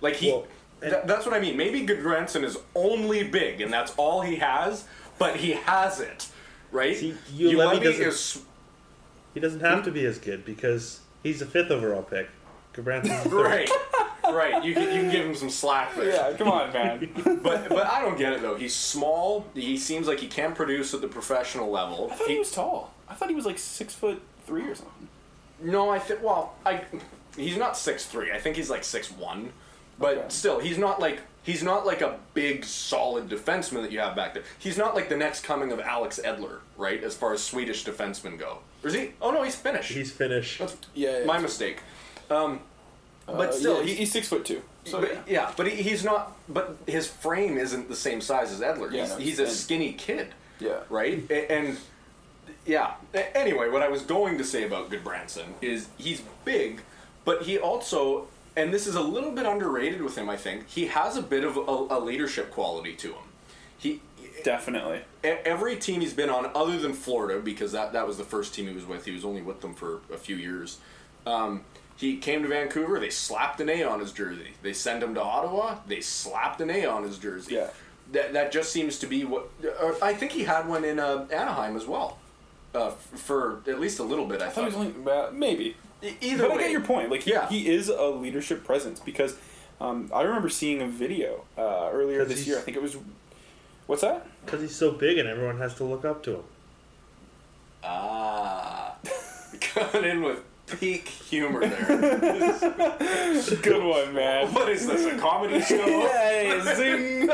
Like 0.02 0.16
he, 0.16 0.32
Well, 0.32 0.48
and- 0.82 0.92
tha- 0.94 1.04
that's 1.06 1.26
what 1.26 1.36
I 1.36 1.40
mean. 1.40 1.56
Maybe 1.58 1.86
Gudbranson 1.86 2.44
is 2.44 2.58
only 2.76 3.24
big, 3.24 3.62
and 3.62 3.72
that's 3.72 3.94
all 3.98 4.22
he 4.22 4.38
has. 4.38 4.86
But 5.20 5.36
he 5.38 5.52
has 5.52 6.00
it, 6.00 6.28
right? 6.72 6.96
See, 6.98 7.14
Juolevi 7.36 7.84
doesn't- 7.84 8.02
is 8.08 8.42
He 9.36 9.40
doesn't 9.40 9.60
have 9.60 9.80
hmm? 9.80 9.86
to 9.86 9.92
be 9.92 10.06
as 10.06 10.18
good 10.18 10.44
because 10.46 11.02
he's 11.24 11.42
a 11.42 11.46
fifth 11.46 11.70
overall 11.72 12.04
pick. 12.04 12.30
Gudbranson's 12.74 13.26
a 13.26 13.30
third. 13.30 13.46
right, 13.46 13.70
right. 14.34 14.64
You 14.64 14.74
can 14.74 14.84
you 14.84 15.02
can 15.02 15.12
give 15.12 15.26
him 15.26 15.36
some 15.36 15.50
slack 15.50 15.96
there. 15.96 16.10
Yeah, 16.10 16.38
come 16.38 16.50
on, 16.50 16.72
man. 16.74 17.10
But 17.44 17.70
but 17.70 17.86
I 17.88 18.02
don't 18.02 18.18
get 18.18 18.34
it 18.34 18.42
though. 18.42 18.56
He's 18.56 18.76
small. 18.76 19.46
He 19.54 19.78
seems 19.78 20.08
like 20.08 20.20
he 20.20 20.28
can't 20.28 20.56
produce 20.56 20.94
at 20.94 21.02
the 21.02 21.08
professional 21.08 21.70
level. 21.70 22.10
I 22.12 22.16
thought 22.16 22.28
he 22.30 22.40
was 22.40 22.52
tall. 22.52 22.94
I 23.10 23.14
thought 23.16 23.30
he 23.30 23.36
was 23.36 23.46
like 23.46 23.58
six 23.60 23.94
foot 23.94 24.22
three 24.46 24.64
or 24.64 24.76
something. 24.76 25.08
No, 25.62 25.90
I 25.90 26.00
think. 26.00 26.22
Well, 26.24 26.54
I 26.66 26.82
he's 27.38 27.58
not 27.58 27.78
six 27.78 28.06
three. 28.06 28.32
I 28.32 28.40
think 28.40 28.56
he's 28.56 28.70
like 28.70 28.84
six 28.84 29.12
one, 29.12 29.52
but 29.98 30.18
Okay. 30.18 30.26
still, 30.30 30.60
he's 30.60 30.78
not 30.78 31.00
like 31.00 31.22
he's 31.44 31.64
not 31.64 31.86
like 31.86 32.02
a 32.02 32.18
big 32.34 32.64
solid 32.66 33.28
defenseman 33.30 33.82
that 33.82 33.92
you 33.92 34.00
have 34.00 34.16
back 34.16 34.34
there. 34.34 34.44
He's 34.60 34.78
not 34.78 34.96
like 34.96 35.10
the 35.10 35.18
next 35.18 35.44
coming 35.44 35.72
of 35.72 35.80
Alex 35.80 36.20
Edler, 36.24 36.60
right? 36.78 37.04
As 37.04 37.16
far 37.16 37.34
as 37.34 37.42
Swedish 37.44 37.84
defensemen 37.86 38.38
go, 38.38 38.60
or 38.84 38.88
is 38.90 38.94
he? 38.94 39.12
Oh 39.22 39.32
no, 39.32 39.44
he's 39.44 39.56
Finnish. 39.56 39.90
He's 39.90 40.12
Finnish. 40.12 40.58
That's 40.60 40.78
Yeah, 40.94 41.20
yeah. 41.20 41.26
my 41.26 41.40
mistake. 41.40 41.80
Um, 42.30 42.60
but 43.38 43.50
Uh, 43.50 43.54
still, 43.54 43.78
yeah, 43.78 43.84
he- 43.84 43.90
he, 43.90 43.96
he's 43.98 44.12
six 44.12 44.28
foot 44.28 44.46
two. 44.46 44.62
So 44.86 45.02
but, 45.02 45.12
yeah. 45.14 45.22
yeah, 45.28 45.52
but 45.56 45.68
he, 45.68 45.82
he's 45.84 46.04
not. 46.04 46.36
But 46.48 46.78
his 46.88 47.08
frame 47.08 47.58
isn't 47.58 47.90
the 47.90 47.96
same 47.96 48.22
size 48.22 48.52
as 48.52 48.60
Edler. 48.62 48.92
Yeah, 48.92 49.02
he's 49.04 49.10
no, 49.10 49.18
he's 49.18 49.40
a 49.40 49.48
skinny 49.48 49.94
kid, 49.94 50.30
yeah. 50.60 50.80
right? 50.90 51.24
A- 51.30 51.52
And 51.52 51.78
yeah. 52.66 52.94
Anyway, 53.36 53.70
what 53.70 53.82
I 53.82 53.90
was 53.90 54.02
going 54.02 54.38
to 54.38 54.44
say 54.44 54.64
about 54.64 54.90
Gudbranson 54.90 55.48
is 55.62 55.88
he's 55.98 56.22
big, 56.46 56.82
but 57.26 57.44
he 57.44 57.58
also, 57.60 58.28
and 58.56 58.74
this 58.74 58.88
is 58.88 58.96
a 58.96 59.02
little 59.02 59.32
bit 59.32 59.46
underrated 59.46 60.02
with 60.02 60.18
him. 60.18 60.30
I 60.30 60.38
think 60.38 60.68
he 60.68 60.88
has 60.88 61.18
a 61.18 61.22
bit 61.22 61.44
of 61.44 61.58
a, 61.58 61.62
a 61.62 62.00
leadership 62.00 62.50
quality 62.52 62.96
to 62.96 63.10
him. 63.10 63.24
He 63.78 64.02
Definitely. 64.44 65.02
every 65.24 65.76
team 65.76 66.00
he's 66.02 66.14
been 66.14 66.30
on, 66.30 66.50
other 66.56 66.80
than 66.80 66.94
Florida, 66.94 67.40
because 67.42 67.74
that, 67.74 67.92
that 67.94 68.08
was 68.08 68.18
the 68.18 68.24
first 68.24 68.54
team 68.54 68.68
he 68.68 68.74
was 68.74 68.86
with. 68.86 69.04
He 69.06 69.12
was 69.12 69.26
only 69.26 69.42
with 69.42 69.60
them 69.62 69.74
for 69.74 70.00
a 70.14 70.18
few 70.18 70.38
years. 70.38 70.78
Um, 71.28 71.66
he 72.00 72.18
came 72.18 72.42
to 72.44 72.48
Vancouver. 72.48 73.00
They 73.00 73.10
slapped 73.10 73.60
an 73.62 73.70
A 73.70 73.84
on 73.84 74.00
his 74.00 74.12
jersey. 74.12 74.54
They 74.64 74.74
sent 74.74 75.04
him 75.04 75.14
to 75.16 75.22
Ottawa. 75.22 75.78
They 75.86 76.02
slapped 76.02 76.62
an 76.62 76.70
A 76.70 76.86
on 76.86 77.04
his 77.04 77.18
jersey. 77.18 77.56
Yeah. 77.56 77.68
That, 78.14 78.34
that 78.34 78.52
just 78.52 78.72
seems 78.72 78.98
to 79.00 79.08
be 79.08 79.24
what. 79.26 79.50
Uh, 79.64 79.94
I 80.02 80.14
think 80.14 80.32
he 80.32 80.44
had 80.44 80.68
one 80.68 80.84
in 80.86 80.98
uh, 81.00 81.28
Anaheim 81.32 81.76
as 81.76 81.86
well, 81.86 82.18
uh, 82.74 82.88
f- 82.88 82.96
for 83.20 83.62
at 83.68 83.80
least 83.80 84.00
a 84.00 84.04
little 84.04 84.26
bit. 84.26 84.42
I, 84.42 84.48
I 84.48 84.50
thought 84.50 84.72
he 84.72 84.78
was 84.78 84.88
only 84.88 85.12
uh, 85.12 85.30
maybe. 85.32 85.76
Either 86.22 86.48
but 86.48 86.52
way, 86.52 86.56
I 86.56 86.62
get 86.64 86.72
your 86.72 86.82
point. 86.82 87.12
Like, 87.12 87.24
he, 87.24 87.32
Yeah. 87.32 87.48
he 87.50 87.68
is 87.70 87.90
a 87.90 88.06
leadership 88.08 88.64
presence 88.64 89.00
because 89.02 89.36
um, 89.82 90.10
I 90.16 90.22
remember 90.24 90.50
seeing 90.50 90.82
a 90.82 90.88
video 90.88 91.44
uh, 91.58 91.90
earlier 91.92 92.20
'Cause 92.20 92.30
this 92.30 92.48
year. 92.48 92.58
I 92.58 92.62
think 92.62 92.78
it 92.78 92.82
was. 92.82 92.96
What's 93.86 94.02
that? 94.02 94.26
Because 94.46 94.62
he's 94.62 94.76
so 94.76 94.92
big 94.92 95.18
and 95.18 95.28
everyone 95.28 95.58
has 95.60 95.76
to 95.76 95.84
look 95.84 96.06
up 96.06 96.24
to 96.24 96.36
him. 96.38 96.44
Ah, 97.84 98.96
coming 99.62 100.04
in 100.10 100.22
with 100.24 100.40
peak 100.80 101.08
humor 101.08 101.62
there. 101.68 101.86
Good 103.62 103.84
one, 103.84 104.14
man. 104.14 104.54
what 104.54 104.70
is 104.70 104.86
this? 104.88 105.06
A 105.06 105.18
comedy 105.18 105.62
show? 105.62 106.08
Hey, 106.10 106.62
zing! 106.76 107.30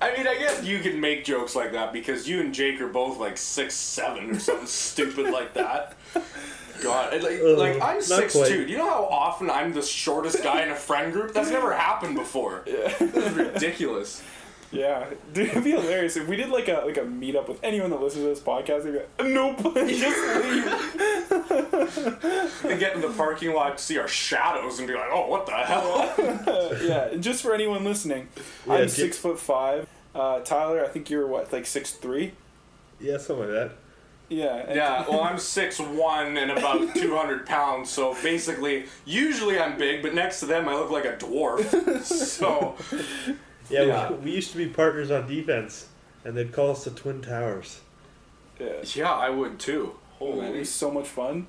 I 0.00 0.16
mean, 0.16 0.26
I 0.28 0.36
guess 0.38 0.62
you 0.64 0.80
can 0.80 1.00
make 1.00 1.24
jokes 1.24 1.56
like 1.56 1.72
that 1.72 1.92
because 1.92 2.28
you 2.28 2.40
and 2.40 2.54
Jake 2.54 2.80
are 2.80 2.88
both 2.88 3.18
like 3.18 3.36
six 3.36 3.74
seven 3.74 4.30
or 4.30 4.38
something 4.38 4.66
stupid 4.66 5.30
like 5.32 5.54
that. 5.54 5.96
God, 6.82 7.22
like, 7.22 7.40
Uh, 7.42 7.56
like 7.56 7.80
I'm 7.80 8.00
six 8.02 8.34
quite. 8.34 8.48
two. 8.48 8.64
Do 8.66 8.70
you 8.72 8.78
know 8.78 8.88
how 8.90 9.04
often 9.04 9.50
I'm 9.50 9.72
the 9.72 9.82
shortest 9.82 10.42
guy 10.42 10.62
in 10.62 10.70
a 10.70 10.74
friend 10.76 11.12
group? 11.12 11.32
That's 11.32 11.50
never 11.50 11.72
happened 11.72 12.14
before. 12.16 12.62
Yeah. 12.66 12.92
This 12.98 13.14
is 13.16 13.32
ridiculous. 13.32 14.22
Yeah, 14.74 15.06
dude, 15.32 15.48
it'd 15.50 15.62
be 15.64 15.70
hilarious 15.70 16.16
if 16.16 16.26
we 16.28 16.36
did 16.36 16.48
like 16.50 16.68
a 16.68 16.82
like 16.84 16.96
a 16.96 17.02
meetup 17.02 17.48
with 17.48 17.60
anyone 17.62 17.90
that 17.90 18.00
listens 18.02 18.24
to 18.24 18.28
this 18.28 18.40
podcast. 18.40 18.82
They'd 18.82 18.92
be 18.92 18.98
like, 18.98 19.10
"Nope, 19.32 19.74
just 19.88 20.44
leave." 20.44 20.64
And 22.64 22.78
get 22.80 22.94
in 22.94 23.00
the 23.02 23.12
parking 23.16 23.52
lot, 23.54 23.76
to 23.78 23.84
see 23.84 23.98
our 23.98 24.08
shadows, 24.08 24.78
and 24.78 24.88
be 24.88 24.94
like, 24.94 25.08
"Oh, 25.12 25.28
what 25.28 25.46
the 25.46 25.52
hell?" 25.52 26.14
yeah, 26.82 27.14
just 27.20 27.42
for 27.42 27.54
anyone 27.54 27.84
listening, 27.84 28.28
Yeah, 28.66 28.74
I'm 28.74 28.82
J- 28.82 28.88
six 28.88 29.18
foot 29.18 29.38
five. 29.38 29.86
Uh, 30.14 30.40
Tyler, 30.40 30.84
I 30.84 30.88
think 30.88 31.10
you're 31.10 31.26
what, 31.26 31.52
like 31.52 31.66
six 31.66 31.92
three? 31.92 32.32
Yeah, 33.00 33.18
something 33.18 33.46
like 33.46 33.54
that. 33.54 33.72
Yeah. 34.28 34.56
and- 34.66 34.76
Yeah, 34.76 35.04
well, 35.08 35.20
I'm 35.22 35.38
six 35.38 35.78
one 35.78 36.36
and 36.38 36.50
about 36.50 36.94
two 36.94 37.14
hundred 37.16 37.46
pounds, 37.46 37.90
so 37.90 38.14
basically, 38.22 38.86
usually 39.04 39.58
I'm 39.60 39.76
big, 39.76 40.02
but 40.02 40.14
next 40.14 40.40
to 40.40 40.46
them, 40.46 40.68
I 40.68 40.74
look 40.74 40.90
like 40.90 41.04
a 41.04 41.16
dwarf. 41.16 42.02
So. 42.02 42.76
Yeah, 43.70 43.82
Yeah. 43.82 44.10
We, 44.12 44.16
we 44.16 44.30
used 44.32 44.50
to 44.52 44.56
be 44.58 44.66
partners 44.66 45.10
on 45.10 45.26
defense, 45.26 45.88
and 46.24 46.36
they'd 46.36 46.52
call 46.52 46.70
us 46.72 46.84
the 46.84 46.90
Twin 46.90 47.22
Towers. 47.22 47.80
yeah. 48.60 48.82
Yeah, 48.94 49.12
I 49.12 49.30
would 49.30 49.58
too. 49.58 49.94
Oh, 50.20 50.40
it 50.40 50.44
Holy. 50.44 50.58
was 50.60 50.70
so 50.70 50.90
much 50.90 51.06
fun. 51.08 51.46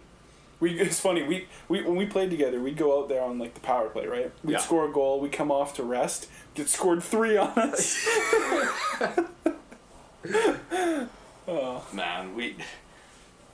We 0.60 0.80
it's 0.80 1.00
funny. 1.02 1.22
We, 1.24 1.48
we 1.68 1.82
when 1.84 1.96
we 1.98 2.06
played 2.06 2.30
together, 2.30 2.60
we'd 2.62 2.78
go 2.78 2.98
out 3.02 3.10
there 3.10 3.22
on 3.22 3.38
like 3.38 3.54
the 3.54 3.60
power 3.60 3.90
play, 3.90 4.08
right? 4.08 4.32
We'd 4.44 4.54
Yeah. 4.54 4.60
score 4.60 4.90
a 4.90 4.92
goal. 4.92 5.20
We'd 5.20 5.34
come 5.34 5.52
off 5.52 5.74
to 5.76 5.84
rest. 5.84 6.28
Get 6.54 6.70
scored 6.70 7.04
three 7.04 7.36
on 7.38 7.52
us. 7.58 8.08
oh, 11.48 11.86
Man, 11.94 12.36
we. 12.36 12.56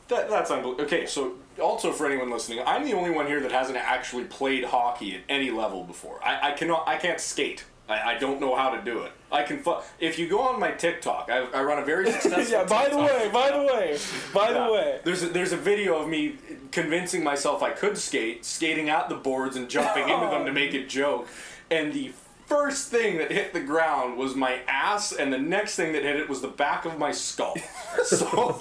That, 0.07 0.29
that's 0.29 0.51
unbelievable. 0.51 0.85
Okay, 0.85 1.05
so 1.05 1.33
also 1.61 1.91
for 1.91 2.05
anyone 2.05 2.29
listening, 2.29 2.59
I'm 2.65 2.83
the 2.83 2.93
only 2.93 3.11
one 3.11 3.27
here 3.27 3.39
that 3.41 3.51
hasn't 3.51 3.77
actually 3.77 4.25
played 4.25 4.65
hockey 4.65 5.15
at 5.15 5.21
any 5.29 5.51
level 5.51 5.83
before. 5.83 6.19
I, 6.23 6.49
I 6.49 6.51
cannot. 6.51 6.87
I 6.87 6.97
can't 6.97 7.19
skate. 7.19 7.63
I, 7.89 8.15
I 8.15 8.17
don't 8.19 8.39
know 8.39 8.55
how 8.55 8.69
to 8.69 8.81
do 8.83 8.99
it. 9.03 9.11
I 9.31 9.43
can. 9.43 9.59
Fu- 9.63 9.75
if 9.99 10.17
you 10.19 10.27
go 10.29 10.39
on 10.39 10.59
my 10.59 10.71
TikTok, 10.71 11.29
I, 11.31 11.39
I 11.47 11.63
run 11.63 11.79
a 11.79 11.85
very 11.85 12.09
successful. 12.11 12.43
yeah. 12.49 12.63
By 12.63 12.85
the 12.85 12.97
TikTok. 12.97 13.09
way, 13.19 13.29
by 13.31 13.51
the 13.51 13.63
way, 13.63 13.97
by 14.33 14.49
Yeah. 14.51 14.65
the 14.67 14.71
way. 14.73 14.99
There's 15.03 15.23
a, 15.23 15.27
there's 15.27 15.51
a 15.51 15.57
video 15.57 15.97
of 16.01 16.07
me 16.07 16.37
convincing 16.71 17.23
myself 17.23 17.61
I 17.63 17.71
could 17.71 17.97
skate, 17.97 18.45
skating 18.45 18.89
at 18.89 19.09
the 19.09 19.15
boards 19.15 19.55
and 19.57 19.69
jumping 19.69 20.07
into 20.09 20.27
them 20.27 20.45
to 20.45 20.51
make 20.53 20.73
a 20.73 20.85
joke. 20.85 21.27
And 21.69 21.91
the 21.93 22.11
first 22.45 22.89
thing 22.89 23.17
that 23.17 23.31
hit 23.31 23.53
the 23.53 23.61
ground 23.61 24.17
was 24.17 24.35
my 24.35 24.59
ass, 24.67 25.11
and 25.13 25.31
the 25.31 25.37
next 25.37 25.75
thing 25.75 25.93
that 25.93 26.03
hit 26.03 26.17
it 26.17 26.29
was 26.29 26.41
the 26.41 26.47
back 26.49 26.85
of 26.85 26.97
my 26.97 27.11
skull. 27.11 27.55
so, 28.03 28.59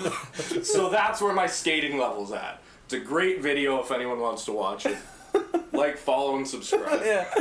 so 0.63 0.89
that's 0.91 1.21
where 1.21 1.33
my 1.33 1.47
skating 1.47 1.99
level's 1.99 2.33
at. 2.33 2.63
It's 2.85 2.95
a 2.95 3.01
great 3.01 3.41
video 3.43 3.81
if 3.81 3.91
anyone 3.93 4.19
wants 4.21 4.45
to 4.47 4.53
watch 4.53 4.87
it. 4.87 4.97
Like, 5.73 5.97
follow, 5.97 6.37
and 6.37 6.47
subscribe. 6.47 7.01
Yeah. 7.05 7.27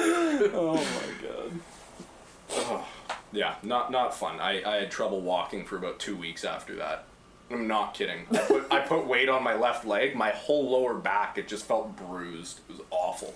Oh 0.54 0.76
my 0.76 1.28
god. 1.28 1.52
Oh, 2.52 2.88
yeah, 3.34 3.56
not 3.64 3.92
not 3.92 4.16
fun. 4.16 4.40
I, 4.40 4.64
I 4.64 4.76
had 4.78 4.92
trouble 4.92 5.22
walking 5.22 5.66
for 5.66 5.76
about 5.78 6.00
two 6.00 6.16
weeks 6.16 6.46
after 6.46 6.76
that. 6.76 7.06
I'm 7.52 7.68
not 7.68 7.94
kidding. 7.96 8.28
I 8.32 8.38
put, 8.38 8.66
I 8.72 8.80
put 8.80 9.08
weight 9.08 9.28
on 9.28 9.44
my 9.44 9.56
left 9.56 9.86
leg. 9.86 10.16
My 10.16 10.30
whole 10.30 10.70
lower 10.70 10.94
back, 10.94 11.38
it 11.38 11.48
just 11.48 11.66
felt 11.66 11.96
bruised. 11.98 12.60
It 12.70 12.74
was 12.74 12.82
awful. 12.92 13.34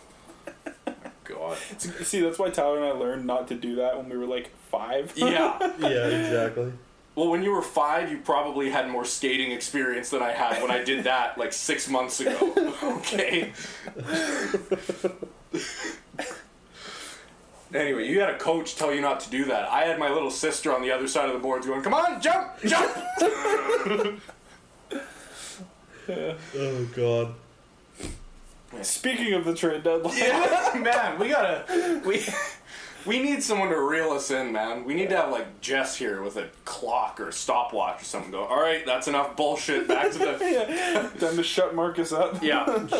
My 0.85 0.93
God. 1.25 1.57
See, 1.77 2.21
that's 2.21 2.37
why 2.39 2.49
Tyler 2.49 2.77
and 2.77 2.85
I 2.85 2.91
learned 2.91 3.25
not 3.25 3.47
to 3.49 3.55
do 3.55 3.75
that 3.77 3.97
when 3.97 4.07
we 4.09 4.17
were 4.17 4.27
like 4.27 4.51
five. 4.69 5.13
Yeah. 5.15 5.57
Yeah, 5.79 6.07
exactly. 6.07 6.73
Well, 7.15 7.29
when 7.29 7.43
you 7.43 7.51
were 7.51 7.61
five, 7.61 8.09
you 8.11 8.17
probably 8.17 8.69
had 8.71 8.89
more 8.89 9.05
skating 9.05 9.51
experience 9.51 10.09
than 10.09 10.23
I 10.23 10.31
had 10.31 10.61
when 10.61 10.71
I 10.71 10.83
did 10.83 11.03
that 11.03 11.37
like 11.37 11.53
six 11.53 11.87
months 11.89 12.19
ago. 12.19 12.53
Okay. 12.83 13.53
Anyway, 17.73 18.07
you 18.07 18.19
had 18.19 18.29
a 18.29 18.37
coach 18.37 18.75
tell 18.75 18.93
you 18.93 19.01
not 19.01 19.19
to 19.21 19.29
do 19.31 19.45
that. 19.45 19.67
I 19.69 19.85
had 19.85 19.97
my 19.97 20.11
little 20.11 20.29
sister 20.29 20.71
on 20.73 20.81
the 20.83 20.91
other 20.91 21.07
side 21.07 21.27
of 21.27 21.33
the 21.33 21.39
boards 21.39 21.65
going, 21.65 21.81
"Come 21.81 21.93
on, 21.95 22.21
jump, 22.21 22.49
jump!" 22.65 22.91
Oh 26.09 26.85
god. 26.95 27.33
Speaking 28.81 29.33
of 29.33 29.45
the 29.45 29.53
trade 29.55 29.83
deadline, 29.83 30.17
Yeah, 30.17 30.71
man, 30.83 31.17
we 31.17 31.29
gotta 31.29 32.01
we 32.05 32.25
we 33.05 33.21
need 33.21 33.43
someone 33.43 33.69
to 33.69 33.79
reel 33.81 34.11
us 34.11 34.31
in, 34.31 34.51
man. 34.51 34.83
We 34.85 34.93
need 34.93 35.09
to 35.09 35.17
have 35.17 35.31
like 35.31 35.61
Jess 35.61 35.95
here 35.95 36.21
with 36.21 36.37
a 36.37 36.47
clock 36.65 37.19
or 37.19 37.29
a 37.29 37.33
stopwatch 37.33 38.01
or 38.01 38.05
something. 38.05 38.31
Go, 38.31 38.45
all 38.45 38.61
right, 38.61 38.85
that's 38.85 39.07
enough 39.07 39.35
bullshit. 39.35 39.87
Back 39.87 40.11
to 40.13 40.17
the 40.19 40.37
yeah, 40.41 41.09
time 41.19 41.35
to 41.37 41.43
shut 41.43 41.75
Marcus 41.75 42.11
up. 42.13 42.37
yeah. 42.43 42.63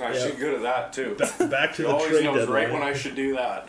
I 0.00 0.12
should 0.18 0.38
good 0.38 0.54
at 0.54 0.62
that 0.62 0.92
too. 0.92 1.14
Back 1.48 1.74
to 1.74 1.82
He 1.82 1.84
the 1.84 1.88
always 1.88 2.08
trade 2.10 2.24
knows 2.24 2.38
deadline. 2.40 2.64
right 2.64 2.72
when 2.72 2.82
I 2.82 2.92
should 2.92 3.14
do 3.14 3.34
that. 3.36 3.68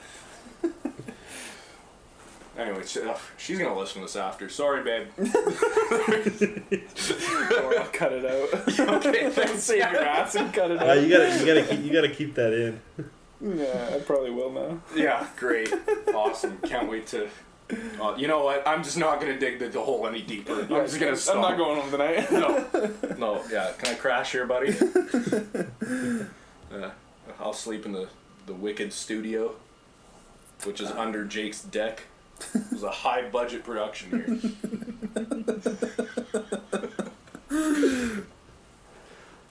Anyway, 2.55 2.83
she- 2.85 3.01
ugh, 3.01 3.17
she's 3.37 3.57
gonna 3.57 3.75
listen 3.77 3.95
to 4.01 4.05
this 4.05 4.15
after. 4.15 4.47
Sorry, 4.47 4.83
babe. 4.83 5.07
Or 5.17 5.25
I'll 7.79 7.87
cut 7.91 8.13
it 8.13 8.23
out. 8.25 9.03
okay, 9.05 9.31
thanks. 9.31 9.63
Save 9.63 9.79
your 9.91 10.03
ass 10.03 10.35
and 10.35 10.53
cut 10.53 10.69
it 10.69 10.79
Uh, 10.79 10.85
out. 10.85 11.01
you 11.01 11.09
gotta, 11.09 11.39
you 11.39 11.45
gotta, 11.47 11.63
keep, 11.63 11.83
you 11.83 11.91
gotta 11.91 12.09
keep 12.09 12.35
that 12.35 12.53
in. 12.53 12.79
Yeah, 13.43 13.91
I 13.93 13.99
probably 13.99 14.31
will 14.31 14.51
now. 14.51 14.79
Yeah, 14.95 15.27
great, 15.37 15.71
awesome. 16.13 16.57
Can't 16.59 16.89
wait 16.89 17.07
to. 17.07 17.27
Uh, 17.99 18.15
you 18.17 18.27
know 18.27 18.43
what? 18.43 18.65
I'm 18.67 18.83
just 18.83 18.97
not 18.97 19.19
gonna 19.19 19.37
dig 19.37 19.59
the, 19.59 19.67
the 19.67 19.81
hole 19.81 20.07
any 20.07 20.21
deeper. 20.21 20.61
I'm 20.61 20.67
just 20.85 20.99
gonna. 20.99 21.15
Stop. 21.15 21.35
I'm 21.35 21.41
not 21.41 21.57
going 21.57 21.81
home 21.81 21.91
tonight. 21.91 22.31
No, 22.31 22.69
no, 23.17 23.43
yeah. 23.51 23.73
Can 23.77 23.93
I 23.93 23.97
crash 23.97 24.31
here, 24.31 24.45
buddy? 24.45 24.75
uh, 26.73 26.89
I'll 27.39 27.53
sleep 27.53 27.85
in 27.85 27.91
the 27.91 28.07
the 28.45 28.53
Wicked 28.53 28.93
studio, 28.93 29.55
which 30.63 30.79
is 30.79 30.91
under 30.91 31.25
Jake's 31.25 31.61
deck. 31.61 32.03
It 32.53 32.71
was 32.71 32.83
a 32.83 32.91
high 32.91 33.29
budget 33.29 33.63
production 33.63 34.09
here. 34.09 34.37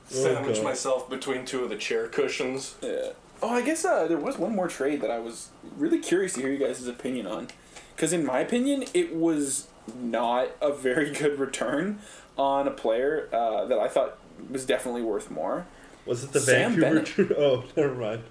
Sandwich 0.08 0.62
myself 0.62 1.08
between 1.08 1.44
two 1.46 1.64
of 1.64 1.70
the 1.70 1.76
chair 1.76 2.06
cushions. 2.06 2.74
Yeah. 2.82 3.12
Oh, 3.42 3.50
I 3.50 3.62
guess 3.62 3.84
uh, 3.84 4.06
there 4.06 4.18
was 4.18 4.38
one 4.38 4.54
more 4.54 4.68
trade 4.68 5.00
that 5.00 5.10
I 5.10 5.18
was 5.18 5.48
really 5.76 5.98
curious 5.98 6.34
to 6.34 6.40
hear 6.40 6.52
you 6.52 6.58
guys' 6.58 6.86
opinion 6.86 7.26
on. 7.26 7.48
Because 7.96 8.12
in 8.12 8.24
my 8.24 8.38
opinion, 8.38 8.84
it 8.94 9.14
was 9.14 9.68
not 9.94 10.50
a 10.60 10.72
very 10.72 11.10
good 11.18 11.38
return 11.38 11.98
on 12.38 12.68
a 12.68 12.70
player 12.70 13.28
uh, 13.32 13.66
that 13.66 13.78
I 13.78 13.88
thought 13.88 14.18
was 14.50 14.64
definitely 14.64 15.02
worth 15.02 15.30
more. 15.30 15.66
Was 16.06 16.24
it 16.24 16.32
the 16.32 16.40
Sam 16.40 16.80
Vancouver? 16.80 17.34
oh, 17.38 17.64
never 17.76 17.94
mind. 17.94 18.22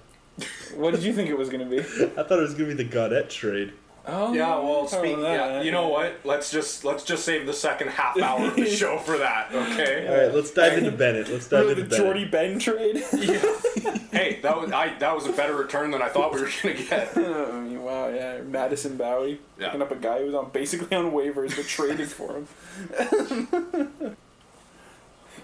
What 0.74 0.92
did 0.94 1.02
you 1.02 1.12
think 1.12 1.28
it 1.28 1.36
was 1.36 1.50
going 1.50 1.68
to 1.68 1.70
be? 1.70 1.78
I 2.18 2.22
thought 2.22 2.38
it 2.38 2.42
was 2.42 2.54
gonna 2.54 2.74
be 2.74 2.82
the 2.82 2.88
Gaudette 2.88 3.28
trade. 3.28 3.74
Oh, 4.04 4.32
Yeah, 4.34 4.58
well, 4.58 4.88
speak, 4.88 5.16
that? 5.18 5.22
yeah, 5.22 5.62
you 5.62 5.70
know 5.70 5.88
what? 5.88 6.18
Let's 6.24 6.50
just 6.50 6.84
let's 6.84 7.04
just 7.04 7.24
save 7.24 7.46
the 7.46 7.52
second 7.52 7.88
half 7.90 8.18
hour 8.20 8.46
of 8.48 8.56
the 8.56 8.66
show 8.80 8.98
for 8.98 9.16
that, 9.18 9.54
okay? 9.54 10.08
All 10.08 10.16
right, 10.26 10.34
let's 10.34 10.50
dive 10.50 10.76
into 10.78 10.90
Bennett. 10.90 11.28
Let's 11.28 11.46
dive 11.48 11.68
into 11.68 11.84
the 11.84 11.96
Jordy 11.96 12.24
Bennett. 12.24 12.54
Ben 12.54 12.58
trade? 12.58 12.96
hey, 14.12 14.40
that 14.42 14.60
was 14.60 14.72
I 14.72 14.94
that 14.98 15.14
was 15.14 15.26
a 15.26 15.32
better 15.32 15.54
return 15.54 15.92
than 15.92 16.02
I 16.02 16.08
thought 16.08 16.34
we 16.34 16.40
were 16.40 16.50
gonna 16.62 16.74
get. 16.74 17.12
Oh, 17.16 17.86
wow, 17.86 18.08
yeah, 18.08 18.40
Madison 18.42 18.96
Bowey 18.96 19.38
Yeah. 19.58 19.66
picking 19.66 19.82
up 19.82 19.90
a 19.92 19.96
guy 19.96 20.18
who 20.18 20.26
was 20.26 20.34
on 20.34 20.50
basically 20.50 20.96
on 20.96 21.12
waivers 21.12 21.54
but 21.56 21.66
traded 21.66 22.08
for 22.10 22.34
him. 22.38 24.16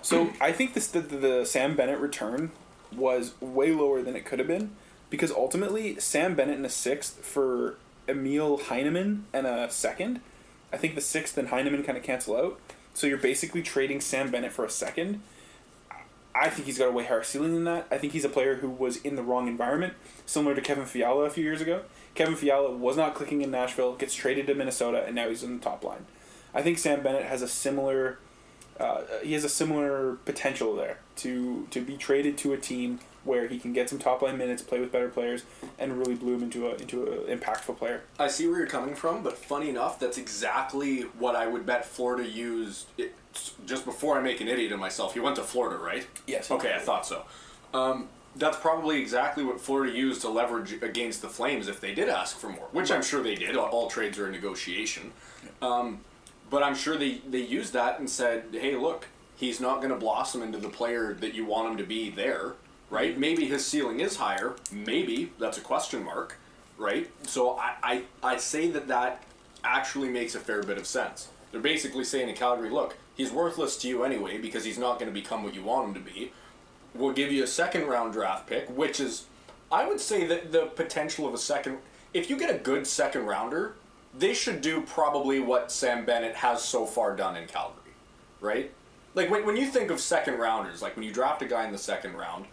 so 0.03 0.31
I 0.41 0.53
think 0.53 0.75
this 0.75 0.89
the, 0.89 1.01
the 1.01 1.45
Sam 1.45 1.77
Bennett 1.77 1.99
return 1.99 2.51
was 2.95 3.35
way 3.41 3.73
lower 3.73 4.03
than 4.03 4.17
it 4.17 4.25
could 4.25 4.39
have 4.39 4.49
been 4.49 4.73
because 5.11 5.31
ultimately 5.31 5.99
Sam 6.01 6.35
Bennett 6.35 6.59
in 6.59 6.65
a 6.65 6.69
sixth 6.71 7.25
for 7.25 7.77
Emil 8.09 8.59
Heineman 8.59 9.27
and 9.33 9.47
a 9.47 9.71
second. 9.71 10.21
I 10.73 10.77
think 10.77 10.95
the 10.95 11.01
sixth 11.01 11.39
and 11.39 11.49
Heineman 11.49 11.83
kind 11.83 11.97
of 11.99 12.05
cancel 12.05 12.37
out. 12.37 12.61
So 12.95 13.07
you're 13.07 13.19
basically 13.19 13.63
trading 13.63 14.01
Sam 14.01 14.31
Bennett 14.31 14.53
for 14.53 14.65
a 14.65 14.71
second. 14.71 15.21
I 16.35 16.51
think 16.51 16.67
he's 16.67 16.79
got 16.79 16.89
a 16.89 16.93
way 16.93 17.05
higher 17.05 17.25
ceiling 17.25 17.55
than 17.55 17.65
that. 17.65 17.87
I 17.91 17.99
think 17.99 18.13
he's 18.13 18.25
a 18.25 18.29
player 18.29 18.57
who 18.57 18.69
was 18.69 18.97
in 18.99 19.17
the 19.17 19.23
wrong 19.23 19.49
environment, 19.49 19.95
similar 20.25 20.55
to 20.55 20.61
Kevin 20.61 20.87
Fiala 20.87 21.25
a 21.25 21.31
few 21.31 21.43
years 21.43 21.61
ago. 21.61 21.83
Kevin 22.15 22.37
Fiala 22.37 22.71
was 22.71 22.97
not 22.97 23.15
clicking 23.15 23.43
in 23.43 23.51
Nashville, 23.51 23.95
gets 23.95 24.15
traded 24.15 24.47
to 24.47 24.55
Minnesota, 24.55 25.05
and 25.05 25.15
now 25.15 25.29
he's 25.29 25.43
in 25.43 25.59
the 25.59 25.65
top 25.65 25.83
line. 25.85 26.07
I 26.55 26.63
think 26.63 26.79
Sam 26.79 27.03
Bennett 27.03 27.25
has 27.25 27.43
a 27.43 27.49
similar, 27.49 28.19
uh, 28.79 29.03
he 29.23 29.33
has 29.33 29.45
a 29.45 29.49
similar 29.49 30.15
potential 30.25 30.75
there 30.75 30.99
to 31.17 31.67
to 31.71 31.81
be 31.81 31.97
traded 31.97 32.39
to 32.39 32.53
a 32.53 32.57
team 32.57 33.01
where 33.25 33.49
he 33.49 33.59
can 33.59 33.73
get 33.73 33.89
some 33.89 33.99
top 33.99 34.23
line 34.23 34.39
minutes, 34.39 34.63
play 34.63 34.81
with 34.81 34.93
better 34.93 35.09
players, 35.09 35.45
and 35.79 35.99
really 35.99 36.15
bloom 36.15 36.43
into 36.43 36.69
a 36.69 36.75
into 36.77 37.25
an 37.27 37.39
impactful 37.39 37.77
player. 37.77 38.03
I 38.19 38.29
see 38.29 38.47
where 38.47 38.59
you're 38.59 38.67
coming 38.67 38.95
from, 38.95 39.23
but 39.23 39.37
funny 39.37 39.69
enough, 39.69 39.99
that's 39.99 40.19
exactly 40.19 41.03
what 41.19 41.37
I 41.37 41.47
would 41.47 41.67
bet 41.67 41.85
Florida 41.85 42.29
used 42.29 42.87
it, 42.97 43.15
just 43.67 43.85
before 43.85 44.19
I 44.19 44.23
make 44.23 44.41
an 44.41 44.49
idiot 44.49 44.73
of 44.73 44.81
myself. 44.81 45.15
He 45.15 45.21
went 45.21 45.37
to 45.37 45.43
Florida, 45.43 45.83
right? 45.83 46.07
Yes. 46.27 46.51
Okay, 46.51 46.73
I 46.75 46.79
thought 46.79 47.07
so. 47.07 47.25
Um, 47.75 48.09
that's 48.37 48.57
probably 48.57 49.01
exactly 49.01 49.45
what 49.45 49.61
Florida 49.61 49.93
used 49.93 50.21
to 50.23 50.29
leverage 50.29 50.73
against 50.83 51.23
the 51.23 51.29
Flames 51.29 51.69
if 51.69 51.81
they 51.81 51.95
did 51.95 52.09
ask 52.09 52.39
for 52.39 52.49
more, 52.49 52.69
which 52.73 52.91
I'm 52.91 53.03
sure 53.03 53.23
they 53.23 53.35
did. 53.35 53.57
All, 53.57 53.69
all 53.69 53.91
trades 53.91 54.19
are 54.19 54.27
in 54.27 54.33
negotiation. 54.33 55.13
Um, 55.61 56.01
but 56.51 56.63
I'm 56.63 56.75
sure 56.75 56.97
they, 56.97 57.21
they 57.29 57.41
used 57.41 57.73
that 57.75 57.99
and 57.99 58.09
said, 58.09 58.45
hey, 58.53 58.77
look, 58.77 59.09
he's 59.37 59.61
not 59.61 59.79
going 59.79 59.91
to 59.91 59.97
blossom 59.97 60.43
into 60.43 60.59
the 60.59 60.69
player 60.69 61.15
that 61.15 61.35
you 61.35 61.45
want 61.45 61.71
him 61.71 61.77
to 61.79 61.85
be 61.85 62.11
there, 62.11 62.55
right? 62.91 63.19
Maybe 63.19 63.47
his 63.47 63.67
ceiling 63.67 64.01
is 64.01 64.17
higher. 64.17 64.57
Maybe. 64.73 65.33
That's 65.39 65.59
a 65.59 65.63
question 65.63 66.05
mark, 66.05 66.39
right? 66.77 67.11
So 67.27 67.57
I, 67.59 67.75
I, 67.83 68.03
I 68.23 68.37
say 68.37 68.71
that 68.71 68.89
that 68.89 69.23
actually 69.65 70.09
makes 70.09 70.35
a 70.35 70.41
fair 70.41 70.63
bit 70.63 70.79
of 70.79 70.87
sense. 70.87 71.29
They're 71.51 71.61
basically 71.61 72.05
saying 72.05 72.29
to 72.29 72.35
Calgary, 72.35 72.71
look, 72.71 72.97
he's 73.17 73.33
worthless 73.33 73.77
to 73.79 73.89
you 73.89 74.05
anyway 74.05 74.39
because 74.39 74.65
he's 74.65 74.79
not 74.79 74.99
going 74.99 75.13
to 75.13 75.21
become 75.21 75.43
what 75.43 75.55
you 75.55 75.63
want 75.63 75.89
him 75.89 75.95
to 75.95 76.13
be. 76.13 76.33
We'll 76.95 77.13
give 77.13 77.33
you 77.33 77.45
a 77.45 77.47
second 77.47 77.87
round 77.87 78.13
draft 78.13 78.47
pick, 78.47 78.69
which 78.69 79.01
is, 79.01 79.27
I 79.71 79.87
would 79.87 80.01
say 80.01 80.27
that 80.27 80.53
the 80.53 80.67
potential 80.67 81.27
of 81.27 81.35
a 81.35 81.39
second, 81.39 81.79
if 82.15 82.31
you 82.31 82.39
get 82.39 82.55
a 82.55 82.59
good 82.59 82.87
second 82.87 83.27
rounder, 83.27 83.75
they 84.17 84.35
should 84.35 84.61
do 84.61 84.81
probably 84.83 85.39
what 85.39 85.71
Sam 85.71 86.05
Bennett 86.05 86.37
has 86.37 86.63
so 86.63 86.87
far 86.87 87.15
done 87.15 87.37
in 87.37 87.47
Calgary, 87.47 87.93
right? 88.41 88.73
Like 89.15 89.31
when, 89.31 89.45
when 89.45 89.57
you 89.57 89.67
think 89.67 89.91
of 89.91 90.01
second 90.01 90.39
rounders, 90.39 90.81
like 90.83 90.97
when 90.97 91.05
you 91.05 91.13
draft 91.13 91.43
a 91.43 91.47
guy 91.47 91.67
in 91.67 91.73
the 91.73 91.79
second 91.79 92.15
round, 92.15 92.47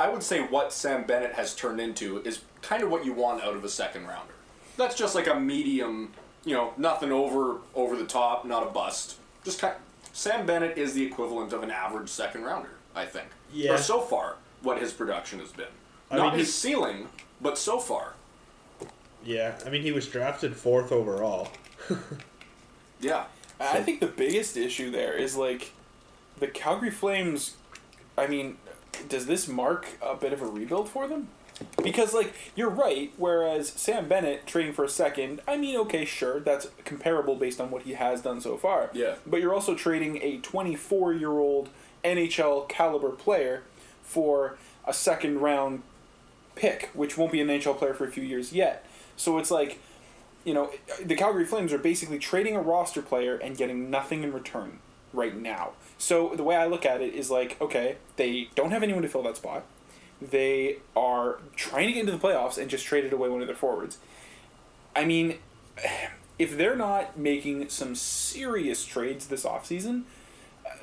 I 0.00 0.08
would 0.08 0.22
say 0.22 0.40
what 0.42 0.72
Sam 0.72 1.04
Bennett 1.04 1.32
has 1.34 1.54
turned 1.54 1.80
into 1.80 2.18
is 2.22 2.40
kind 2.62 2.82
of 2.82 2.90
what 2.90 3.04
you 3.04 3.12
want 3.12 3.42
out 3.42 3.54
of 3.56 3.64
a 3.64 3.68
second 3.68 4.06
rounder. 4.06 4.34
That's 4.76 4.94
just 4.94 5.14
like 5.14 5.26
a 5.26 5.38
medium, 5.38 6.12
you 6.44 6.54
know, 6.54 6.72
nothing 6.76 7.10
over 7.12 7.58
over 7.74 7.96
the 7.96 8.06
top, 8.06 8.44
not 8.44 8.62
a 8.62 8.70
bust. 8.70 9.16
Just 9.44 9.60
kind. 9.60 9.74
Sam 10.12 10.46
Bennett 10.46 10.76
is 10.78 10.94
the 10.94 11.04
equivalent 11.04 11.52
of 11.52 11.62
an 11.62 11.70
average 11.70 12.08
second 12.08 12.42
rounder, 12.44 12.70
I 12.94 13.06
think. 13.06 13.28
Yeah. 13.52 13.72
Or 13.74 13.78
so 13.78 14.00
far, 14.00 14.36
what 14.62 14.78
his 14.80 14.92
production 14.92 15.38
has 15.40 15.50
been. 15.52 15.66
I 16.10 16.16
not 16.16 16.30
mean, 16.30 16.38
his 16.40 16.48
he- 16.48 16.68
ceiling, 16.70 17.08
but 17.40 17.58
so 17.58 17.78
far. 17.78 18.14
Yeah, 19.24 19.58
I 19.66 19.70
mean 19.70 19.82
he 19.82 19.92
was 19.92 20.06
drafted 20.08 20.56
fourth 20.56 20.92
overall. 20.92 21.48
Yeah. 23.00 23.24
I 23.60 23.80
think 23.80 24.00
the 24.00 24.06
biggest 24.06 24.56
issue 24.56 24.90
there 24.90 25.14
is 25.14 25.36
like 25.36 25.72
the 26.38 26.46
Calgary 26.48 26.90
Flames. 26.90 27.56
I 28.16 28.26
mean, 28.26 28.56
does 29.08 29.26
this 29.26 29.48
mark 29.48 29.88
a 30.02 30.14
bit 30.14 30.32
of 30.32 30.42
a 30.42 30.46
rebuild 30.46 30.88
for 30.88 31.06
them? 31.06 31.28
Because 31.82 32.14
like 32.14 32.32
you're 32.54 32.70
right, 32.70 33.12
whereas 33.16 33.68
Sam 33.68 34.08
Bennett 34.08 34.46
trading 34.46 34.72
for 34.72 34.84
a 34.84 34.88
second, 34.88 35.40
I 35.48 35.56
mean, 35.56 35.76
okay, 35.80 36.04
sure, 36.04 36.40
that's 36.40 36.68
comparable 36.84 37.34
based 37.34 37.60
on 37.60 37.70
what 37.70 37.82
he 37.82 37.94
has 37.94 38.22
done 38.22 38.40
so 38.40 38.56
far. 38.56 38.90
Yeah. 38.92 39.16
But 39.26 39.40
you're 39.40 39.54
also 39.54 39.74
trading 39.74 40.22
a 40.22 40.38
24 40.38 41.14
year 41.14 41.38
old 41.38 41.68
NHL 42.04 42.68
caliber 42.68 43.10
player 43.10 43.64
for 44.02 44.56
a 44.86 44.92
second 44.92 45.40
round 45.40 45.82
pick, 46.54 46.90
which 46.94 47.16
won't 47.18 47.32
be 47.32 47.40
an 47.40 47.48
NHL 47.48 47.76
player 47.76 47.94
for 47.94 48.04
a 48.04 48.10
few 48.10 48.22
years 48.22 48.52
yet. 48.52 48.84
So 49.16 49.38
it's 49.38 49.50
like, 49.50 49.80
you 50.44 50.54
know, 50.54 50.70
the 51.04 51.14
Calgary 51.14 51.44
Flames 51.44 51.72
are 51.72 51.78
basically 51.78 52.18
trading 52.18 52.56
a 52.56 52.60
roster 52.62 53.02
player 53.02 53.36
and 53.36 53.56
getting 53.56 53.90
nothing 53.90 54.22
in 54.22 54.32
return 54.32 54.78
right 55.12 55.36
now. 55.36 55.72
So 55.98 56.32
the 56.36 56.44
way 56.44 56.56
I 56.56 56.66
look 56.66 56.86
at 56.86 57.00
it 57.00 57.14
is 57.14 57.30
like, 57.30 57.60
okay, 57.60 57.96
they 58.16 58.48
don't 58.54 58.70
have 58.70 58.82
anyone 58.82 59.02
to 59.02 59.08
fill 59.08 59.24
that 59.24 59.36
spot. 59.36 59.64
They 60.22 60.78
are 60.96 61.40
trying 61.56 61.88
to 61.88 61.92
get 61.92 62.00
into 62.00 62.12
the 62.12 62.18
playoffs 62.18 62.56
and 62.56 62.70
just 62.70 62.86
traded 62.86 63.12
away 63.12 63.28
one 63.28 63.40
of 63.40 63.48
their 63.48 63.56
forwards. 63.56 63.98
I 64.94 65.04
mean, 65.04 65.38
if 66.38 66.56
they're 66.56 66.76
not 66.76 67.18
making 67.18 67.68
some 67.68 67.96
serious 67.96 68.84
trades 68.84 69.26
this 69.26 69.44
offseason, 69.44 70.04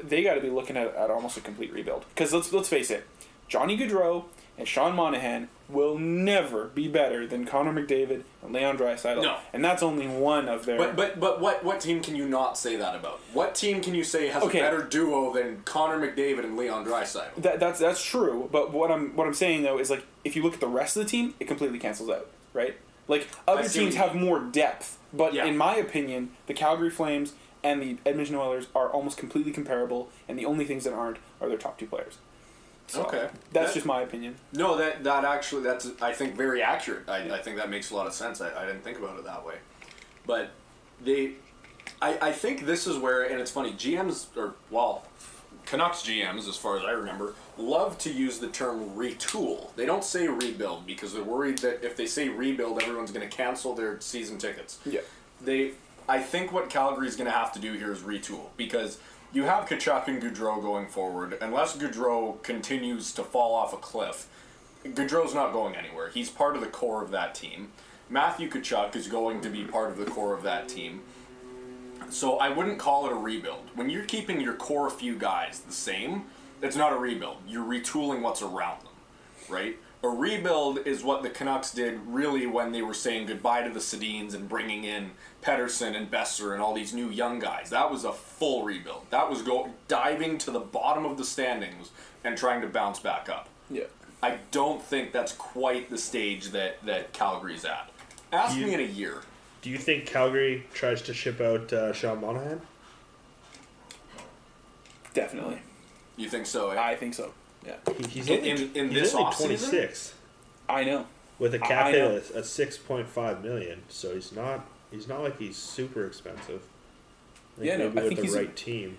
they 0.03 0.21
got 0.21 0.33
to 0.33 0.41
be 0.41 0.49
looking 0.49 0.75
at, 0.75 0.93
at 0.95 1.09
almost 1.09 1.37
a 1.37 1.41
complete 1.41 1.71
rebuild. 1.73 2.05
Because 2.09 2.33
let's 2.33 2.51
let's 2.51 2.67
face 2.67 2.91
it, 2.91 3.07
Johnny 3.47 3.77
Gaudreau 3.77 4.25
and 4.57 4.67
Sean 4.67 4.95
Monahan 4.95 5.47
will 5.67 5.97
never 5.97 6.65
be 6.65 6.87
better 6.87 7.25
than 7.25 7.45
Connor 7.45 7.73
McDavid 7.73 8.23
and 8.43 8.53
Leon 8.53 8.77
Draisaitl. 8.77 9.21
No. 9.23 9.37
And 9.51 9.63
that's 9.63 9.81
only 9.81 10.07
one 10.07 10.47
of 10.47 10.65
their. 10.65 10.77
But 10.77 10.95
but 10.95 11.19
but 11.19 11.41
what 11.41 11.63
what 11.63 11.79
team 11.79 12.01
can 12.01 12.15
you 12.15 12.27
not 12.27 12.57
say 12.57 12.75
that 12.75 12.95
about? 12.95 13.19
What 13.33 13.55
team 13.55 13.81
can 13.81 13.95
you 13.95 14.03
say 14.03 14.27
has 14.27 14.43
Okay. 14.43 14.59
a 14.59 14.61
better 14.63 14.83
duo 14.83 15.33
than 15.33 15.61
Connor 15.65 15.97
McDavid 15.99 16.43
and 16.43 16.55
Leon 16.57 16.85
Draisaitl? 16.85 17.35
That, 17.37 17.59
that's 17.59 17.79
that's 17.79 18.03
true, 18.03 18.47
but 18.51 18.71
what 18.71 18.91
I'm 18.91 19.15
what 19.15 19.25
I'm 19.27 19.33
saying 19.33 19.63
though 19.63 19.79
is 19.79 19.89
like 19.89 20.03
if 20.23 20.35
you 20.35 20.43
look 20.43 20.53
at 20.53 20.59
the 20.59 20.67
rest 20.67 20.95
of 20.97 21.03
the 21.03 21.09
team, 21.09 21.33
it 21.39 21.47
completely 21.47 21.79
cancels 21.79 22.09
out, 22.09 22.27
right? 22.53 22.75
Like 23.07 23.27
other 23.47 23.67
teams 23.67 23.95
have 23.95 24.15
more 24.15 24.39
depth, 24.39 24.97
but 25.13 25.33
Yeah. 25.33 25.45
in 25.45 25.57
my 25.57 25.75
opinion, 25.75 26.31
the 26.47 26.53
Calgary 26.53 26.89
Flames 26.89 27.33
and 27.63 27.81
the 27.81 27.97
Edmonton 28.05 28.35
Oilers 28.35 28.67
are 28.75 28.89
almost 28.89 29.17
completely 29.17 29.51
comparable, 29.51 30.09
and 30.27 30.37
the 30.37 30.45
only 30.45 30.65
things 30.65 30.83
that 30.83 30.93
aren't 30.93 31.17
are 31.41 31.47
their 31.49 31.57
top 31.57 31.79
two 31.79 31.87
players. 31.87 32.17
So, 32.87 33.03
Okay. 33.03 33.29
that's 33.51 33.67
That- 33.69 33.73
just 33.73 33.85
my 33.85 34.01
opinion. 34.01 34.35
No, 34.53 34.77
that 34.77 35.03
that 35.03 35.25
actually 35.25 35.63
that's 35.63 35.89
I 36.01 36.13
think 36.13 36.35
very 36.35 36.61
accurate. 36.61 37.09
I, 37.09 37.31
I 37.35 37.41
think 37.41 37.57
that 37.57 37.69
makes 37.69 37.91
a 37.91 37.95
lot 37.95 38.05
of 38.07 38.13
sense. 38.13 38.41
I, 38.41 38.49
I 38.61 38.65
didn't 38.65 38.83
think 38.83 38.99
about 38.99 39.17
it 39.17 39.25
that 39.25 39.45
way, 39.45 39.55
but 40.25 40.51
they, 41.03 41.33
I 42.01 42.17
I 42.21 42.31
think 42.31 42.65
this 42.65 42.85
is 42.87 42.97
where 42.97 43.23
and 43.23 43.39
it's 43.41 43.51
funny 43.51 43.71
GMs 43.73 44.27
or 44.37 44.53
well, 44.69 45.03
Canucks 45.65 46.03
GMs 46.03 46.47
as 46.47 46.55
far 46.57 46.77
as 46.77 46.83
I 46.83 46.91
remember 46.91 47.33
love 47.57 47.97
to 47.99 48.11
use 48.11 48.37
the 48.37 48.49
term 48.49 48.91
retool. 48.91 49.73
They 49.75 49.85
don't 49.87 50.03
say 50.03 50.27
rebuild 50.27 50.85
because 50.85 51.11
they're 51.13 51.23
worried 51.23 51.57
that 51.59 51.83
if 51.83 51.95
they 51.97 52.05
say 52.05 52.29
rebuild, 52.29 52.81
everyone's 52.83 53.11
going 53.11 53.27
to 53.27 53.35
cancel 53.35 53.73
their 53.73 53.99
season 53.99 54.37
tickets. 54.37 54.77
Yeah. 54.85 55.01
they 55.41 55.71
I 56.07 56.19
think 56.19 56.51
what 56.51 56.69
Calgary's 56.69 57.15
going 57.15 57.25
to 57.31 57.35
have 57.35 57.51
to 57.53 57.59
do 57.59 57.73
here 57.73 57.91
is 57.91 58.01
retool 58.01 58.49
because 58.57 58.99
you 59.35 59.43
have 59.43 59.67
Tkachuk 59.67 60.07
and 60.07 60.21
Gaudreau 60.21 60.61
going 60.61 60.87
forward. 60.87 61.37
Unless 61.41 61.75
Gaudreau 61.75 62.41
continues 62.41 63.11
to 63.13 63.23
fall 63.23 63.53
off 63.53 63.73
a 63.73 63.77
cliff, 63.77 64.29
Gaudreau's 64.85 65.35
not 65.35 65.51
going 65.51 65.75
anywhere. 65.75 66.09
He's 66.09 66.29
part 66.29 66.55
of 66.55 66.61
the 66.61 66.67
core 66.67 67.03
of 67.03 67.11
that 67.11 67.35
team. 67.35 67.73
Matthew 68.09 68.49
Tkachuk 68.49 68.95
is 68.95 69.07
going 69.07 69.41
to 69.41 69.49
be 69.49 69.65
part 69.65 69.91
of 69.91 69.97
the 69.97 70.05
core 70.05 70.33
of 70.33 70.43
that 70.43 70.69
team. 70.69 71.01
So 72.09 72.37
I 72.37 72.49
wouldn't 72.49 72.79
call 72.79 73.07
it 73.07 73.11
a 73.11 73.15
rebuild. 73.15 73.71
When 73.75 73.89
you're 73.89 74.05
keeping 74.05 74.39
your 74.39 74.53
core 74.53 74.89
few 74.89 75.17
guys 75.17 75.59
the 75.59 75.73
same, 75.73 76.25
it's 76.61 76.77
not 76.77 76.93
a 76.93 76.97
rebuild. 76.97 77.37
You're 77.45 77.65
retooling 77.65 78.21
what's 78.21 78.41
around 78.41 78.81
them, 78.83 78.93
right? 79.49 79.77
A 80.03 80.07
rebuild 80.07 80.85
is 80.85 81.03
what 81.03 81.23
the 81.23 81.29
Canucks 81.29 81.73
did 81.73 81.99
really 82.05 82.45
when 82.45 82.71
they 82.71 82.83
were 82.83 82.93
saying 82.93 83.27
goodbye 83.27 83.63
to 83.63 83.69
the 83.69 83.79
Sedins 83.79 84.33
and 84.33 84.47
bringing 84.47 84.83
in 84.83 85.11
Pettersson 85.49 85.95
and 85.95 86.09
Boeser 86.09 86.53
and 86.53 86.61
all 86.61 86.73
these 86.73 86.93
new 86.93 87.09
young 87.09 87.37
guys. 87.39 87.69
That 87.69 87.91
was 87.91 88.03
a 88.03 88.11
full 88.11 88.63
rebuild. 88.63 89.05
That 89.11 89.29
was 89.29 89.41
go 89.43 89.69
diving 89.87 90.37
to 90.39 90.51
the 90.51 90.59
bottom 90.59 91.05
of 91.05 91.17
the 91.17 91.23
standings 91.25 91.91
and 92.23 92.35
trying 92.37 92.61
to 92.61 92.67
bounce 92.67 92.99
back 92.99 93.29
up. 93.29 93.47
Yeah. 93.69 93.83
I 94.23 94.39
don't 94.51 94.81
think 94.81 95.11
that's 95.11 95.33
quite 95.33 95.89
the 95.91 95.97
stage 95.99 96.49
that, 96.49 96.83
that 96.85 97.13
Calgary's 97.13 97.63
at. 97.65 97.91
Ask 98.33 98.57
You- 98.57 98.65
me 98.65 98.73
in 98.73 98.79
a 98.79 98.83
year. 98.83 99.21
Do 99.61 99.69
you 99.71 99.77
think 99.79 100.05
Calgary 100.05 100.65
tries 100.73 101.01
to 101.03 101.13
ship 101.13 101.41
out 101.41 101.71
uh, 101.73 101.91
Sean 101.93 102.21
Monahan? 102.21 102.61
Definitely. 105.13 105.59
You 106.17 106.29
think 106.29 106.45
so? 106.45 106.69
eh? 106.71 106.79
I 106.81 106.95
think 106.95 107.13
so. 107.13 107.33
Yeah. 107.65 107.75
He, 107.97 108.03
he's 108.07 108.27
In- 108.29 108.37
only, 108.37 108.49
in- 108.51 108.75
in 108.75 108.89
he's 108.89 109.01
this 109.01 109.15
only 109.15 109.25
offseason? 109.31 109.69
26 109.69 110.13
I 110.69 110.83
know. 110.83 111.05
with 111.39 111.53
a 111.55 111.59
cap 111.59 111.87
hit 111.87 111.97
know. 111.99 112.15
at, 112.17 112.31
at 112.31 112.43
6.5 112.43 113.43
million. 113.43 113.81
So 113.89 114.13
he's 114.13 114.31
not 114.31 114.65
he's 114.95 115.07
not 115.07 115.21
like 115.21 115.37
he's 115.39 115.57
super 115.57 116.05
expensive. 116.05 116.61
I 117.57 117.59
think 117.59 117.67
Yeah, 117.71 117.77
no, 117.77 117.85
I 117.85 117.87
with 117.89 118.03
think 118.07 118.15
the 118.17 118.21
he's 118.25 118.35
a- 118.35 118.39
right 118.39 118.55
team. 118.55 118.97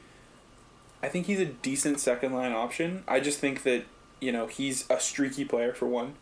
I 1.03 1.09
think 1.09 1.27
he's 1.27 1.41
a 1.41 1.45
decent 1.47 2.01
second 2.01 2.33
line 2.33 2.53
option. 2.53 3.05
I 3.07 3.21
just 3.21 3.39
think 3.39 3.63
that, 3.65 3.85
you 4.21 4.33
know, 4.33 4.47
he's 4.47 4.89
a 4.91 4.99
streaky 4.99 5.45
player 5.45 5.75
for 5.75 5.87
one. 5.87 6.15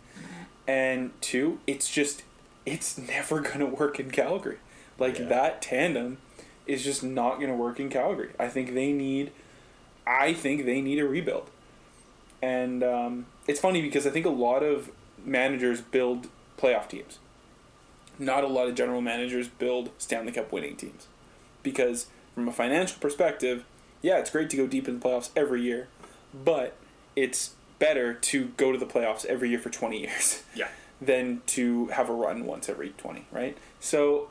And 0.66 1.12
two, 1.20 1.60
it's 1.66 1.88
just 1.90 2.22
it's 2.66 2.96
never 2.98 3.40
gonna 3.48 3.66
work 3.66 4.00
in 4.00 4.10
Calgary. 4.10 4.58
Like 4.98 5.18
Yeah. 5.18 5.26
that 5.26 5.62
tandem 5.62 6.18
is 6.66 6.82
just 6.82 7.02
not 7.02 7.40
gonna 7.40 7.54
work 7.56 7.78
in 7.78 7.88
Calgary. 7.90 8.30
I 8.38 8.48
think 8.48 8.74
they 8.74 8.92
need 8.92 9.30
I 10.06 10.34
think 10.34 10.64
they 10.66 10.80
need 10.80 10.98
a 10.98 11.06
rebuild. 11.06 11.50
And 12.42 12.82
um, 12.82 13.26
it's 13.46 13.60
funny 13.60 13.80
because 13.80 14.06
I 14.06 14.10
think 14.10 14.26
a 14.26 14.30
lot 14.30 14.62
of 14.62 14.90
managers 15.24 15.80
build 15.80 16.28
playoff 16.58 16.88
teams. 16.88 17.18
Not 18.18 18.44
a 18.44 18.46
lot 18.48 18.68
of 18.68 18.74
general 18.74 19.00
managers 19.00 19.48
build 19.48 19.90
Stanley 19.98 20.32
Cup 20.32 20.52
winning 20.52 20.76
teams. 20.76 21.06
Because 21.62 22.06
from 22.34 22.48
a 22.48 22.52
financial 22.52 22.98
perspective, 23.00 23.64
yeah, 24.02 24.18
it's 24.18 24.30
great 24.30 24.50
to 24.50 24.56
go 24.56 24.66
deep 24.66 24.86
in 24.88 24.98
the 25.00 25.04
playoffs 25.08 25.30
every 25.34 25.62
year, 25.62 25.88
but 26.32 26.76
it's 27.16 27.54
better 27.78 28.14
to 28.14 28.46
go 28.56 28.70
to 28.72 28.78
the 28.78 28.86
playoffs 28.86 29.24
every 29.26 29.50
year 29.50 29.58
for 29.58 29.70
20 29.70 30.00
years 30.00 30.42
Yeah. 30.54 30.68
than 31.00 31.42
to 31.48 31.86
have 31.88 32.08
a 32.08 32.12
run 32.12 32.44
once 32.44 32.68
every 32.68 32.90
20, 32.90 33.26
right? 33.32 33.56
So 33.80 34.28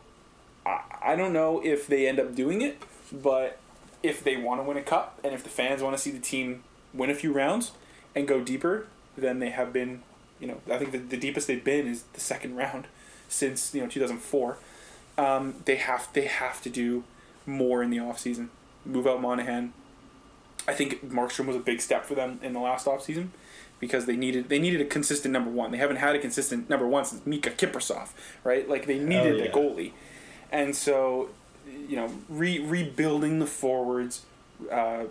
I, 0.66 0.82
I 1.02 1.16
don't 1.16 1.34
know 1.34 1.62
if 1.64 1.88
they 1.88 2.08
end 2.08 2.20
up 2.20 2.36
doing 2.36 2.62
it, 2.62 2.82
but 3.12 3.60
if 4.02 4.24
they 4.24 4.38
want 4.38 4.60
to 4.62 4.64
win 4.64 4.78
a 4.78 4.82
cup 4.82 5.20
and 5.24 5.34
if 5.34 5.44
the 5.44 5.50
fans 5.50 5.82
want 5.82 5.96
to 5.96 6.02
see 6.02 6.12
the 6.12 6.20
team 6.20 6.64
win 6.94 7.10
a 7.10 7.16
few 7.16 7.34
rounds 7.34 7.72
and 8.16 8.28
go 8.28 8.42
deeper 8.42 8.88
than 9.18 9.40
they 9.40 9.50
have 9.50 9.74
been, 9.74 10.04
you 10.40 10.48
know, 10.48 10.58
I 10.70 10.78
think 10.78 10.92
the, 10.92 10.98
the 11.00 11.18
deepest 11.18 11.48
they've 11.48 11.64
been 11.64 11.88
is 11.88 12.04
the 12.14 12.20
second 12.20 12.56
round 12.56 12.88
since, 13.34 13.74
you 13.74 13.82
know, 13.82 13.88
2004. 13.88 14.58
Um, 15.18 15.56
they 15.66 15.76
have 15.76 16.08
they 16.14 16.26
have 16.26 16.62
to 16.64 16.70
do 16.70 17.04
more 17.46 17.84
in 17.84 17.90
the 17.90 17.98
offseason. 17.98 18.50
Move 18.86 19.08
out 19.08 19.22
Monahan. 19.22 19.74
I 20.68 20.74
think 20.74 21.10
Markstrom 21.12 21.46
was 21.46 21.56
a 21.56 21.60
big 21.60 21.82
step 21.82 22.06
for 22.06 22.16
them 22.16 22.40
in 22.42 22.54
the 22.54 22.60
last 22.60 22.86
offseason 22.86 23.30
because 23.80 24.06
they 24.06 24.16
needed 24.16 24.50
they 24.50 24.60
needed 24.60 24.82
a 24.82 24.86
consistent 24.86 25.34
number 25.34 25.50
one. 25.50 25.72
They 25.72 25.78
haven't 25.78 25.98
had 25.98 26.16
a 26.16 26.20
consistent 26.20 26.70
number 26.70 26.88
one 26.88 27.06
since 27.06 27.22
Miikka 27.24 27.58
Kiprusoff, 27.58 28.10
right? 28.44 28.68
Like 28.68 28.88
they 28.88 28.98
needed 28.98 29.40
yeah. 29.40 29.46
a 29.46 29.52
goalie, 29.52 29.92
and 30.52 30.76
so 30.76 31.30
you 31.68 31.98
know 31.98 32.10
re- 32.30 32.60
rebuilding 32.60 33.40
the 33.40 33.46
forwards, 33.46 34.26
uh, 34.72 35.04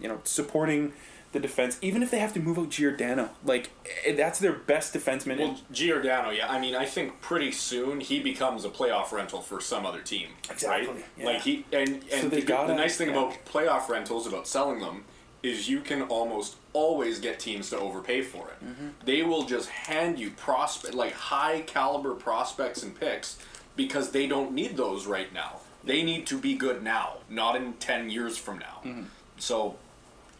you 0.00 0.08
know 0.08 0.20
supporting 0.24 0.92
the 1.32 1.40
defense, 1.40 1.78
even 1.82 2.02
if 2.02 2.10
they 2.10 2.18
have 2.20 2.32
to 2.34 2.40
move 2.40 2.58
out 2.58 2.70
Giordano, 2.70 3.30
like 3.44 3.70
eh, 4.06 4.14
that's 4.14 4.38
their 4.38 4.52
best 4.54 4.94
defenseman. 4.94 5.38
Well, 5.38 5.60
Giordano, 5.70 6.30
yeah. 6.30 6.50
I 6.50 6.58
mean, 6.58 6.74
I 6.74 6.86
think 6.86 7.20
pretty 7.20 7.52
soon 7.52 8.00
he 8.00 8.20
becomes 8.20 8.64
a 8.64 8.70
playoff 8.70 9.12
rental 9.12 9.40
for 9.42 9.60
some 9.60 9.84
other 9.84 10.00
team. 10.00 10.28
Exactly, 10.50 10.88
Right? 10.88 11.04
yeah. 11.18 11.24
Like 11.26 11.40
he 11.42 11.64
and 11.72 12.02
and 12.12 12.22
So 12.22 12.28
the, 12.28 12.40
gotta- 12.42 12.68
the 12.68 12.74
nice 12.78 12.96
thing 12.96 13.10
yeah. 13.10 13.18
about 13.18 13.44
playoff 13.44 13.88
rentals 13.88 14.26
about 14.26 14.48
selling 14.48 14.80
them 14.80 15.04
is 15.42 15.68
you 15.68 15.80
can 15.80 16.02
almost 16.02 16.56
always 16.72 17.20
get 17.20 17.38
teams 17.38 17.70
to 17.70 17.78
overpay 17.78 18.22
for 18.22 18.48
it. 18.48 18.64
Mm-hmm. 18.64 18.88
They 19.04 19.22
will 19.22 19.44
just 19.44 19.68
hand 19.68 20.18
you 20.18 20.30
prospect 20.30 20.94
like 20.94 21.12
high 21.12 21.60
caliber 21.60 22.14
prospects 22.14 22.82
and 22.82 22.98
picks 22.98 23.38
because 23.76 24.10
they 24.10 24.26
don't 24.26 24.52
need 24.52 24.76
those 24.76 25.06
right 25.06 25.32
now. 25.32 25.60
They 25.84 26.02
need 26.02 26.26
to 26.26 26.38
be 26.38 26.54
good 26.54 26.82
now, 26.82 27.18
not 27.30 27.54
in 27.54 27.74
ten 27.74 28.10
years 28.10 28.36
from 28.36 28.58
now. 28.58 28.80
Mm-hmm. 28.84 29.02
So, 29.38 29.76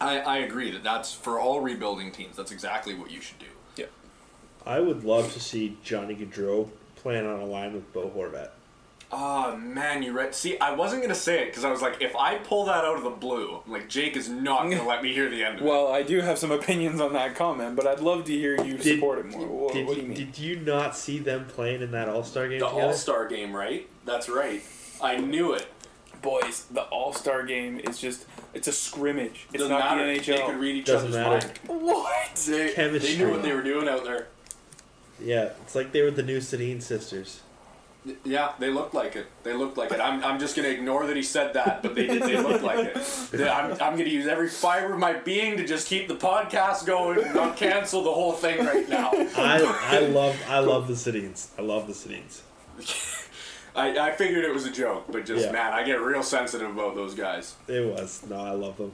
I, 0.01 0.19
I 0.21 0.37
agree 0.39 0.71
that 0.71 0.85
that's 0.85 1.13
for 1.13 1.41
all 1.41 1.61
rebuilding 1.61 2.13
teams. 2.13 2.37
That's 2.37 2.53
exactly 2.53 2.95
what 2.95 3.11
you 3.11 3.21
should 3.21 3.39
do. 3.39 3.47
yeah. 3.77 3.87
I 4.67 4.81
would 4.81 5.05
love 5.05 5.33
to 5.33 5.41
see 5.41 5.77
Johnny 5.83 6.15
Gaudreau 6.15 6.69
playing 6.97 7.27
on 7.27 7.41
a 7.41 7.45
line 7.47 7.73
with 7.73 7.93
Bo 7.93 8.11
Horvat. 8.11 8.51
Oh 9.11 9.57
man, 9.57 10.03
you 10.03 10.13
read? 10.13 10.35
See, 10.35 10.59
I 10.61 10.75
wasn't 10.75 11.01
gonna 11.01 11.15
say 11.15 11.43
it 11.43 11.47
because 11.47 11.65
I 11.65 11.71
was 11.71 11.81
like, 11.81 12.03
if 12.03 12.15
I 12.15 12.35
pull 12.37 12.67
that 12.67 12.85
out 12.85 12.97
of 12.99 13.03
the 13.05 13.09
blue, 13.11 13.61
like 13.67 13.89
Jake 13.89 14.17
is 14.17 14.29
not 14.29 14.65
gonna 14.65 14.87
let 14.87 15.03
me 15.03 15.15
hear 15.15 15.31
the 15.31 15.43
end 15.43 15.57
of 15.57 15.63
it. 15.63 15.67
Well, 15.67 15.89
I 15.91 16.03
do 16.03 16.21
have 16.21 16.37
some 16.39 16.51
opinions 16.51 17.01
on 17.01 17.15
that 17.15 17.35
comment, 17.35 17.75
but 17.75 17.87
I'd 17.87 18.01
love 18.01 18.25
to 18.27 18.33
hear 18.33 18.63
you 18.63 18.77
Did- 18.77 18.97
support 18.97 19.21
it 19.21 19.27
more. 19.31 19.47
What, 19.47 19.73
Did, 19.73 19.87
what 19.87 19.95
do 19.95 20.01
you, 20.03 20.09
you 20.09 20.15
mean? 20.15 20.27
did 20.27 20.39
you 20.39 20.57
not 20.61 20.95
see 20.95 21.19
them 21.19 21.47
playing 21.47 21.81
in 21.81 21.91
that 21.93 22.11
All 22.11 22.23
Star 22.23 22.49
game 22.49 22.59
The 22.61 22.67
together? 22.69 22.87
All 22.89 22.93
Star 22.93 23.27
game, 23.27 23.57
right? 23.57 23.89
That's 24.05 24.29
right. 24.29 24.63
I 25.03 25.17
knew 25.17 25.55
it. 25.55 25.67
Boys, 26.21 26.67
the 26.71 26.83
All 26.83 27.15
Star 27.15 27.45
game 27.45 27.79
is 27.81 27.99
just 27.99 28.27
it's 28.59 28.69
a 28.69 28.73
scrimmage. 28.73 29.47
It's 29.53 29.63
Doesn't 29.63 29.71
not 29.71 29.97
matter. 29.97 30.07
the 30.07 30.19
They 30.19 30.25
could 30.25 30.41
NHL. 30.41 30.61
read 30.61 30.77
each 30.77 30.87
Doesn't 30.87 31.15
other's 31.15 31.43
matter. 31.43 31.47
mind. 31.69 31.83
What? 31.83 32.35
They, 32.47 32.73
they 32.99 33.17
knew 33.17 33.31
what 33.31 33.43
they 33.43 33.53
were 33.53 33.63
doing 33.63 33.89
out 33.89 34.05
there. 34.05 34.27
Yeah, 35.21 35.51
it's 35.63 35.75
like 35.75 35.93
they 35.93 36.03
were 36.03 36.11
the 36.11 36.23
new 36.23 36.39
Sedin 36.39 36.83
sisters. 36.83 37.41
Yeah, 38.25 38.53
they 38.59 38.71
looked 38.71 38.95
like 38.95 39.17
it. 39.17 39.27
They 39.43 39.53
looked 39.53 39.77
like 39.77 39.91
it. 39.93 40.01
I'm, 40.01 40.23
I'm 40.25 40.39
just 40.39 40.55
gonna 40.57 40.69
ignore 40.69 41.07
that 41.07 41.17
he 41.17 41.23
said 41.23 41.53
that, 41.55 41.83
but 41.83 41.95
they 41.95 42.07
did. 42.07 42.23
They 42.23 42.39
looked 42.41 42.63
like 42.63 42.79
it. 42.79 42.97
They- 43.33 43.49
I'm, 43.49 43.73
I'm 43.73 43.97
gonna 43.99 44.05
use 44.05 44.27
every 44.27 44.49
fiber 44.49 44.95
of 44.95 44.99
my 44.99 45.13
being 45.15 45.57
to 45.59 45.67
just 45.67 45.89
keep 45.89 46.09
the 46.09 46.15
podcast 46.15 46.87
going, 46.87 47.23
and 47.23 47.35
not 47.35 47.57
cancel 47.57 48.03
the 48.03 48.13
whole 48.13 48.33
thing 48.33 48.65
right 48.65 48.89
now. 48.89 49.11
I 49.13 49.61
I 49.91 49.99
love 50.07 50.37
I 50.49 50.61
love 50.61 50.89
the 50.89 50.95
Sedins. 50.95 51.49
I 51.59 51.63
love 51.63 51.87
the 51.87 51.93
Sedins. 51.93 52.41
I, 53.79 54.09
I 54.09 54.13
figured 54.13 54.45
it 54.45 54.53
was 54.53 54.67
a 54.67 54.71
joke, 54.73 55.05
but 55.11 55.25
just 55.25 55.47
Yeah. 55.47 55.53
man, 55.53 55.73
I 55.73 55.83
get 55.85 56.01
real 56.01 56.23
sensitive 56.23 56.71
about 56.71 56.95
those 56.95 57.15
guys. 57.15 57.55
It 57.69 57.85
was 57.85 58.23
no, 58.29 58.37
I 58.37 58.51
love 58.51 58.77
them. 58.77 58.93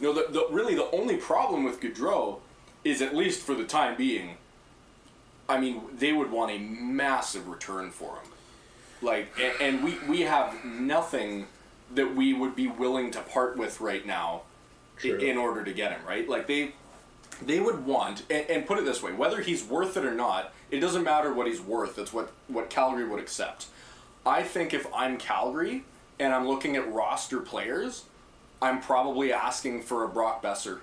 No, 0.00 0.12
the, 0.12 0.26
the 0.30 0.46
really 0.50 0.74
the 0.74 0.90
only 0.90 1.16
problem 1.16 1.64
with 1.64 1.80
Gaudreau 1.80 2.38
is 2.84 3.00
at 3.02 3.16
least 3.16 3.42
for 3.42 3.54
the 3.54 3.64
time 3.64 3.96
being. 3.96 4.36
I 5.48 5.58
mean, 5.58 5.80
they 5.96 6.12
would 6.12 6.30
want 6.30 6.50
a 6.52 6.58
massive 6.58 7.48
return 7.48 7.90
for 7.90 8.16
him, 8.16 8.30
like, 9.00 9.28
and, 9.40 9.54
and 9.60 9.84
we 9.84 9.96
we 10.06 10.20
have 10.22 10.62
nothing 10.64 11.46
that 11.94 12.14
we 12.14 12.34
would 12.34 12.54
be 12.54 12.68
willing 12.68 13.10
to 13.12 13.20
part 13.22 13.56
with 13.56 13.80
right 13.80 14.04
now, 14.06 14.42
i- 14.98 15.00
True. 15.00 15.18
in 15.18 15.38
order 15.38 15.64
to 15.64 15.72
get 15.72 15.92
him 15.92 16.00
right. 16.06 16.28
Like 16.28 16.46
they 16.46 16.72
they 17.40 17.60
would 17.60 17.86
want, 17.86 18.24
and, 18.28 18.44
and 18.50 18.66
put 18.66 18.78
it 18.78 18.84
this 18.84 19.02
way: 19.02 19.12
whether 19.12 19.40
he's 19.40 19.64
worth 19.64 19.96
it 19.96 20.04
or 20.04 20.14
not, 20.14 20.52
it 20.70 20.80
doesn't 20.80 21.02
matter 21.04 21.32
what 21.32 21.46
he's 21.46 21.62
worth. 21.62 21.98
It's 21.98 22.12
what 22.12 22.30
what 22.48 22.68
Calgary 22.68 23.08
would 23.08 23.20
accept. 23.20 23.66
I 24.28 24.42
think 24.42 24.74
if 24.74 24.86
I'm 24.94 25.16
Calgary 25.16 25.84
and 26.20 26.34
I'm 26.34 26.46
looking 26.46 26.76
at 26.76 26.92
roster 26.92 27.40
players, 27.40 28.04
I'm 28.60 28.80
probably 28.80 29.32
asking 29.32 29.82
for 29.82 30.04
a 30.04 30.08
Brock 30.08 30.42
Boeser. 30.42 30.80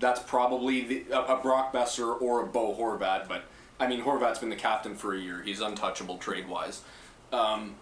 That's 0.00 0.20
probably 0.20 0.82
the, 0.84 1.04
a, 1.12 1.36
a 1.36 1.40
Brock 1.40 1.72
Boeser 1.72 2.20
or 2.20 2.42
a 2.42 2.46
Bo 2.46 2.74
Horvat, 2.74 3.28
but 3.28 3.44
I 3.78 3.86
mean 3.86 4.02
Horvat's 4.02 4.40
been 4.40 4.50
the 4.50 4.56
captain 4.56 4.96
for 4.96 5.14
a 5.14 5.18
year. 5.18 5.42
He's 5.42 5.60
untouchable 5.60 6.18
trade 6.18 6.48
wise. 6.48 6.82
Um, 7.32 7.76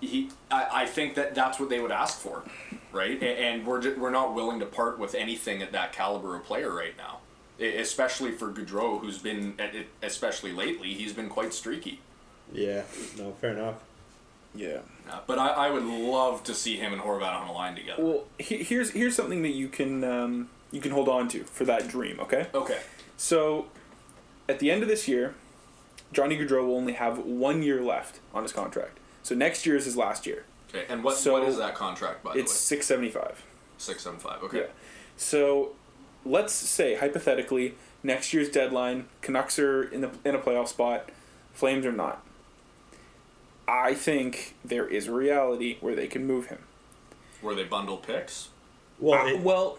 he, 0.00 0.30
I, 0.50 0.82
I 0.82 0.86
think 0.86 1.16
that 1.16 1.34
that's 1.34 1.58
what 1.58 1.68
they 1.68 1.80
would 1.80 1.90
ask 1.90 2.18
for, 2.20 2.44
right? 2.92 3.20
A- 3.20 3.26
And, 3.40 3.66
we're 3.66 3.80
ju- 3.80 3.96
we're 3.98 4.10
not 4.10 4.34
willing 4.34 4.60
to 4.60 4.66
part 4.66 4.98
with 5.00 5.16
anything 5.16 5.60
at 5.62 5.72
that 5.72 5.92
caliber 5.92 6.36
of 6.36 6.44
player 6.44 6.72
right 6.72 6.94
now, 6.96 7.18
especially 7.60 8.30
for 8.30 8.52
Gaudreau, 8.52 9.00
who's 9.00 9.18
been, 9.18 9.54
especially 10.02 10.52
lately, 10.52 10.94
he's 10.94 11.12
been 11.12 11.28
quite 11.28 11.52
streaky. 11.52 12.00
Yeah, 12.52 12.82
no, 13.18 13.32
fair 13.40 13.50
enough. 13.52 13.82
Yeah. 14.54 14.78
Uh, 15.08 15.20
but 15.26 15.38
I, 15.38 15.48
I 15.48 15.70
would 15.70 15.84
love 15.84 16.42
to 16.44 16.54
see 16.54 16.76
him 16.76 16.92
and 16.92 17.02
Horvat 17.02 17.34
on 17.34 17.48
a 17.48 17.52
line 17.52 17.74
together. 17.74 18.02
Well, 18.02 18.24
he, 18.38 18.62
here's 18.62 18.90
here's 18.90 19.14
something 19.14 19.42
that 19.42 19.54
you 19.54 19.68
can 19.68 20.04
um, 20.04 20.48
you 20.70 20.80
can 20.80 20.92
hold 20.92 21.08
on 21.08 21.28
to 21.28 21.44
for 21.44 21.64
that 21.64 21.88
dream. 21.88 22.18
Okay. 22.20 22.46
Okay. 22.54 22.80
So, 23.16 23.66
at 24.48 24.58
the 24.58 24.70
end 24.70 24.82
of 24.82 24.88
this 24.88 25.08
year, 25.08 25.34
Johnny 26.12 26.36
Gaudreau 26.36 26.66
will 26.66 26.76
only 26.76 26.94
have 26.94 27.18
one 27.18 27.62
year 27.62 27.82
left 27.82 28.20
on 28.32 28.42
his 28.42 28.52
contract. 28.52 28.98
So 29.22 29.34
next 29.34 29.66
year 29.66 29.76
is 29.76 29.84
his 29.84 29.96
last 29.96 30.26
year. 30.26 30.44
Okay. 30.68 30.84
And 30.88 31.02
what 31.04 31.16
So, 31.16 31.32
what 31.34 31.48
is 31.48 31.58
that 31.58 31.74
contract 31.74 32.22
by 32.22 32.32
the 32.32 32.38
way? 32.38 32.42
It's 32.42 32.52
six 32.52 32.86
seventy 32.86 33.10
five. 33.10 33.44
Six 33.76 34.02
seven 34.02 34.18
five. 34.18 34.42
Okay. 34.42 34.60
Yeah. 34.60 34.66
So, 35.16 35.72
let's 36.24 36.52
say 36.52 36.96
hypothetically 36.96 37.74
next 38.02 38.32
year's 38.32 38.48
deadline, 38.48 39.06
Canucks 39.20 39.58
are 39.58 39.82
in 39.82 40.00
the 40.00 40.10
in 40.24 40.34
a 40.34 40.38
playoff 40.38 40.68
spot, 40.68 41.10
Flames 41.52 41.84
are 41.84 41.92
not. 41.92 42.24
I 43.68 43.94
think 43.94 44.54
there 44.64 44.86
is 44.88 45.06
a 45.08 45.12
reality 45.12 45.76
where 45.80 45.94
they 45.94 46.06
can 46.06 46.26
move 46.26 46.46
him. 46.46 46.58
Where 47.42 47.54
they 47.54 47.64
bundle 47.64 47.98
picks. 47.98 48.48
Well, 48.98 49.26
Uh, 49.26 49.30
it, 49.30 49.40
well, 49.40 49.78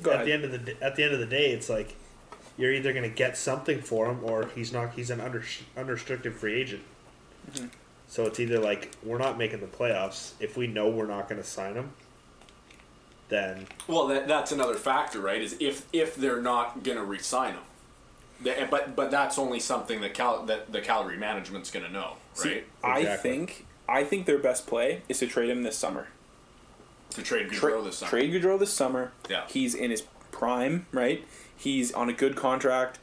go 0.00 0.12
at 0.12 0.16
ahead. 0.22 0.26
the 0.26 0.32
end 0.32 0.44
of 0.44 0.64
the 0.66 0.82
at 0.82 0.96
the 0.96 1.02
end 1.02 1.12
of 1.12 1.18
the 1.18 1.26
day, 1.26 1.50
it's 1.50 1.68
like 1.68 1.96
you're 2.56 2.72
either 2.72 2.92
going 2.92 3.02
to 3.02 3.14
get 3.14 3.36
something 3.36 3.82
for 3.82 4.06
him 4.10 4.20
or 4.22 4.46
he's 4.54 4.72
not. 4.72 4.94
He's 4.94 5.10
an 5.10 5.20
under, 5.20 5.42
unrestricted 5.76 6.34
free 6.34 6.54
agent. 6.60 6.82
Mm-hmm. 7.52 7.66
So 8.08 8.24
it's 8.24 8.38
either 8.40 8.58
like 8.60 8.92
we're 9.02 9.18
not 9.18 9.36
making 9.36 9.60
the 9.60 9.66
playoffs. 9.66 10.32
If 10.40 10.56
we 10.56 10.66
know 10.66 10.88
we're 10.88 11.06
not 11.06 11.28
going 11.28 11.42
to 11.42 11.46
sign 11.46 11.74
him, 11.74 11.90
then 13.28 13.66
Well, 13.88 14.06
that, 14.06 14.28
that's 14.28 14.52
another 14.52 14.74
factor, 14.76 15.20
right? 15.20 15.42
Is 15.42 15.56
if 15.60 15.86
if 15.92 16.14
they're 16.14 16.40
not 16.40 16.82
gonna 16.84 17.04
re-sign 17.04 17.54
him. 17.54 17.62
The- 18.40 18.66
But 18.70 18.94
but 18.96 19.10
that's 19.10 19.38
only 19.38 19.60
something 19.60 20.00
that 20.02 20.14
cal- 20.14 20.44
that 20.44 20.72
the 20.72 20.80
Calgary 20.80 21.16
management's 21.16 21.70
going 21.70 21.84
to 21.86 21.92
know, 21.92 22.14
See, 22.34 22.48
right? 22.50 22.64
I 22.82 23.16
think 23.16 23.64
I 23.88 24.04
think 24.04 24.26
their 24.26 24.38
best 24.38 24.66
play 24.66 25.02
is 25.08 25.18
to 25.20 25.26
trade 25.26 25.48
him 25.50 25.62
this 25.62 25.76
summer. 25.76 26.08
to 27.10 27.22
trade 27.22 27.50
Tra- 27.50 27.72
Gaudreau 27.72 27.84
this 27.84 27.98
summer. 27.98 28.10
Trade 28.10 28.32
Gaudreau 28.32 28.58
this 28.58 28.72
summer. 28.72 29.12
Yeah. 29.30 29.44
He's 29.48 29.74
in 29.74 29.90
his 29.90 30.02
prime, 30.32 30.86
right? 30.92 31.24
He's 31.56 31.92
on 31.92 32.10
a 32.10 32.12
good 32.12 32.36
contract. 32.36 32.98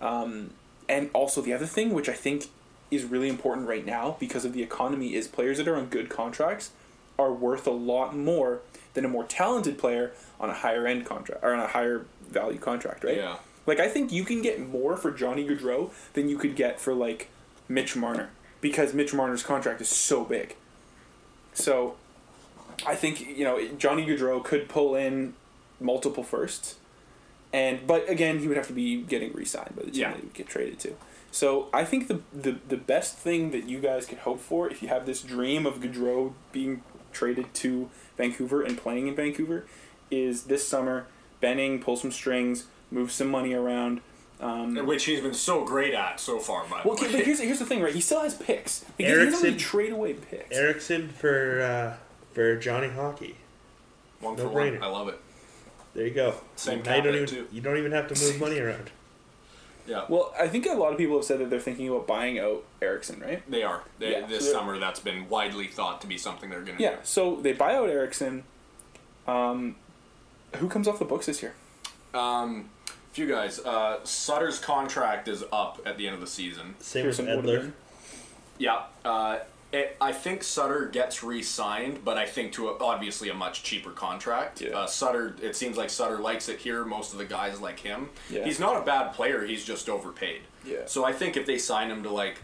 Um, 0.00 0.50
and 0.88 1.10
also 1.12 1.42
the 1.42 1.52
other 1.52 1.66
thing, 1.66 1.90
which 1.92 2.08
I 2.08 2.14
think 2.14 2.46
is 2.90 3.04
really 3.04 3.28
important 3.28 3.68
right 3.68 3.84
now 3.84 4.16
because 4.18 4.46
of 4.46 4.54
the 4.54 4.62
economy, 4.62 5.14
is 5.14 5.28
players 5.28 5.58
that 5.58 5.68
are 5.68 5.76
on 5.76 5.86
good 5.86 6.08
contracts 6.08 6.70
are 7.18 7.30
worth 7.32 7.66
a 7.66 7.70
lot 7.72 8.16
more 8.16 8.60
than 8.94 9.04
a 9.04 9.08
more 9.08 9.24
talented 9.24 9.76
player 9.76 10.12
on 10.40 10.48
a 10.48 10.54
higher 10.54 10.86
end 10.86 11.04
contract 11.04 11.44
or 11.44 11.52
on 11.52 11.60
a 11.60 11.66
higher 11.66 12.06
value 12.30 12.58
contract, 12.58 13.04
right? 13.04 13.16
Yeah. 13.16 13.36
Like 13.68 13.80
I 13.80 13.88
think 13.88 14.10
you 14.10 14.24
can 14.24 14.40
get 14.42 14.58
more 14.58 14.96
for 14.96 15.10
Johnny 15.12 15.46
Gaudreau 15.46 15.90
than 16.14 16.28
you 16.28 16.38
could 16.38 16.56
get 16.56 16.80
for 16.80 16.94
like 16.94 17.28
Mitch 17.68 17.94
Marner 17.94 18.30
because 18.62 18.94
Mitch 18.94 19.12
Marner's 19.12 19.42
contract 19.42 19.80
is 19.80 19.88
so 19.90 20.24
big. 20.24 20.56
So 21.52 21.96
I 22.86 22.94
think 22.94 23.20
you 23.20 23.44
know 23.44 23.62
Johnny 23.76 24.06
Gaudreau 24.06 24.42
could 24.42 24.68
pull 24.68 24.94
in 24.94 25.34
multiple 25.80 26.24
firsts, 26.24 26.76
and 27.52 27.86
but 27.86 28.08
again 28.08 28.38
he 28.40 28.48
would 28.48 28.56
have 28.56 28.68
to 28.68 28.72
be 28.72 29.02
getting 29.02 29.32
re-signed 29.32 29.74
by 29.76 29.82
the 29.82 29.90
team 29.90 30.00
Yeah. 30.00 30.08
that 30.12 30.16
he 30.16 30.22
would 30.22 30.34
get 30.34 30.48
traded 30.48 30.78
to. 30.80 30.94
So 31.30 31.68
I 31.74 31.84
think 31.84 32.08
the, 32.08 32.22
the 32.32 32.56
the 32.66 32.78
best 32.78 33.16
thing 33.16 33.50
that 33.50 33.68
you 33.68 33.80
guys 33.80 34.06
could 34.06 34.18
hope 34.18 34.40
for 34.40 34.70
if 34.70 34.82
you 34.82 34.88
have 34.88 35.04
this 35.04 35.20
dream 35.20 35.66
of 35.66 35.80
Gaudreau 35.80 36.32
being 36.52 36.82
traded 37.12 37.52
to 37.54 37.90
Vancouver 38.16 38.62
and 38.62 38.78
playing 38.78 39.08
in 39.08 39.14
Vancouver 39.14 39.66
is 40.10 40.44
this 40.44 40.66
summer 40.66 41.06
Benning 41.40 41.80
pull 41.80 41.96
some 41.96 42.10
strings, 42.10 42.64
move 42.90 43.10
some 43.12 43.28
money 43.28 43.54
around. 43.54 44.00
Um, 44.40 44.76
Which 44.86 45.04
he's 45.04 45.20
been 45.20 45.34
so 45.34 45.64
great 45.64 45.94
at 45.94 46.20
so 46.20 46.38
far, 46.38 46.64
by 46.68 46.82
well, 46.84 46.94
okay, 46.94 47.06
way. 47.06 47.12
but 47.12 47.24
here's 47.24 47.40
here's 47.40 47.58
the 47.58 47.64
thing, 47.66 47.82
right? 47.82 47.92
He 47.92 48.00
still 48.00 48.22
has 48.22 48.34
picks. 48.34 48.84
He, 48.96 49.04
he 49.04 49.10
doesn't 49.10 49.42
really 49.42 49.56
trade 49.56 49.92
away 49.92 50.14
picks. 50.14 50.56
Eriksson 50.56 51.08
for 51.08 51.60
uh, 51.60 51.96
for 52.34 52.56
Johnny 52.56 52.88
Hockey. 52.88 53.36
one 54.20 54.36
no 54.36 54.44
for 54.44 54.48
one. 54.50 54.62
brainer. 54.62 54.82
I 54.82 54.86
love 54.86 55.08
it. 55.08 55.20
There 55.94 56.06
you 56.06 56.14
go. 56.14 56.34
Same 56.54 56.82
now 56.82 56.94
you 56.94 57.02
cap 57.02 57.04
don't 57.04 57.14
even 57.16 57.26
too. 57.26 57.48
you 57.50 57.60
don't 57.60 57.78
even 57.78 57.90
have 57.90 58.06
to 58.08 58.24
move 58.24 58.40
money 58.40 58.58
around. 58.60 58.90
Yeah. 59.88 60.04
Well, 60.06 60.34
I 60.38 60.48
think 60.48 60.66
a 60.66 60.74
lot 60.74 60.92
of 60.92 60.98
people 60.98 61.16
have 61.16 61.24
said 61.24 61.38
that 61.40 61.48
they're 61.48 61.58
thinking 61.58 61.88
about 61.88 62.06
buying 62.06 62.38
out 62.38 62.62
Eriksson, 62.82 63.20
right? 63.20 63.42
They 63.50 63.62
are. 63.62 63.84
They, 63.98 64.12
Yeah, 64.12 64.26
this 64.26 64.44
so 64.44 64.52
summer, 64.52 64.78
that's 64.78 65.00
been 65.00 65.30
widely 65.30 65.66
thought 65.66 66.02
to 66.02 66.06
be 66.06 66.18
something 66.18 66.50
they're 66.50 66.60
going 66.60 66.76
to 66.76 66.82
Yeah. 66.82 66.96
So 67.04 67.36
they 67.36 67.54
buy 67.54 67.74
out 67.74 67.88
Eriksson. 67.88 68.44
Um, 69.26 69.76
who 70.56 70.68
comes 70.68 70.88
off 70.88 70.98
the 70.98 71.06
books 71.06 71.24
this 71.24 71.42
year? 71.42 71.54
do. 72.12 72.68
Few 73.18 73.26
guys. 73.26 73.58
Uh, 73.58 73.98
Sutter's 74.04 74.60
contract 74.60 75.26
is 75.26 75.42
up 75.50 75.80
at 75.84 75.98
the 75.98 76.06
end 76.06 76.14
of 76.14 76.20
the 76.20 76.26
season. 76.28 76.76
Same 76.78 77.02
Pearson 77.02 77.26
with 77.26 77.44
Edler. 77.44 77.60
been. 77.62 77.72
Yeah. 78.58 78.82
Uh, 79.04 79.40
it, 79.72 79.96
I 80.00 80.12
think 80.12 80.44
Sutter 80.44 80.86
gets 80.86 81.24
re-signed, 81.24 82.04
but 82.04 82.16
I 82.16 82.26
think 82.26 82.52
to 82.52 82.68
a, 82.68 82.78
obviously 82.78 83.28
a 83.28 83.34
much 83.34 83.64
cheaper 83.64 83.90
contract. 83.90 84.60
Yeah. 84.60 84.70
Uh, 84.70 84.86
Sutter, 84.86 85.34
it 85.42 85.56
seems 85.56 85.76
like 85.76 85.90
Sutter 85.90 86.18
likes 86.18 86.48
it 86.48 86.60
here. 86.60 86.84
Most 86.84 87.12
of 87.12 87.18
the 87.18 87.24
guys 87.24 87.60
like 87.60 87.80
him. 87.80 88.08
Yeah. 88.30 88.44
He's 88.44 88.60
not 88.60 88.80
a 88.80 88.84
bad 88.84 89.14
player. 89.14 89.44
He's 89.44 89.64
just 89.64 89.88
overpaid. 89.88 90.42
Yeah. 90.64 90.82
So 90.86 91.04
I 91.04 91.12
think 91.12 91.36
if 91.36 91.44
they 91.44 91.58
sign 91.58 91.90
him 91.90 92.04
to 92.04 92.10
like, 92.10 92.36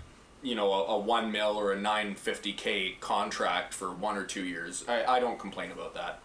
you 0.42 0.56
know, 0.56 0.72
a, 0.72 0.86
a 0.86 0.98
one 0.98 1.30
mil 1.30 1.56
or 1.56 1.72
a 1.72 1.80
nine 1.80 2.16
fifty 2.16 2.52
k 2.52 2.96
contract 2.98 3.74
for 3.74 3.92
one 3.92 4.16
or 4.16 4.24
two 4.24 4.42
years, 4.42 4.84
I, 4.88 5.04
I 5.04 5.20
don't 5.20 5.38
complain 5.38 5.70
about 5.70 5.94
that. 5.94 6.20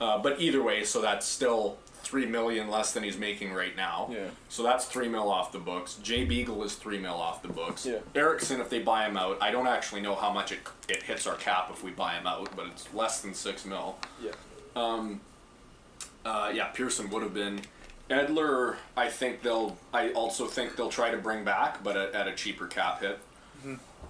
Uh, 0.00 0.16
but 0.16 0.40
either 0.40 0.62
way, 0.62 0.82
so 0.82 1.02
that's 1.02 1.26
still 1.26 1.76
three 2.02 2.26
million 2.26 2.68
less 2.68 2.92
than 2.92 3.02
he's 3.02 3.16
making 3.16 3.52
right 3.52 3.74
now. 3.76 4.08
Yeah. 4.10 4.26
So 4.48 4.62
that's 4.62 4.84
three 4.84 5.08
mil 5.08 5.30
off 5.30 5.52
the 5.52 5.58
books. 5.58 5.94
Jay 6.02 6.24
Beagle 6.24 6.62
is 6.64 6.74
three 6.74 6.98
mil 6.98 7.14
off 7.14 7.42
the 7.42 7.48
books. 7.48 7.86
Yeah. 7.86 7.98
Eriksson, 8.14 8.60
if 8.60 8.68
they 8.68 8.80
buy 8.80 9.06
him 9.06 9.16
out, 9.16 9.38
I 9.40 9.50
don't 9.50 9.66
actually 9.66 10.00
know 10.00 10.14
how 10.14 10.32
much 10.32 10.52
it, 10.52 10.60
it 10.88 11.02
hits 11.02 11.26
our 11.26 11.36
cap 11.36 11.70
if 11.72 11.82
we 11.82 11.90
buy 11.90 12.14
him 12.14 12.26
out, 12.26 12.54
but 12.54 12.66
it's 12.66 12.92
less 12.92 13.20
than 13.20 13.34
six 13.34 13.64
mil. 13.64 13.96
Yeah. 14.22 14.32
Uh, 16.24 16.52
yeah, 16.54 16.66
Pearson 16.68 17.10
would 17.10 17.22
have 17.22 17.34
been. 17.34 17.60
Edler, 18.10 18.76
I 18.96 19.08
think 19.08 19.42
they'll. 19.42 19.76
I 19.92 20.10
also 20.10 20.46
think 20.46 20.76
they'll 20.76 20.88
try 20.90 21.10
to 21.10 21.16
bring 21.16 21.44
back, 21.44 21.82
but 21.82 21.96
at, 21.96 22.14
at 22.14 22.28
a 22.28 22.34
cheaper 22.34 22.66
cap 22.66 23.00
hit. 23.00 23.18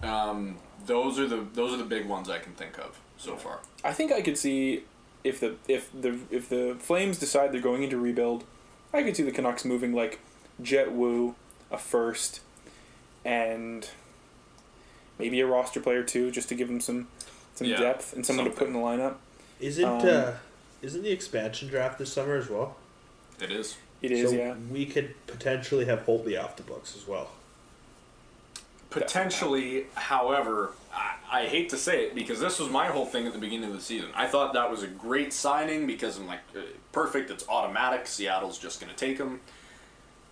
Um, 0.03 0.57
those 0.87 1.19
are 1.19 1.27
the 1.27 1.47
those 1.55 1.73
are 1.73 1.77
the 1.77 1.85
big 1.85 2.07
ones 2.07 2.29
I 2.29 2.39
can 2.39 2.53
think 2.53 2.79
of 2.79 2.99
so 3.17 3.37
far. 3.37 3.61
I 3.85 3.93
think 3.93 4.13
I 4.13 4.21
could 4.21 4.37
see 4.37 4.83
if 5.25 5.41
the 5.41 5.55
if 5.69 5.91
the 5.93 6.19
if 6.31 6.49
the 6.49 6.77
Flames 6.79 7.19
decide 7.19 7.53
they're 7.53 7.61
going 7.61 7.83
into 7.83 7.99
rebuild, 7.99 8.45
I 8.93 9.03
could 9.03 9.17
see 9.17 9.23
the 9.23 9.33
Canucks 9.33 9.65
moving 9.65 9.93
like 9.93 10.21
Jett 10.61 10.93
Woo, 10.93 11.35
a 11.71 11.79
first, 11.79 12.41
and 13.25 13.89
maybe 15.19 15.41
a 15.41 15.47
roster 15.47 15.81
player 15.81 16.03
too, 16.03 16.31
just 16.31 16.49
to 16.49 16.55
give 16.55 16.69
them 16.69 16.81
some 16.81 17.09
some 17.55 17.67
Yeah, 17.67 17.79
depth 17.79 18.13
and 18.13 18.25
someone 18.25 18.47
to 18.47 18.51
put 18.51 18.67
in 18.67 18.73
the 18.73 18.79
lineup. 18.81 19.17
Isn't 19.61 19.85
Um, 19.85 20.07
uh, 20.07 20.33
isn't 20.81 21.03
the 21.03 21.13
expansion 21.13 21.69
draft 21.69 21.99
this 21.99 22.13
summer 22.13 22.37
as 22.37 22.49
well? 22.49 22.77
It 23.41 23.53
is. 23.53 23.77
It 24.01 24.11
is, 24.11 24.31
so 24.31 24.37
yeah. 24.37 24.55
we 24.71 24.85
could 24.85 25.15
potentially 25.29 25.85
have 25.85 26.05
Holtby 26.07 26.43
off 26.43 26.57
the 26.57 26.65
books 26.65 26.97
as 26.97 27.07
well. 27.07 27.31
Potentially, 28.93 29.87
however, 29.95 30.73
I, 30.95 31.15
I 31.31 31.47
hate 31.47 31.71
to 31.71 31.77
say 31.77 32.05
it 32.05 32.15
because 32.15 32.41
this 32.41 32.59
was 32.59 32.71
my 32.71 32.87
whole 32.87 33.07
thing 33.07 33.27
at 33.27 33.33
the 33.33 33.39
beginning 33.39 33.71
of 33.71 33.75
the 33.75 33.81
season. 33.81 34.11
I 34.15 34.27
thought 34.27 34.53
that 34.53 34.71
was 34.71 34.83
a 34.83 34.87
great 34.87 35.33
signing 35.33 35.87
because 35.87 36.19
I'm 36.19 36.27
like, 36.27 36.41
uh, 36.57 36.61
perfect, 36.93 37.31
it's 37.31 37.49
automatic. 37.49 38.07
Seattle's 38.07 38.59
just 38.59 38.81
going 38.81 38.93
to 38.93 38.99
take 38.99 39.19
him. 39.19 39.41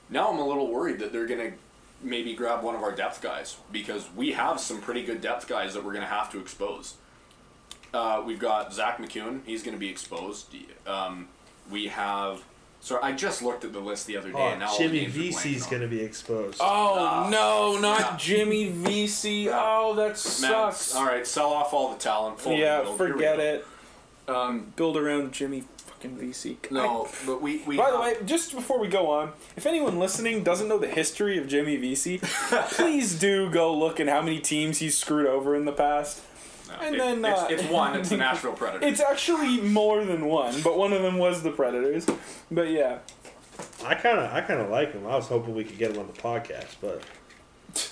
Now 0.08 0.30
I'm 0.30 0.38
a 0.38 0.46
little 0.46 0.70
worried 0.70 0.98
that 0.98 1.12
they're 1.12 1.26
going 1.26 1.52
to 1.52 1.56
maybe 2.02 2.34
grab 2.34 2.62
one 2.62 2.74
of 2.74 2.82
our 2.82 2.92
depth 2.92 3.20
guys 3.20 3.56
because 3.72 4.08
we 4.14 4.32
have 4.32 4.60
some 4.60 4.80
pretty 4.80 5.04
good 5.04 5.20
depth 5.20 5.48
guys 5.48 5.74
that 5.74 5.84
we're 5.84 5.92
going 5.92 6.04
to 6.04 6.08
have 6.08 6.30
to 6.32 6.40
expose. 6.40 6.94
Uh, 7.92 8.22
we've 8.24 8.38
got 8.38 8.72
Zack 8.72 8.98
MacEwen, 8.98 9.40
he's 9.44 9.62
going 9.62 9.74
to 9.74 9.80
be 9.80 9.88
exposed. 9.88 10.54
Um, 10.86 11.28
we 11.70 11.88
have. 11.88 12.42
So 12.82 12.98
I 13.02 13.12
just 13.12 13.42
looked 13.42 13.64
at 13.64 13.72
the 13.74 13.78
list 13.80 14.06
the 14.06 14.16
other 14.16 14.30
day, 14.32 14.38
Oh, 14.38 14.48
and 14.48 14.60
now 14.60 14.68
all 14.70 14.78
the 14.78 14.84
Jimmy 14.84 15.00
names 15.02 15.14
are 15.14 15.18
Vesey's 15.18 15.62
blanking 15.62 15.64
on 15.64 15.70
going 15.70 15.82
to 15.82 15.88
be 15.88 16.00
exposed. 16.02 16.58
Oh 16.60 16.94
Ah. 16.98 17.28
no, 17.30 17.78
not 17.78 18.00
Yeah. 18.00 18.16
Jimmy 18.16 18.68
Vesey. 18.70 19.48
Oh, 19.50 19.94
that 19.96 20.06
Man, 20.08 20.14
sucks. 20.16 20.94
All 20.96 21.04
right, 21.04 21.26
sell 21.26 21.52
off 21.52 21.74
all 21.74 21.92
the 21.92 21.98
talent. 21.98 22.40
fully 22.40 22.60
yeah, 22.60 22.80
build. 22.82 22.96
Here 22.98 23.06
we 23.06 23.12
forget 23.12 23.36
go. 23.36 23.42
it. 23.42 23.66
Um, 24.28 24.72
Build 24.76 24.96
around 24.96 25.32
Jimmy 25.32 25.64
fucking 25.86 26.16
Vesey. 26.16 26.56
no, 26.70 27.08
but 27.26 27.42
we 27.42 27.58
we. 27.66 27.76
By 27.76 27.90
the 27.90 28.00
way, 28.00 28.16
just 28.24 28.54
before 28.54 28.78
we 28.78 28.88
go 28.88 29.10
on, 29.10 29.32
if 29.56 29.66
anyone 29.66 29.98
listening 29.98 30.42
doesn't 30.44 30.68
know 30.68 30.78
the 30.78 30.86
history 30.88 31.36
of 31.36 31.48
Jimmy 31.48 31.76
Vesey, 31.76 32.18
please 32.70 33.18
do 33.18 33.50
go 33.50 33.76
look 33.76 33.98
at 34.00 34.08
how 34.08 34.22
many 34.22 34.38
teams 34.38 34.78
he's 34.78 34.96
screwed 34.96 35.26
over 35.26 35.54
in 35.54 35.64
the 35.66 35.72
past. 35.72 36.22
No, 36.70 36.86
and 36.86 36.94
it- 36.94 36.98
then, 36.98 37.24
it's, 37.24 37.40
uh, 37.40 37.46
it's 37.50 37.64
one. 37.64 37.96
It's 37.98 38.08
the 38.10 38.16
Nashville 38.26 38.52
Predators. 38.52 38.90
It's 38.92 39.00
actually 39.00 39.60
more 39.60 40.04
than 40.04 40.26
one, 40.26 40.60
but 40.62 40.76
one 40.78 40.92
of 40.92 41.02
them 41.02 41.18
was 41.18 41.42
the 41.42 41.50
Predators. 41.50 42.06
But 42.50 42.70
yeah, 42.70 42.98
I 43.84 43.94
kind 43.94 44.18
of 44.18 44.32
I 44.32 44.40
kind 44.40 44.60
of 44.60 44.70
like 44.70 44.92
him. 44.92 45.06
I 45.06 45.16
was 45.16 45.26
hoping 45.28 45.54
we 45.54 45.64
could 45.64 45.78
get 45.78 45.92
him 45.92 45.98
on 45.98 46.06
the 46.06 46.12
podcast, 46.14 46.76
but 46.80 47.02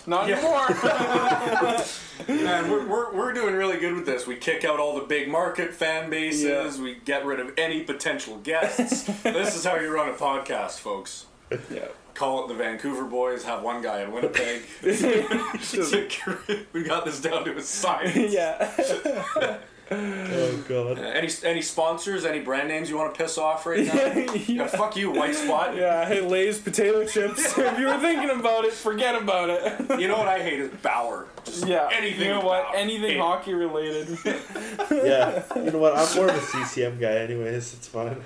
not 0.07 0.29
Yeah. 0.29 0.37
anymore. 0.39 0.68
Man, 2.29 2.70
we're, 2.70 2.87
we're, 2.87 3.14
we're 3.14 3.33
doing 3.33 3.55
really 3.55 3.79
good 3.79 3.95
with 3.95 4.05
this. 4.07 4.26
We 4.26 4.35
kick 4.37 4.64
out 4.64 4.81
all 4.81 4.99
the 4.99 5.07
big 5.07 5.29
market 5.29 5.72
fan 5.72 6.11
bases. 6.11 6.76
Yeah. 6.79 6.83
We 6.83 6.97
get 7.05 7.24
rid 7.24 7.39
of 7.41 7.53
any 7.57 7.83
potential 7.85 8.39
guests. 8.39 9.05
this 9.22 9.55
is 9.57 9.64
how 9.64 9.76
you 9.76 9.89
run 9.95 10.09
a 10.09 10.14
podcast, 10.14 10.79
folks. 10.81 11.26
yeah. 11.72 11.87
Call 12.19 12.45
it 12.45 12.49
the 12.49 12.55
Vancouver 12.55 13.05
Boys. 13.05 13.45
Have 13.45 13.62
one 13.62 13.81
guy 13.81 14.03
in 14.03 14.11
Winnipeg. 14.11 14.62
we 16.73 16.83
got 16.83 17.05
this 17.05 17.21
down 17.21 17.45
to 17.45 17.57
a 17.57 17.62
science. 17.62 18.16
yeah. 18.35 19.61
oh 19.93 20.64
god. 20.69 20.99
Uh, 20.99 21.03
Any 21.03 21.29
any 21.45 21.62
sponsors? 21.62 22.25
Any 22.25 22.41
brand 22.41 22.66
names 22.66 22.91
you 22.91 22.97
want 22.99 23.14
to 23.14 23.23
piss 23.23 23.39
off 23.39 23.66
right 23.66 23.87
now? 23.87 23.95
yeah, 23.95 24.33
yeah. 24.49 24.66
fuck 24.66 24.97
you, 24.97 25.12
White 25.12 25.37
Spot. 25.37 25.77
Yeah, 25.77 26.09
hey, 26.09 26.21
Lay's 26.21 26.59
potato 26.59 27.07
chips. 27.07 27.57
if 27.57 27.79
you 27.79 27.87
were 27.87 27.99
thinking 27.99 28.31
about 28.31 28.64
it, 28.64 28.73
forget 28.73 29.14
about 29.14 29.51
it. 29.51 30.01
You 30.01 30.09
know 30.09 30.19
what 30.19 30.27
I 30.27 30.41
hate 30.43 30.59
is 30.59 30.73
Bauer. 30.83 31.29
Just 31.45 31.69
yeah, 31.69 31.89
anything. 31.93 32.23
You 32.27 32.35
know 32.35 32.41
what? 32.41 32.64
Bauer. 32.64 32.75
Anything 32.75 33.11
Hate. 33.11 33.21
hockey 33.21 33.55
related. 33.55 34.19
Yeah, 34.91 35.45
you 35.55 35.71
know 35.71 35.79
what? 35.79 35.97
I'm 35.97 36.16
more 36.16 36.29
of 36.31 36.35
a 36.35 36.41
CCM 36.41 36.99
guy, 36.99 37.19
anyways. 37.19 37.75
It's 37.75 37.87
fine. 37.87 38.16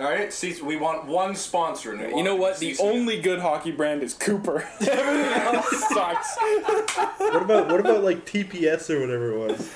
All 0.00 0.06
right, 0.10 0.32
see, 0.32 0.60
we 0.62 0.76
want 0.76 1.04
one 1.06 1.34
sponsor. 1.34 1.90
And 1.92 2.00
we 2.00 2.06
You 2.08 2.14
want 2.14 2.24
know 2.24 2.36
what? 2.36 2.58
The 2.58 2.72
CCM. 2.74 2.86
only 2.86 3.20
good 3.20 3.40
hockey 3.40 3.70
brand 3.70 4.02
is 4.02 4.14
Cooper. 4.14 4.62
Everything 4.80 5.32
else 5.54 5.88
sucks. 5.88 6.36
What 7.18 7.42
about 7.42 7.68
what 7.68 7.80
about 7.80 8.02
like 8.02 8.24
TPS 8.24 8.88
or 8.88 8.98
whatever 9.00 9.32
it 9.32 9.38
was? 9.38 9.70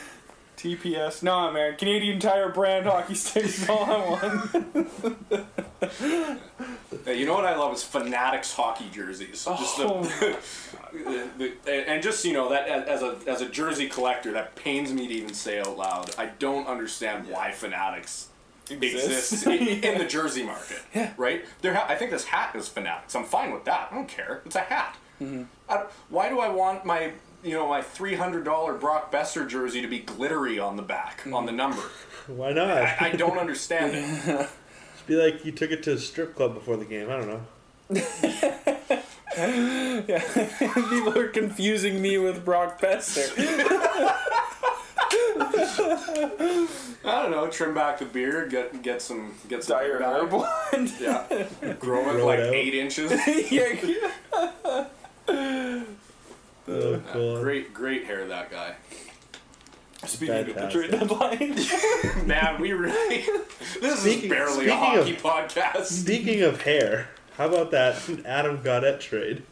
TPS. 0.57 1.23
Nah, 1.23 1.51
man. 1.53 1.77
Canadian 1.77 2.19
Tire 2.21 2.49
brand 2.49 2.87
hockey 2.87 3.15
sticks 3.15 3.63
is 3.63 3.69
all 3.69 3.85
I 3.85 3.99
want. 4.09 5.19
Hey, 7.05 7.19
you 7.19 7.27
know 7.27 7.35
what 7.35 7.45
I 7.45 7.55
love 7.55 7.75
is 7.75 7.83
Fanatics 7.83 8.55
hockey 8.55 8.87
jerseys. 8.91 9.45
Just 9.45 9.77
the, 9.77 9.85
Oh. 9.85 10.03
the, 10.93 11.53
the- 11.65 11.89
and 11.91 12.03
just 12.03 12.23
so 12.23 12.29
you 12.29 12.35
know 12.35 12.49
that 12.49 12.67
as 12.69 13.03
a 13.03 13.19
as 13.27 13.43
a 13.43 13.49
jersey 13.49 13.89
collector, 13.91 14.33
that 14.33 14.55
pains 14.57 14.91
me 14.91 15.07
to 15.07 15.13
even 15.15 15.35
say 15.35 15.61
out 15.61 15.77
loud. 15.77 16.15
I 16.17 16.27
don't 16.27 16.67
understand 16.67 17.29
why 17.29 17.51
Fanatics 17.53 18.29
Exists. 18.71 19.33
exists 19.45 19.47
in, 19.47 19.53
in 19.85 19.99
the 19.99 20.05
jersey 20.07 20.43
market. 20.43 20.81
Yeah. 20.95 21.13
Right? 21.17 21.45
There, 21.63 21.75
ha- 21.75 21.87
I 21.89 21.95
think 21.97 22.11
this 22.11 22.25
hat 22.25 22.55
is 22.57 22.67
Fanatics. 22.69 23.15
I'm 23.15 23.25
fine 23.25 23.53
with 23.53 23.65
that. 23.65 23.89
I 23.91 23.95
don't 23.95 24.09
care. 24.09 24.43
It's 24.47 24.57
a 24.57 24.61
hat. 24.61 24.97
Mm-hmm. 25.21 25.43
Why 26.09 26.29
do 26.29 26.41
I 26.41 26.49
want 26.49 26.85
my 26.85 27.13
you 27.43 27.53
know 27.55 27.69
my 27.69 27.83
three 27.83 28.15
hundred 28.15 28.45
dollar 28.45 28.75
Brock 28.75 29.13
Boeser 29.13 29.47
jersey 29.49 29.81
to 29.83 29.89
be 29.89 29.99
glittery 30.01 30.59
on 30.59 30.77
the 30.77 30.83
back 30.83 31.19
Mm-hmm. 31.21 31.35
on 31.35 31.47
the 31.47 31.53
number? 31.53 31.83
Why 32.27 32.53
not? 32.53 32.69
I, 32.69 32.97
I 33.01 33.11
don't 33.13 33.39
understand 33.39 33.93
it. 33.95 34.05
Just 34.27 35.07
be 35.07 35.15
like 35.17 35.45
you 35.45 35.53
took 35.53 35.71
it 35.71 35.83
to 35.85 35.93
a 35.93 35.99
strip 35.99 36.35
club 36.35 36.55
before 36.55 36.77
the 36.79 36.85
game. 36.87 37.11
I 37.11 37.17
don't 37.19 37.29
know. 37.29 37.43
yeah, 39.37 40.23
People 40.59 41.19
are 41.19 41.29
confusing 41.29 42.01
me 42.01 42.17
with 42.19 42.45
Brock 42.45 42.81
Boeser. 42.81 43.29
I 47.07 47.23
don't 47.23 47.31
know. 47.31 47.49
Trim 47.51 47.75
back 47.75 47.99
the 47.99 48.05
beard. 48.05 48.51
Get 48.51 48.83
get 48.83 49.03
some 49.03 49.35
get 49.49 49.65
some 49.65 49.79
Dire 49.79 49.99
hair 49.99 50.13
hair 50.13 50.27
blonde. 50.27 50.93
Yeah, 51.01 51.27
grow 51.81 52.01
it 52.09 52.13
Grow 52.13 52.27
like 52.27 52.41
out. 52.41 52.55
eight 52.55 52.75
inches. 52.75 53.11
yeah. 53.51 54.85
Oh, 56.67 57.01
cool. 57.13 57.41
Great, 57.43 57.75
great 57.75 58.05
hair, 58.05 58.27
that 58.27 58.51
guy. 58.51 58.75
Speaking 60.05 60.35
of 60.37 60.47
the 60.47 60.55
Fantastic. 60.55 60.91
trade 60.91 61.01
deadline. 61.01 62.27
Man, 62.27 62.61
we 62.61 62.73
really. 62.73 63.25
This 63.81 64.01
Speaking- 64.01 64.25
is 64.25 64.31
barely 64.31 64.53
speaking 64.55 64.71
a 64.73 64.77
hockey 64.77 65.15
of- 65.17 65.23
podcast. 65.23 65.85
Speaking 65.87 66.43
of 66.43 66.63
hair, 66.63 67.09
how 67.37 67.49
about 67.49 67.71
that 67.73 67.97
Adam 68.25 68.59
Gaudette 68.59 69.01
trade? 69.01 69.43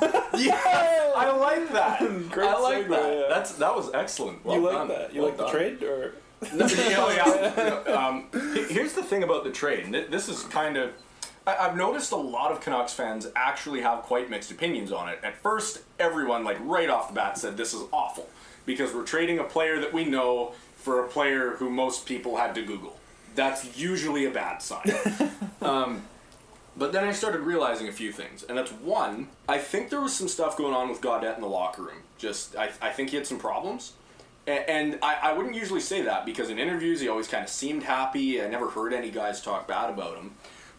Yeah, 0.38 1.12
I 1.16 1.30
like 1.38 1.70
that. 1.72 2.00
Great 2.30 2.48
I 2.48 2.58
like 2.58 2.86
segue, 2.86 2.88
that. 2.90 3.14
yeah. 3.14 3.26
That's 3.28 3.52
that 3.54 3.74
was 3.76 3.92
excellent. 3.94 4.44
Well 4.44 4.56
you 4.56 4.62
like 4.62 4.72
done. 4.74 4.88
that? 4.88 5.14
You 5.14 5.20
Well 5.22 5.30
like 5.30 5.38
the 5.38 5.48
trade 5.48 5.82
or? 5.82 6.14
No, 6.54 6.66
you 6.66 6.74
yeah. 6.80 7.82
Um, 7.86 8.26
here's 8.68 8.94
the 8.94 9.02
thing 9.02 9.22
about 9.22 9.44
the 9.44 9.50
trade. 9.50 9.92
This 10.10 10.28
is 10.28 10.42
kind 10.44 10.76
of. 10.76 10.90
I- 11.46 11.56
I've 11.56 11.76
noticed 11.76 12.10
a 12.12 12.16
lot 12.16 12.50
of 12.52 12.60
Canucks 12.60 12.92
fans 12.92 13.28
actually 13.36 13.80
have 13.82 14.02
quite 14.02 14.28
mixed 14.30 14.50
opinions 14.50 14.90
on 14.90 15.08
it. 15.08 15.18
At 15.22 15.36
first, 15.42 15.80
everyone, 16.00 16.42
like 16.44 16.56
right 16.60 16.88
off 16.90 17.08
the 17.08 17.14
bat, 17.14 17.38
said 17.38 17.56
this 17.56 17.74
is 17.74 17.82
awful 17.92 18.28
because 18.66 18.92
we're 18.94 19.04
trading 19.04 19.38
a 19.38 19.44
player 19.44 19.78
that 19.80 19.92
we 19.92 20.04
know 20.04 20.52
for 20.76 21.04
a 21.04 21.08
player 21.08 21.50
who 21.58 21.70
most 21.70 22.06
people 22.06 22.36
had 22.36 22.54
to 22.56 22.62
Google. 22.62 22.96
That's 23.36 23.78
usually 23.78 24.24
a 24.26 24.30
bad 24.30 24.62
sign. 24.62 24.90
um, 25.62 26.02
but 26.76 26.92
then 26.92 27.04
I 27.04 27.12
started 27.12 27.40
realizing 27.42 27.88
a 27.88 27.92
few 27.92 28.12
things, 28.12 28.42
and 28.42 28.56
that's 28.56 28.72
one. 28.72 29.28
I 29.48 29.58
think 29.58 29.90
there 29.90 30.00
was 30.00 30.14
some 30.14 30.28
stuff 30.28 30.56
going 30.56 30.74
on 30.74 30.88
with 30.88 31.00
Gaudette 31.00 31.34
in 31.36 31.40
the 31.42 31.48
locker 31.48 31.82
room. 31.82 31.98
Just, 32.18 32.56
I, 32.56 32.70
I 32.80 32.90
think 32.90 33.10
he 33.10 33.16
had 33.16 33.26
some 33.26 33.38
problems. 33.38 33.92
A- 34.46 34.68
And 34.70 34.98
I, 35.02 35.18
I 35.22 35.32
wouldn't 35.34 35.54
usually 35.54 35.80
say 35.80 36.02
that 36.02 36.24
because 36.24 36.50
in 36.50 36.58
interviews 36.58 37.00
he 37.00 37.08
always 37.08 37.28
kind 37.28 37.44
of 37.44 37.50
seemed 37.50 37.82
happy. 37.82 38.42
I 38.42 38.48
never 38.48 38.68
heard 38.70 38.92
any 38.92 39.10
guys 39.10 39.40
talk 39.42 39.68
bad 39.68 39.90
about 39.90 40.16
him. 40.16 40.32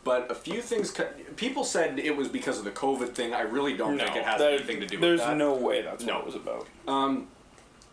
But 0.04 0.30
a 0.30 0.36
few 0.36 0.62
things, 0.62 0.94
people 1.38 1.64
said 1.64 1.98
it 1.98 2.18
was 2.18 2.28
because 2.28 2.58
of 2.60 2.66
the 2.66 2.72
COVID 2.72 3.10
thing. 3.14 3.34
I 3.34 3.42
really 3.42 3.78
don't 3.78 3.98
think 3.98 4.16
it 4.16 4.24
has 4.26 4.40
there- 4.40 4.50
anything 4.52 4.80
to 4.82 4.86
do 4.86 4.98
There's 5.00 5.20
with 5.20 5.20
that. 5.22 5.28
There's 5.28 5.40
no 5.40 5.54
way 5.56 5.82
that's 5.82 6.04
No. 6.04 6.16
what 6.16 6.22
it 6.22 6.26
was 6.26 6.36
about. 6.36 6.68
Um, 6.88 7.28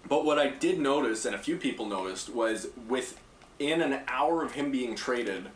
but 0.09 0.24
what 0.24 0.38
I 0.38 0.48
did 0.48 0.80
notice, 0.80 1.24
and 1.24 1.34
a 1.34 1.38
few 1.38 1.57
people 1.57 1.86
noticed, 1.86 2.30
was 2.30 2.68
within 2.88 3.80
an 3.82 4.01
hour 4.09 4.42
of 4.42 4.53
him 4.53 4.72
being 4.72 4.96
traded, 4.96 5.46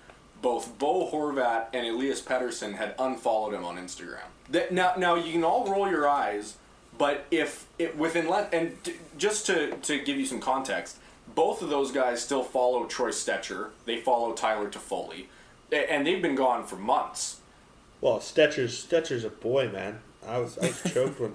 both 0.44 0.78
Bo 0.78 1.10
Horvat 1.10 1.68
and 1.72 1.86
Elias 1.86 2.20
Pettersson 2.20 2.74
had 2.74 2.94
unfollowed 2.98 3.54
him 3.54 3.64
on 3.64 3.76
Instagram. 3.78 4.28
That, 4.50 4.72
now, 4.72 4.92
now 4.98 5.14
you 5.14 5.32
can 5.32 5.42
all 5.42 5.66
roll 5.66 5.90
your 5.90 6.06
eyes, 6.06 6.58
but 6.98 7.24
if 7.30 7.66
it 7.78 7.96
within 7.96 8.28
le- 8.28 8.48
and 8.52 8.80
d- 8.82 8.96
just 9.16 9.46
to 9.46 9.74
to 9.76 9.98
give 10.04 10.18
you 10.18 10.26
some 10.26 10.40
context, 10.40 10.98
both 11.34 11.62
of 11.62 11.70
those 11.70 11.90
guys 11.90 12.22
still 12.22 12.44
follow 12.44 12.84
Troy 12.84 13.08
Stecher. 13.08 13.70
They 13.86 13.98
follow 14.00 14.34
Tyler 14.34 14.70
Toffoli, 14.70 15.24
A- 15.72 15.90
and 15.90 16.06
they've 16.06 16.20
been 16.20 16.34
gone 16.36 16.66
for 16.66 16.76
months. 16.76 17.40
Well, 18.02 18.18
Stecher's 18.20 18.86
Stecher's 18.86 19.24
a 19.24 19.30
boy, 19.30 19.70
man. 19.70 20.00
I 20.28 20.38
was 20.38 20.58
I 20.58 20.66
was 20.66 20.82
choked 20.92 21.18
when 21.20 21.32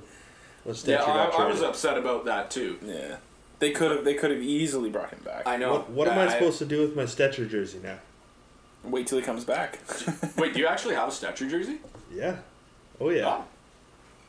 when 0.66 0.76
Stecher 0.76 0.88
Yeah, 0.90 0.98
got 1.06 1.34
I, 1.34 1.46
I 1.46 1.48
was 1.48 1.64
upset 1.64 1.98
about 1.98 2.26
that 2.26 2.52
too. 2.52 2.78
Yeah. 2.86 3.16
They 3.58 3.72
could 3.72 3.90
have. 3.92 4.06
They 4.06 4.14
could 4.14 4.30
have 4.32 4.42
easily 4.42 4.90
brought 4.92 5.10
him 5.10 5.22
back. 5.26 5.44
I 5.48 5.58
know. 5.58 5.72
What, 5.74 5.90
what 5.90 6.08
am 6.08 6.20
I 6.20 6.32
supposed 6.32 6.60
to 6.60 6.66
do 6.66 6.80
with 6.82 6.96
my 6.96 7.04
Stecher 7.04 7.50
jersey 7.50 7.80
now? 7.84 7.98
Wait 8.84 9.08
till 9.08 9.18
he 9.18 9.24
comes 9.24 9.44
back. 9.44 9.80
Wait, 10.38 10.54
do 10.54 10.60
you 10.60 10.68
actually 10.68 10.96
have 10.96 11.10
a 11.10 11.12
Stecher 11.12 11.50
jersey? 11.50 11.80
Yeah. 12.12 12.38
Oh 13.00 13.10
yeah. 13.10 13.26
Wow. 13.26 13.46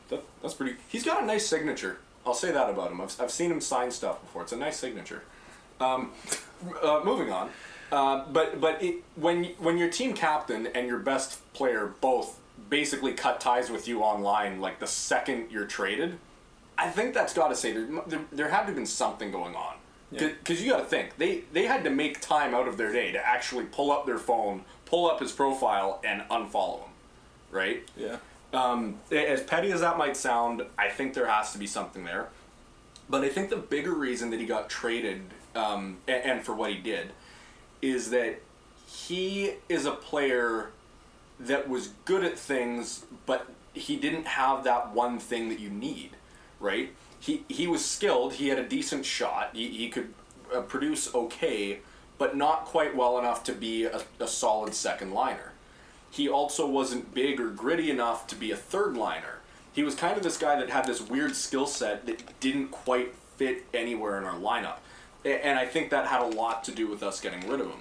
That, 0.09 0.23
that's 0.41 0.53
pretty. 0.53 0.75
He's 0.89 1.03
got 1.03 1.23
a 1.23 1.25
nice 1.25 1.47
signature. 1.47 1.99
I'll 2.25 2.33
say 2.33 2.51
that 2.51 2.69
about 2.69 2.91
him. 2.91 3.01
I've, 3.01 3.15
I've 3.19 3.31
seen 3.31 3.51
him 3.51 3.61
sign 3.61 3.91
stuff 3.91 4.21
before. 4.21 4.43
It's 4.43 4.51
a 4.51 4.57
nice 4.57 4.77
signature. 4.77 5.23
Um, 5.79 6.11
uh, 6.83 7.01
moving 7.03 7.31
on. 7.31 7.49
Uh, 7.91 8.25
but 8.31 8.61
but 8.61 8.81
it, 8.81 9.03
when 9.15 9.45
when 9.57 9.77
your 9.77 9.89
team 9.89 10.13
captain 10.13 10.67
and 10.67 10.87
your 10.87 10.99
best 10.99 11.41
player 11.53 11.93
both 11.99 12.39
basically 12.69 13.13
cut 13.13 13.41
ties 13.41 13.69
with 13.69 13.87
you 13.87 14.01
online 14.01 14.61
like 14.61 14.79
the 14.79 14.87
second 14.87 15.51
you're 15.51 15.65
traded, 15.65 16.17
I 16.77 16.89
think 16.89 17.13
that's 17.13 17.33
got 17.33 17.49
to 17.49 17.55
say 17.55 17.73
there, 17.73 17.87
there 18.07 18.21
there 18.31 18.49
had 18.49 18.61
to 18.61 18.65
have 18.67 18.75
been 18.75 18.85
something 18.85 19.31
going 19.31 19.55
on. 19.55 19.75
Because 20.11 20.61
you 20.61 20.71
got 20.71 20.79
to 20.79 20.85
think 20.85 21.17
they 21.17 21.43
they 21.53 21.65
had 21.65 21.83
to 21.85 21.89
make 21.89 22.19
time 22.19 22.53
out 22.53 22.67
of 22.67 22.77
their 22.77 22.91
day 22.91 23.11
to 23.13 23.25
actually 23.25 23.65
pull 23.65 23.91
up 23.91 24.05
their 24.05 24.17
phone, 24.17 24.63
pull 24.85 25.09
up 25.09 25.19
his 25.19 25.31
profile, 25.31 26.01
and 26.03 26.21
unfollow 26.29 26.83
him, 26.83 26.89
right? 27.51 27.89
yeah. 27.97 28.17
Um, 28.53 28.99
as 29.11 29.41
petty 29.41 29.71
as 29.71 29.79
that 29.79 29.97
might 29.97 30.17
sound, 30.17 30.63
I 30.77 30.89
think 30.89 31.13
there 31.13 31.27
has 31.27 31.53
to 31.53 31.57
be 31.57 31.67
something 31.67 32.03
there. 32.03 32.27
But 33.09 33.23
I 33.23 33.29
think 33.29 33.49
the 33.49 33.55
bigger 33.55 33.93
reason 33.93 34.29
that 34.31 34.41
he 34.41 34.45
got 34.45 34.69
traded, 34.69 35.21
um, 35.55 35.99
and, 36.07 36.23
and 36.23 36.43
for 36.43 36.53
what 36.53 36.71
he 36.71 36.77
did, 36.77 37.11
is 37.81 38.09
that 38.09 38.41
he 38.85 39.53
is 39.69 39.85
a 39.85 39.91
player 39.91 40.71
that 41.39 41.69
was 41.69 41.89
good 42.05 42.23
at 42.23 42.37
things, 42.37 43.05
but 43.25 43.47
he 43.73 43.95
didn't 43.95 44.27
have 44.27 44.65
that 44.65 44.93
one 44.93 45.17
thing 45.19 45.49
that 45.49 45.59
you 45.59 45.69
need, 45.69 46.11
right? 46.59 46.93
He, 47.21 47.45
he 47.47 47.67
was 47.67 47.85
skilled, 47.85 48.33
he 48.33 48.49
had 48.49 48.59
a 48.59 48.67
decent 48.67 49.05
shot, 49.05 49.51
he, 49.53 49.69
he 49.69 49.87
could 49.87 50.13
uh, 50.53 50.61
produce 50.61 51.13
okay, 51.15 51.79
but 52.17 52.35
not 52.35 52.65
quite 52.65 52.95
well 52.95 53.17
enough 53.17 53.45
to 53.45 53.53
be 53.53 53.85
a, 53.85 54.01
a 54.19 54.27
solid 54.27 54.73
second 54.73 55.13
liner 55.13 55.51
he 56.11 56.27
also 56.27 56.67
wasn't 56.67 57.13
big 57.13 57.39
or 57.39 57.49
gritty 57.49 57.89
enough 57.89 58.27
to 58.27 58.35
be 58.35 58.51
a 58.51 58.55
third 58.55 58.95
liner. 58.95 59.39
He 59.71 59.81
was 59.81 59.95
kind 59.95 60.17
of 60.17 60.23
this 60.23 60.37
guy 60.37 60.59
that 60.59 60.69
had 60.69 60.85
this 60.85 61.01
weird 61.01 61.35
skill 61.35 61.65
set 61.65 62.05
that 62.05 62.39
didn't 62.41 62.67
quite 62.67 63.15
fit 63.37 63.65
anywhere 63.73 64.17
in 64.17 64.25
our 64.25 64.35
lineup. 64.35 64.77
And 65.23 65.57
I 65.57 65.65
think 65.65 65.89
that 65.89 66.07
had 66.07 66.21
a 66.21 66.25
lot 66.25 66.65
to 66.65 66.71
do 66.71 66.87
with 66.87 67.01
us 67.01 67.21
getting 67.21 67.47
rid 67.49 67.61
of 67.61 67.67
him. 67.67 67.79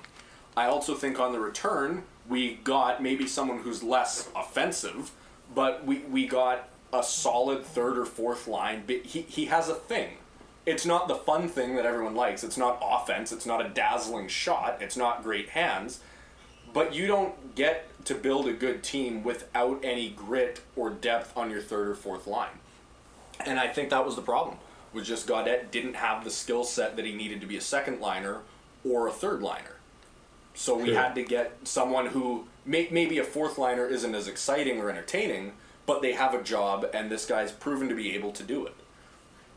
I 0.57 0.67
also 0.67 0.95
think 0.95 1.19
on 1.19 1.33
the 1.33 1.41
return, 1.41 2.05
we 2.29 2.55
got 2.55 3.03
maybe 3.03 3.27
someone 3.27 3.59
who's 3.59 3.83
less 3.83 4.29
offensive, 4.37 5.11
but 5.53 5.85
we, 5.85 5.99
we 6.01 6.29
got 6.29 6.69
a 6.93 7.03
solid 7.03 7.65
third 7.65 7.99
or 7.99 8.05
fourth 8.05 8.49
line. 8.49 8.85
But 8.87 9.05
he, 9.05 9.23
he 9.23 9.47
has 9.47 9.69
a 9.69 9.75
thing. 9.75 10.19
It's 10.67 10.85
not 10.85 11.09
the 11.09 11.15
fun 11.15 11.49
thing 11.49 11.77
that 11.77 11.87
everyone 11.87 12.15
likes. 12.15 12.45
It's 12.45 12.59
not 12.59 12.83
offense. 12.83 13.33
It's 13.33 13.47
not 13.47 13.65
a 13.65 13.69
dazzling 13.69 14.29
shot. 14.29 14.79
It's 14.81 14.97
not 14.97 15.23
great 15.23 15.51
hands 15.51 16.01
but 16.73 16.95
you 16.95 17.07
don't 17.07 17.55
get 17.55 17.87
to 18.05 18.15
build 18.15 18.49
a 18.49 18.53
good 18.53 18.83
team 18.83 19.23
without 19.23 19.81
any 19.83 20.11
grit 20.11 20.61
or 20.77 20.91
depth 20.91 21.37
on 21.37 21.51
your 21.51 21.61
third 21.61 21.89
or 21.89 21.95
fourth 21.95 22.27
line. 22.27 22.59
And 23.45 23.59
I 23.59 23.69
think 23.69 23.91
that 23.91 24.05
was 24.05 24.17
the 24.17 24.23
problem. 24.23 24.57
Was 24.93 25.07
just 25.07 25.27
Gaudette 25.27 25.71
didn't 25.71 25.95
have 25.95 26.25
the 26.25 26.31
skill 26.31 26.65
set 26.65 26.97
that 26.97 27.05
he 27.05 27.13
needed 27.13 27.41
to 27.41 27.47
be 27.47 27.57
a 27.57 27.61
second 27.61 28.01
liner 28.01 28.39
or 28.89 29.07
a 29.07 29.13
third 29.13 29.43
liner. 29.43 29.77
So 30.55 30.77
we 30.77 30.87
Sure. 30.87 30.97
had 30.97 31.15
to 31.15 31.23
get 31.23 31.57
someone 31.65 32.07
who 32.07 32.47
may, 32.67 32.89
maybe 32.91 33.19
a 33.19 33.25
fourth 33.25 33.57
liner 33.57 33.87
isn't 33.87 34.15
as 34.15 34.27
exciting 34.27 34.81
or 34.81 34.91
entertaining, 34.91 35.53
but 35.87 36.03
they 36.03 36.13
have 36.13 36.35
a 36.35 36.43
job, 36.43 36.87
and 36.95 37.11
this 37.11 37.27
guy's 37.27 37.53
proven 37.53 37.89
to 37.89 37.95
be 37.95 38.15
able 38.15 38.33
to 38.33 38.43
do 38.43 38.67
it. 38.67 38.75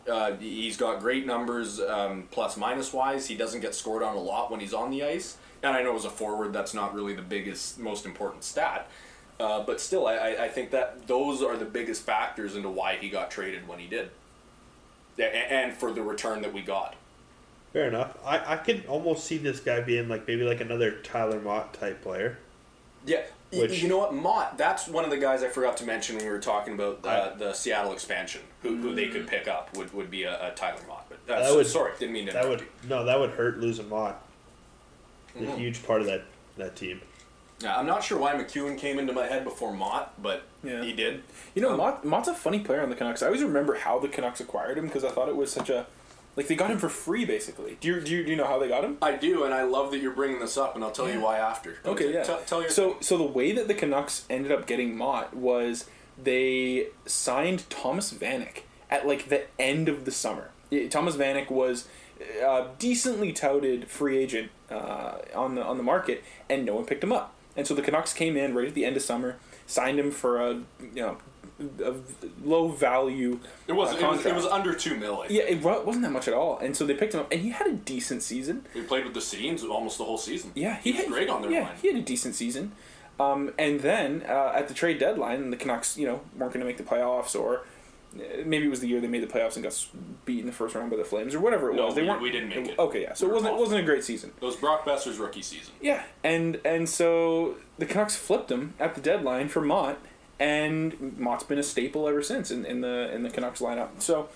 Uh, 0.09 0.35
he's 0.35 0.75
got 0.75 0.99
great 0.99 1.25
numbers, 1.25 1.79
um, 1.79 2.27
plus 2.31 2.57
minus 2.57 2.91
wise. 2.91 3.27
He 3.27 3.35
doesn't 3.35 3.61
get 3.61 3.73
scored 3.73 4.03
on 4.03 4.15
a 4.15 4.19
lot 4.19 4.51
when 4.51 4.59
he's 4.59 4.73
on 4.73 4.91
the 4.91 5.03
ice. 5.03 5.37
And 5.61 5.75
I 5.75 5.81
know 5.81 5.95
as 5.95 6.03
a 6.03 6.09
forward, 6.09 6.51
that's 6.51 6.73
not 6.73 6.93
really 6.93 7.13
the 7.15 7.21
biggest, 7.21 7.79
most 7.79 8.05
important 8.05 8.43
stat. 8.43 8.89
Uh, 9.39 9.63
but 9.63 9.79
still, 9.79 10.05
I, 10.05 10.35
I- 10.39 10.49
think 10.49 10.71
that 10.71 11.07
those 11.07 11.41
are 11.41 11.55
the 11.57 11.65
biggest 11.65 12.03
factors 12.03 12.55
into 12.55 12.69
why 12.69 12.97
he 12.97 13.09
got 13.09 13.31
traded 13.31 13.67
when 13.67 13.79
he 13.79 13.87
did. 13.87 14.09
And 15.17 15.73
for 15.73 15.91
the 15.91 16.01
return 16.01 16.41
that 16.41 16.53
we 16.53 16.61
got. 16.61 16.95
Fair 17.71 17.87
enough. 17.87 18.17
I, 18.25 18.53
I 18.53 18.57
could 18.57 18.85
almost 18.87 19.25
see 19.25 19.37
this 19.37 19.59
guy 19.59 19.79
being 19.81 20.09
like 20.09 20.27
maybe 20.27 20.43
like 20.43 20.59
another 20.61 20.99
Tyler 21.01 21.39
Motte 21.39 21.73
type 21.73 22.01
player. 22.03 22.37
Yeah, 23.05 23.21
Which- 23.61 23.81
you 23.81 23.87
know 23.89 23.97
what, 23.97 24.13
Motte? 24.13 24.57
That's 24.57 24.87
one 24.87 25.03
of 25.03 25.09
the 25.11 25.17
guys 25.17 25.43
I 25.43 25.47
forgot 25.49 25.77
to 25.77 25.85
mention 25.85 26.15
when 26.15 26.25
we 26.25 26.31
were 26.31 26.39
talking 26.39 26.73
about 26.73 26.99
uh, 27.05 27.31
I- 27.33 27.37
the 27.37 27.53
Seattle 27.53 27.93
expansion. 27.93 28.41
Who, 28.61 28.77
who 28.77 28.95
they 28.95 29.07
could 29.09 29.27
pick 29.27 29.47
up 29.47 29.75
would, 29.75 29.93
would 29.93 30.09
be 30.11 30.23
a, 30.23 30.51
a 30.51 30.55
Tyler 30.55 30.79
Motte. 30.87 31.05
But 31.09 31.25
That 31.27 31.45
so- 31.47 31.57
would- 31.57 31.67
sorry, 31.67 31.91
didn't 31.99 32.13
mean 32.13 32.27
to. 32.27 32.33
That 32.33 32.47
would 32.49 32.61
you. 32.61 32.67
no, 32.87 33.05
that 33.05 33.19
would 33.19 33.31
hurt 33.31 33.59
losing 33.59 33.89
Motte. 33.89 34.15
He's 35.37 35.47
Mhm. 35.47 35.53
A 35.53 35.57
huge 35.57 35.85
part 35.85 36.01
of 36.01 36.07
that 36.07 36.23
that 36.57 36.75
team. 36.75 37.01
Yeah, 37.59 37.77
I'm 37.77 37.87
not 37.87 38.03
sure 38.03 38.17
why 38.19 38.33
MacEwen 38.33 38.77
came 38.77 38.99
into 38.99 39.13
my 39.13 39.25
head 39.25 39.43
before 39.43 39.73
Motte, 39.73 40.21
but 40.21 40.43
Yeah. 40.63 40.83
he 40.83 40.91
did. 40.93 41.23
You 41.55 41.61
know, 41.61 41.71
Um, 41.71 41.77
Motte, 41.77 42.03
Motte's 42.05 42.27
a 42.27 42.33
funny 42.35 42.59
player 42.59 42.81
on 42.81 42.89
the 42.89 42.95
Canucks. 42.95 43.23
I 43.23 43.27
always 43.27 43.41
remember 43.43 43.75
how 43.75 43.99
the 43.99 44.07
Canucks 44.09 44.39
acquired 44.41 44.77
him 44.77 44.85
because 44.87 45.03
I 45.03 45.09
thought 45.09 45.29
it 45.29 45.35
was 45.35 45.51
such 45.51 45.69
a 45.69 45.87
Like 46.35 46.47
they 46.47 46.55
got 46.55 46.71
him 46.71 46.79
for 46.79 46.89
free, 46.89 47.25
basically. 47.25 47.77
Do 47.79 47.87
you 47.87 48.01
do 48.01 48.11
you, 48.11 48.23
do 48.23 48.31
you 48.31 48.35
know 48.35 48.47
how 48.47 48.57
they 48.57 48.67
got 48.67 48.83
him? 48.83 48.97
I 49.01 49.15
do, 49.15 49.43
and 49.43 49.53
I 49.53 49.63
love 49.63 49.91
that 49.91 49.99
you're 49.99 50.13
bringing 50.13 50.39
this 50.39 50.57
up, 50.57 50.75
and 50.75 50.83
I'll 50.83 50.91
tell 50.91 51.09
you 51.09 51.19
why 51.21 51.37
after. 51.37 51.77
Okay, 51.85 52.13
yeah. 52.13 52.23
Tell, 52.23 52.41
tell 52.41 52.61
your 52.61 52.71
so 52.71 52.97
so 53.01 53.17
the 53.17 53.23
way 53.23 53.51
that 53.51 53.67
the 53.67 53.73
Canucks 53.73 54.25
ended 54.29 54.51
up 54.51 54.65
getting 54.65 54.97
Motte 54.97 55.35
was 55.35 55.85
they 56.21 56.87
signed 57.05 57.69
Thomas 57.69 58.13
Vanek 58.13 58.61
at 58.89 59.07
like 59.07 59.29
the 59.29 59.43
end 59.59 59.87
of 59.89 60.05
the 60.05 60.11
summer. 60.11 60.49
Thomas 60.89 61.15
Vanek 61.15 61.51
was 61.51 61.87
a 62.41 62.67
decently 62.79 63.31
touted 63.31 63.89
free 63.89 64.17
agent 64.17 64.49
uh, 64.71 65.17
on 65.35 65.55
the 65.55 65.63
on 65.63 65.77
the 65.77 65.83
market, 65.83 66.23
and 66.49 66.65
no 66.65 66.75
one 66.75 66.85
picked 66.85 67.03
him 67.03 67.11
up. 67.11 67.33
And 67.55 67.67
so 67.67 67.75
the 67.75 67.83
Canucks 67.83 68.13
came 68.13 68.35
in 68.35 68.55
right 68.55 68.67
at 68.67 68.73
the 68.73 68.85
end 68.85 68.97
of 68.97 69.03
summer, 69.03 69.37
signed 69.67 69.99
him 69.99 70.09
for 70.09 70.41
a 70.41 70.53
you 70.79 70.95
know 70.95 71.17
low 72.43 72.69
value. 72.69 73.39
It 73.67 73.73
was, 73.73 73.93
uh, 73.93 73.97
it 73.97 74.07
was 74.07 74.25
it 74.25 74.35
was 74.35 74.45
under 74.45 74.73
two 74.73 74.95
million. 74.95 75.31
yeah, 75.33 75.43
it 75.43 75.61
wasn't 75.61 76.01
that 76.03 76.11
much 76.11 76.27
at 76.27 76.33
all. 76.33 76.57
And 76.59 76.75
so 76.75 76.85
they 76.85 76.93
picked 76.93 77.13
him 77.13 77.21
up, 77.21 77.31
and 77.31 77.41
he 77.41 77.49
had 77.49 77.67
a 77.67 77.73
decent 77.73 78.23
season. 78.23 78.65
He 78.73 78.81
played 78.81 79.05
with 79.05 79.13
the 79.13 79.19
Sedins 79.19 79.67
almost 79.67 79.97
the 79.97 80.05
whole 80.05 80.17
season. 80.17 80.51
Yeah, 80.55 80.77
he, 80.77 80.91
was 80.91 81.01
had, 81.01 81.09
great 81.09 81.29
on 81.29 81.41
their 81.41 81.51
yeah, 81.51 81.63
line. 81.63 81.75
he 81.81 81.87
had 81.89 81.97
a 81.97 82.01
decent 82.01 82.35
season. 82.35 82.71
Um, 83.19 83.53
and 83.59 83.79
then 83.81 84.23
uh, 84.27 84.53
at 84.55 84.67
the 84.67 84.73
trade 84.73 84.97
deadline, 84.99 85.51
the 85.51 85.57
Canucks, 85.57 85.97
you 85.97 86.07
know, 86.07 86.21
weren't 86.37 86.51
going 86.53 86.61
to 86.61 86.65
make 86.65 86.77
the 86.77 86.83
playoffs, 86.83 87.39
or 87.39 87.59
uh, 88.15 88.19
maybe 88.43 88.65
it 88.65 88.69
was 88.69 88.79
the 88.79 88.87
year 88.87 88.99
they 88.99 89.07
made 89.07 89.21
the 89.21 89.27
playoffs 89.27 89.53
and 89.55 89.63
got 89.63 89.85
beat 90.25 90.39
in 90.39 90.47
the 90.47 90.51
first 90.51 90.73
round 90.73 90.89
by 90.89 90.97
the 90.97 91.03
Flames, 91.03 91.35
or 91.35 91.39
whatever 91.39 91.69
it 91.71 91.75
No, 91.75 91.85
was. 91.85 91.95
They 91.95 92.01
we- 92.01 92.07
weren't. 92.09 92.21
we 92.21 92.31
didn't 92.31 92.49
make 92.49 92.69
it. 92.69 92.79
Okay, 92.79 93.03
yeah. 93.03 93.13
So 93.13 93.27
We 93.27 93.31
it 93.31 93.35
wasn't 93.35 93.53
it 93.53 93.59
wasn't 93.59 93.81
a 93.81 93.83
great 93.85 94.03
season. 94.03 94.31
It 94.41 94.45
was 94.45 94.55
Brock 94.55 94.83
Boeser's 94.83 95.19
rookie 95.19 95.43
season. 95.43 95.73
Yeah, 95.79 96.03
and 96.23 96.59
and 96.65 96.89
so 96.89 97.55
the 97.77 97.85
Canucks 97.85 98.15
flipped 98.15 98.51
him 98.51 98.73
at 98.79 98.95
the 98.95 99.01
deadline 99.01 99.47
for 99.47 99.61
Motte, 99.61 99.99
and 100.39 101.17
Motte's 101.17 101.43
been 101.43 101.59
a 101.59 101.63
staple 101.63 102.07
ever 102.07 102.21
since 102.21 102.51
in, 102.51 102.65
in 102.65 102.81
the 102.81 103.13
in 103.13 103.23
the 103.23 103.29
Canucks 103.29 103.61
lineup. 103.61 103.89
So, 103.99 104.29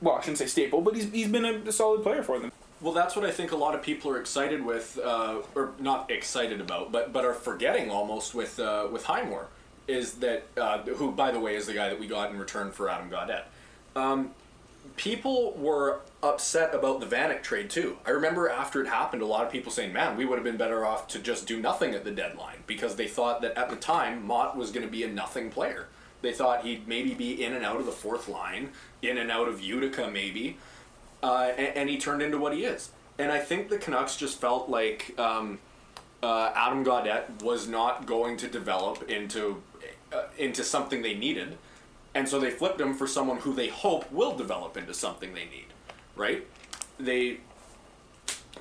well, 0.00 0.16
I 0.16 0.20
shouldn't 0.20 0.38
say 0.38 0.46
staple, 0.46 0.80
but 0.80 0.94
he's 0.94 1.10
he's 1.10 1.28
been 1.28 1.44
a, 1.44 1.54
a 1.68 1.72
solid 1.72 2.02
player 2.02 2.22
for 2.22 2.38
them. 2.38 2.52
Well, 2.80 2.94
that's 2.94 3.14
what 3.14 3.26
I 3.26 3.30
think 3.30 3.52
a 3.52 3.56
lot 3.56 3.74
of 3.74 3.82
people 3.82 4.10
are 4.10 4.18
excited 4.18 4.64
with, 4.64 4.98
uh, 5.04 5.42
or 5.54 5.72
not 5.78 6.10
excited 6.10 6.60
about, 6.60 6.92
but 6.92 7.12
but 7.12 7.24
are 7.24 7.34
forgetting 7.34 7.90
almost 7.90 8.34
with 8.34 8.58
uh, 8.58 8.88
with 8.90 9.04
Highmore, 9.04 9.48
is 9.86 10.14
that 10.14 10.44
uh, 10.56 10.78
who, 10.78 11.12
by 11.12 11.30
the 11.30 11.40
way, 11.40 11.56
is 11.56 11.66
the 11.66 11.74
guy 11.74 11.88
that 11.90 12.00
we 12.00 12.06
got 12.06 12.30
in 12.30 12.38
return 12.38 12.70
for 12.70 12.88
Adam 12.88 13.10
Gaudette. 13.10 13.44
Um, 13.94 14.30
people 14.96 15.52
were 15.58 16.00
upset 16.22 16.74
about 16.74 17.00
the 17.00 17.06
Vanek 17.06 17.42
trade 17.42 17.70
too. 17.70 17.96
I 18.04 18.10
remember 18.10 18.48
after 18.48 18.82
it 18.82 18.88
happened, 18.88 19.22
a 19.22 19.26
lot 19.26 19.46
of 19.46 19.52
people 19.52 19.72
saying, 19.72 19.92
"Man, 19.92 20.16
we 20.16 20.24
would 20.24 20.36
have 20.36 20.44
been 20.44 20.56
better 20.56 20.84
off 20.84 21.08
to 21.08 21.18
just 21.18 21.46
do 21.46 21.60
nothing 21.60 21.94
at 21.94 22.04
the 22.04 22.10
deadline," 22.10 22.58
because 22.66 22.96
they 22.96 23.08
thought 23.08 23.40
that 23.42 23.56
at 23.56 23.70
the 23.70 23.76
time 23.76 24.26
Motte 24.26 24.56
was 24.56 24.70
going 24.70 24.84
to 24.84 24.92
be 24.92 25.02
a 25.02 25.08
nothing 25.08 25.50
player. 25.50 25.88
They 26.22 26.32
thought 26.32 26.64
he'd 26.64 26.86
maybe 26.86 27.14
be 27.14 27.42
in 27.42 27.54
and 27.54 27.64
out 27.64 27.76
of 27.80 27.86
the 27.86 27.92
fourth 27.92 28.28
line, 28.28 28.70
in 29.00 29.16
and 29.16 29.30
out 29.30 29.48
of 29.48 29.60
Utica, 29.62 30.10
maybe 30.10 30.58
uh, 31.22 31.52
and, 31.56 31.76
and 31.76 31.88
he 31.88 31.98
turned 31.98 32.22
into 32.22 32.38
what 32.38 32.54
he 32.54 32.64
is. 32.64 32.90
And 33.18 33.30
I 33.30 33.38
think 33.38 33.68
the 33.68 33.78
Canucks 33.78 34.16
just 34.16 34.40
felt 34.40 34.68
like 34.68 35.18
um, 35.18 35.58
uh, 36.22 36.52
Adam 36.54 36.84
Gaudette 36.84 37.42
was 37.42 37.68
not 37.68 38.06
going 38.06 38.36
to 38.38 38.48
develop 38.48 39.08
into 39.10 39.62
uh, 40.12 40.24
into 40.38 40.64
something 40.64 41.02
they 41.02 41.14
needed, 41.14 41.56
and 42.14 42.28
so 42.28 42.40
they 42.40 42.50
flipped 42.50 42.80
him 42.80 42.94
for 42.94 43.06
someone 43.06 43.38
who 43.38 43.54
they 43.54 43.68
hope 43.68 44.10
will 44.10 44.36
develop 44.36 44.76
into 44.76 44.94
something 44.94 45.34
they 45.34 45.44
need. 45.44 45.66
Right? 46.20 46.46
They 46.98 47.38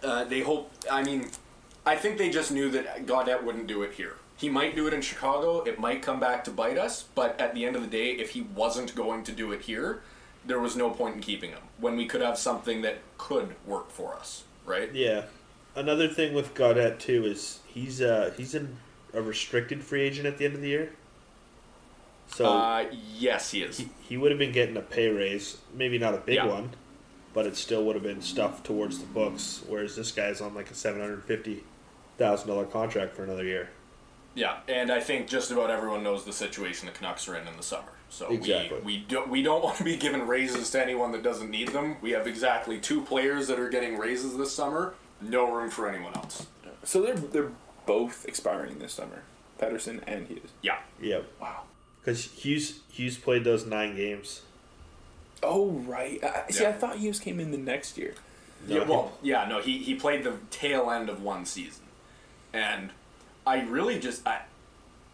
uh, 0.02 0.24
they 0.24 0.40
hope. 0.40 0.72
I 0.90 1.04
mean, 1.04 1.28
I 1.86 1.96
think 1.98 2.18
they 2.18 2.30
just 2.30 2.52
knew 2.52 2.70
that 2.72 3.06
Gaudette 3.06 3.44
wouldn't 3.44 3.68
do 3.68 3.84
it 3.84 3.92
here. 3.94 4.16
He 4.38 4.48
might 4.48 4.74
do 4.78 4.88
it 4.88 4.94
in 4.94 5.02
Chicago. 5.02 5.60
It 5.64 5.78
might 5.78 6.02
come 6.02 6.20
back 6.22 6.46
to 6.46 6.52
bite 6.52 6.78
us. 6.78 7.04
But 7.14 7.40
at 7.42 7.54
the 7.54 7.66
end 7.66 7.76
of 7.76 7.82
the 7.82 7.90
day, 7.90 8.12
if 8.12 8.30
he 8.30 8.42
wasn't 8.44 8.96
going 8.96 9.26
to 9.26 9.34
do 9.34 9.52
it 9.52 9.64
here, 9.64 10.02
there 10.46 10.62
was 10.62 10.78
no 10.78 10.90
point 10.90 11.16
in 11.16 11.22
keeping 11.22 11.50
him 11.50 11.64
when 11.78 11.98
we 11.98 12.06
could 12.06 12.22
have 12.22 12.38
something 12.38 12.82
that 12.84 13.00
could 13.18 13.56
work 13.68 13.92
for 13.92 14.16
us. 14.16 14.46
Right? 14.66 14.94
Yeah. 14.96 15.26
Another 15.76 16.08
thing 16.08 16.34
with 16.34 16.54
Gaudette 16.54 17.00
too 17.00 17.26
is 17.26 17.60
he's 17.68 18.02
uh 18.02 18.32
he's 18.38 18.56
in 18.56 18.78
a 19.14 19.22
restricted 19.22 19.84
free 19.84 20.04
agent 20.04 20.26
at 20.28 20.38
the 20.38 20.46
end 20.46 20.56
of 20.56 20.62
the 20.62 20.70
year. 20.70 20.94
So 22.28 22.46
uh, 22.46 22.86
yes, 23.18 23.52
he 23.52 23.64
is. 23.64 23.80
he, 23.80 23.90
he 24.08 24.16
would 24.18 24.32
have 24.32 24.40
been 24.40 24.52
getting 24.54 24.78
a 24.78 24.82
pay 24.82 25.10
raise, 25.10 25.58
maybe 25.74 25.98
not 25.98 26.14
a 26.14 26.18
big 26.18 26.36
Yeah. 26.36 26.46
one, 26.46 26.70
but 27.34 27.46
it 27.46 27.56
still 27.58 27.84
would 27.86 27.96
have 27.96 28.04
been 28.04 28.22
stuffed 28.22 28.66
towards 28.66 29.00
the 29.00 29.06
books. 29.08 29.62
Whereas 29.68 29.96
this 29.96 30.12
guy's 30.12 30.42
on 30.42 30.54
like 30.56 30.72
a 30.72 30.76
seven 30.76 31.02
hundred 31.02 31.24
fifty 31.26 31.64
thousand 32.18 32.48
dollar 32.48 32.66
contract 32.66 33.16
for 33.16 33.24
another 33.24 33.44
year. 33.44 33.70
Yeah, 34.36 34.58
and 34.68 34.92
I 34.92 35.00
think 35.02 35.28
just 35.28 35.52
about 35.52 35.70
everyone 35.70 36.04
knows 36.04 36.24
the 36.24 36.34
situation 36.34 36.86
the 36.86 36.92
Canucks 36.94 37.28
are 37.28 37.36
in 37.36 37.48
in 37.48 37.58
the 37.58 37.64
summer. 37.64 37.92
So 38.10 38.30
Exactly. 38.30 38.80
we 38.80 38.86
we 38.86 38.98
don't 39.08 39.30
we 39.30 39.44
don't 39.44 39.64
want 39.66 39.78
to 39.78 39.84
be 39.84 39.98
giving 39.98 40.26
raises 40.28 40.70
to 40.72 40.82
anyone 40.82 41.12
that 41.14 41.24
doesn't 41.24 41.50
need 41.50 41.70
them. 41.70 41.98
We 42.02 42.12
have 42.12 42.28
exactly 42.28 42.80
two 42.80 43.02
players 43.02 43.48
that 43.48 43.60
are 43.60 43.70
getting 43.70 43.98
raises 43.98 44.38
this 44.38 44.54
summer. 44.54 44.96
No 45.22 45.52
room 45.52 45.70
for 45.70 45.90
anyone 45.90 46.14
else. 46.16 46.48
So 46.84 47.02
they're 47.02 47.16
they're 47.16 47.52
both 47.86 48.26
expiring 48.26 48.80
this 48.80 48.94
summer, 48.94 49.24
Pettersson 49.60 50.02
and 50.08 50.28
Hughes. 50.28 50.52
Yeah. 50.62 50.78
Yep. 51.02 51.26
Wow. 51.42 51.64
Because 52.00 52.24
Hughes 52.26 52.80
Hughes 52.90 53.18
played 53.18 53.44
those 53.44 53.66
nine 53.66 53.96
games. 53.96 54.42
Oh 55.44 55.70
right. 55.72 56.24
I, 56.24 56.52
see, 56.52 56.64
Yeah. 56.64 56.70
I 56.70 56.74
thought 56.74 56.98
Hughes 56.98 57.20
came 57.20 57.40
in 57.40 57.52
the 57.52 57.58
next 57.58 57.98
year. 57.98 58.16
Yeah, 58.68 58.80
No, 58.80 58.84
well, 58.86 59.12
yeah, 59.22 59.48
no, 59.48 59.62
he, 59.62 59.78
he 59.80 59.96
played 59.96 60.24
the 60.24 60.34
tail 60.52 60.92
end 60.92 61.10
of 61.10 61.22
one 61.24 61.46
season. 61.46 61.86
And 62.54 62.92
I 63.48 63.62
really 63.62 64.00
just 64.00 64.26
I 64.28 64.42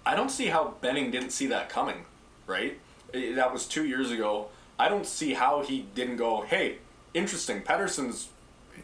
I 0.06 0.16
don't 0.16 0.30
see 0.30 0.48
how 0.48 0.76
Benning 0.82 1.12
didn't 1.12 1.32
see 1.32 1.48
that 1.48 1.70
coming, 1.70 2.06
right? 2.48 2.80
That 3.14 3.52
was 3.54 3.66
2 3.68 3.86
years 3.86 4.12
ago. 4.12 4.48
I 4.78 4.88
don't 4.90 5.06
see 5.06 5.34
how 5.34 5.62
he 5.64 5.86
didn't 5.96 6.18
go, 6.18 6.42
"Hey, 6.42 6.78
interesting. 7.14 7.62
Pettersson's 7.62 8.30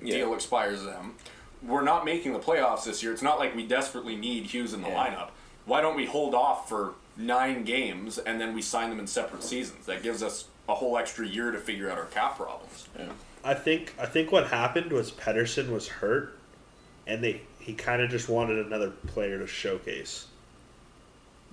Yeah. 0.02 0.18
deal 0.18 0.34
expires 0.34 0.84
them. 0.84 1.16
We're 1.62 1.84
not 1.84 2.06
making 2.06 2.34
the 2.34 2.39
playoffs 2.39 2.86
this 2.86 3.04
year. 3.04 3.12
It's 3.14 3.22
not 3.22 3.38
like 3.39 3.56
we 3.56 3.68
desperately 3.68 4.16
need 4.16 4.46
Hughes 4.46 4.74
in 4.74 4.82
the 4.82 4.88
Yeah. 4.89 5.06
lineup. 5.08 5.30
Why 5.66 5.82
don't 5.82 5.96
we 5.96 6.06
hold 6.06 6.34
off 6.34 6.68
for 6.70 6.96
9 7.18 7.64
games 7.66 8.18
and 8.18 8.39
then 8.42 8.56
we 8.56 8.62
sign 8.62 8.89
them 8.89 9.00
in 9.00 9.06
separate 9.08 9.44
seasons? 9.44 9.86
That 9.86 10.02
gives 10.02 10.24
us 10.24 10.46
a 10.70 10.76
whole 10.76 10.97
extra 10.97 11.28
year 11.28 11.51
to 11.51 11.59
figure 11.59 11.89
out 11.89 11.97
our 11.97 12.05
cap 12.05 12.38
problems." 12.38 12.88
Yeah. 12.97 13.09
I 13.43 13.53
think 13.53 13.93
I 13.99 14.05
think 14.05 14.32
what 14.32 14.47
happened 14.47 14.91
was 14.91 15.12
Pettersson 15.12 15.70
was 15.70 15.88
hurt, 15.88 16.38
and 17.07 17.24
they 17.24 17.41
he 17.59 17.74
kind 17.74 18.01
of 18.01 18.09
just 18.09 18.30
wanted 18.30 18.66
another 18.66 18.89
player 18.89 19.39
to 19.39 19.47
showcase. 19.47 20.28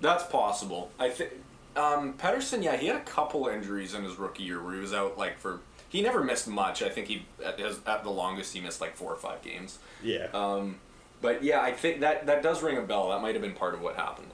That's 0.01 0.23
possible. 0.23 0.91
I 0.99 1.09
think 1.09 1.31
um, 1.75 2.13
Pettersson, 2.13 2.63
yeah, 2.63 2.77
he 2.77 2.87
had 2.87 2.95
a 2.95 3.03
couple 3.03 3.47
injuries 3.47 3.93
in 3.93 4.03
his 4.03 4.17
rookie 4.17 4.43
year 4.43 4.61
where 4.61 4.73
he 4.73 4.79
was 4.79 4.93
out 4.93 5.17
like 5.17 5.39
for. 5.39 5.59
He 5.87 6.03
never 6.03 6.23
missed 6.23 6.47
much. 6.47 6.83
I 6.83 6.89
think 6.89 7.07
he 7.07 7.25
at, 7.43 7.59
his, 7.59 7.79
at 7.87 8.03
the 8.03 8.11
longest 8.11 8.53
he 8.53 8.61
missed 8.61 8.79
like 8.79 8.95
four 8.95 9.11
or 9.11 9.15
five 9.15 9.41
games. 9.41 9.79
Yeah. 10.03 10.27
Um, 10.35 10.75
but 11.21 11.43
yeah, 11.43 11.61
I 11.61 11.71
think 11.71 12.01
that 12.01 12.27
that 12.27 12.43
does 12.43 12.61
ring 12.61 12.77
a 12.77 12.81
bell. 12.81 13.09
That 13.09 13.21
might 13.21 13.33
have 13.33 13.41
been 13.41 13.53
part 13.53 13.73
of 13.73 13.81
what 13.81 13.95
happened. 13.95 14.29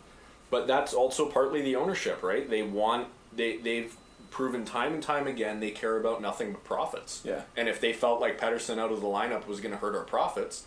But 0.50 0.68
that's 0.68 0.94
also 0.94 1.26
partly 1.28 1.62
the 1.62 1.78
ownership, 1.78 2.22
right? 2.24 2.50
They 2.50 2.62
want 2.62 3.08
they 3.34 3.58
they've 3.58 3.96
proven 4.36 4.66
time 4.66 4.94
and 4.94 5.02
time 5.02 5.28
again 5.28 5.62
they 5.62 5.72
care 5.72 5.96
about 5.98 6.22
nothing 6.22 6.52
but 6.52 6.62
profits. 6.66 7.22
Yeah. 7.24 7.44
And 7.56 7.70
if 7.70 7.80
they 7.80 7.94
felt 7.94 8.20
like 8.20 8.38
Pettersson 8.38 8.78
out 8.78 8.92
of 8.92 9.00
the 9.00 9.08
lineup 9.08 9.48
was 9.48 9.62
going 9.62 9.72
to 9.72 9.78
hurt 9.78 9.96
our 9.96 10.04
profits, 10.04 10.66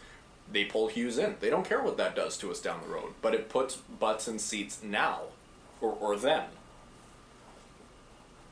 they 0.51 0.65
pull 0.65 0.89
Hughes 0.89 1.19
in. 1.19 1.37
They 1.41 1.51
don't 1.51 1.69
care 1.69 1.83
what 1.83 1.99
that 1.99 2.17
does 2.17 2.39
to 2.39 2.51
us 2.51 2.63
down 2.63 2.81
the 2.81 2.89
road, 2.89 3.13
but 3.21 3.35
it 3.35 3.51
puts 3.51 3.77
butts 3.77 4.27
in 4.27 4.39
seats 4.39 4.83
now, 4.83 5.21
or 5.83 5.93
or 6.01 6.17
then. 6.17 6.45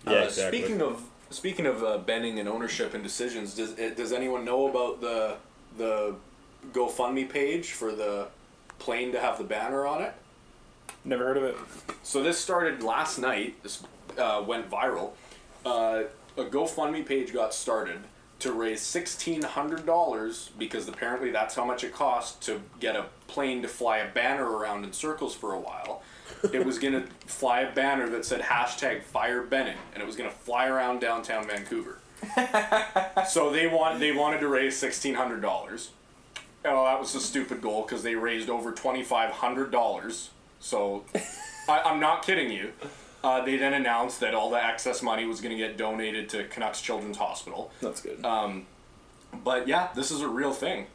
yeah, 0.06 0.12
Uh, 0.12 0.24
exactly. 0.24 0.58
Speaking 0.58 0.82
of 0.82 1.02
speaking 1.30 1.64
of 1.64 1.82
uh, 1.82 1.96
Benning 1.96 2.38
and 2.38 2.46
ownership 2.46 2.92
and 2.92 3.02
decisions, 3.02 3.54
does 3.54 3.72
does 3.72 4.12
anyone 4.12 4.44
know 4.44 4.68
about 4.68 5.00
the 5.00 5.36
the 5.78 6.14
GoFundMe 6.74 7.26
page 7.26 7.72
for 7.72 7.92
the 7.92 8.28
plane 8.78 9.12
to 9.12 9.18
have 9.20 9.38
the 9.38 9.44
banner 9.44 9.86
on 9.86 10.02
it? 10.02 10.12
Never 11.06 11.24
heard 11.24 11.38
of 11.38 11.44
it. 11.44 11.56
So 12.02 12.22
this 12.22 12.36
started 12.38 12.82
last 12.82 13.16
night. 13.18 13.62
This 13.62 13.82
uh, 14.18 14.42
went 14.46 14.70
viral. 14.70 15.10
Uh, 15.64 16.04
a 16.36 16.44
GoFundMe 16.44 17.04
page 17.04 17.32
got 17.32 17.54
started 17.54 18.00
to 18.38 18.52
raise 18.52 18.82
sixteen 18.82 19.42
hundred 19.42 19.86
dollars 19.86 20.50
because 20.58 20.88
apparently 20.88 21.30
that's 21.30 21.54
how 21.54 21.64
much 21.64 21.84
it 21.84 21.92
cost 21.92 22.42
to 22.42 22.60
get 22.80 22.94
a 22.94 23.06
plane 23.26 23.62
to 23.62 23.68
fly 23.68 23.98
a 23.98 24.12
banner 24.12 24.50
around 24.50 24.84
in 24.84 24.92
circles 24.92 25.34
for 25.34 25.52
a 25.52 25.58
while. 25.58 26.02
it 26.52 26.64
was 26.64 26.78
gonna 26.78 27.04
fly 27.26 27.60
a 27.60 27.74
banner 27.74 28.08
that 28.08 28.24
said 28.24 28.42
hashtag 28.42 29.02
Fire 29.02 29.42
Benning, 29.42 29.78
and 29.94 30.02
it 30.02 30.06
was 30.06 30.16
gonna 30.16 30.30
fly 30.30 30.66
around 30.66 31.00
downtown 31.00 31.46
Vancouver. 31.46 31.98
so 33.28 33.50
they 33.50 33.66
want 33.66 34.00
they 34.00 34.12
wanted 34.12 34.40
to 34.40 34.48
raise 34.48 34.76
sixteen 34.76 35.14
hundred 35.14 35.40
dollars. 35.40 35.90
Oh, 36.64 36.84
that 36.84 36.98
was 36.98 37.14
a 37.14 37.20
stupid 37.20 37.62
goal 37.62 37.82
because 37.82 38.02
they 38.02 38.14
raised 38.16 38.50
over 38.50 38.72
twenty 38.72 39.02
five 39.02 39.30
hundred 39.30 39.70
dollars. 39.70 40.30
So, 40.58 41.04
I, 41.68 41.80
I'm 41.84 42.00
not 42.00 42.24
kidding 42.24 42.50
you. 42.50 42.72
Uh, 43.26 43.44
they 43.44 43.56
then 43.56 43.74
announced 43.74 44.20
that 44.20 44.34
all 44.34 44.50
the 44.50 44.64
excess 44.64 45.02
money 45.02 45.24
was 45.26 45.40
going 45.40 45.50
to 45.50 45.58
get 45.60 45.76
donated 45.76 46.28
to 46.28 46.44
Canucks 46.44 46.80
Children's 46.80 47.16
Hospital. 47.16 47.72
That's 47.80 48.00
good. 48.00 48.24
Um, 48.24 48.66
but 49.42 49.66
yeah, 49.66 49.88
this 49.96 50.12
is 50.12 50.20
a 50.20 50.28
real 50.28 50.52
thing. 50.52 50.86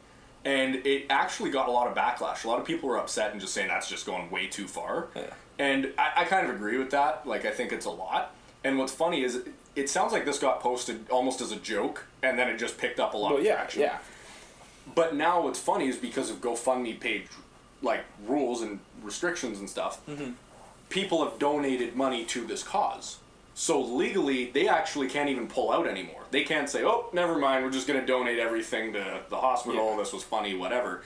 And 0.44 0.76
it 0.86 1.06
actually 1.10 1.50
got 1.50 1.68
a 1.68 1.70
lot 1.70 1.86
of 1.88 1.94
backlash. 1.94 2.44
A 2.44 2.48
lot 2.48 2.58
of 2.58 2.64
people 2.64 2.88
were 2.88 2.96
upset 2.98 3.32
and 3.32 3.40
just 3.40 3.52
saying 3.52 3.68
that's 3.68 3.86
just 3.88 4.06
going 4.06 4.30
way 4.30 4.46
too 4.46 4.66
far. 4.66 5.08
Yeah. 5.14 5.26
And 5.58 5.92
I, 5.98 6.22
I 6.22 6.24
kind 6.24 6.48
of 6.48 6.54
agree 6.56 6.78
with 6.78 6.90
that. 6.92 7.26
Like, 7.26 7.44
I 7.44 7.50
think 7.50 7.70
it's 7.70 7.84
a 7.86 7.90
lot. 7.90 8.34
And 8.64 8.78
what's 8.78 8.92
funny 8.94 9.22
is 9.22 9.42
it 9.76 9.90
sounds 9.90 10.12
like 10.12 10.24
this 10.24 10.38
got 10.38 10.60
posted 10.60 11.10
almost 11.10 11.40
as 11.42 11.52
a 11.52 11.56
joke, 11.56 12.06
and 12.22 12.38
then 12.38 12.48
it 12.48 12.56
just 12.58 12.78
picked 12.78 12.98
up 12.98 13.12
a 13.12 13.16
lot 13.18 13.32
Well, 13.32 13.40
of 13.40 13.44
yeah, 13.44 13.56
traction. 13.56 13.82
yeah. 13.82 13.98
But 14.94 15.14
now 15.14 15.42
what's 15.42 15.60
funny 15.60 15.86
is 15.88 15.96
because 15.96 16.30
of 16.30 16.40
GoFundMe 16.40 16.98
page 16.98 17.26
like 17.82 18.04
rules 18.26 18.62
and 18.62 18.78
restrictions 19.02 19.58
and 19.58 19.68
stuff, 19.68 20.00
people 20.92 21.24
have 21.24 21.38
donated 21.38 21.96
money 21.96 22.22
to 22.26 22.44
this 22.44 22.62
cause. 22.62 23.16
So 23.54 23.80
legally, 23.80 24.50
they 24.50 24.68
actually 24.68 25.08
can't 25.08 25.28
even 25.30 25.46
pull 25.46 25.72
out 25.72 25.86
anymore. 25.86 26.22
They 26.30 26.42
can't 26.44 26.68
say, 26.68 26.84
"Oh, 26.84 27.08
never 27.12 27.38
mind, 27.38 27.64
we're 27.64 27.70
just 27.70 27.86
going 27.86 27.98
to 28.00 28.06
donate 28.06 28.38
everything 28.38 28.92
to 28.92 29.20
the 29.28 29.36
hospital. 29.36 29.90
Yeah. 29.92 29.96
This 29.96 30.12
was 30.12 30.22
funny, 30.22 30.54
whatever." 30.54 31.02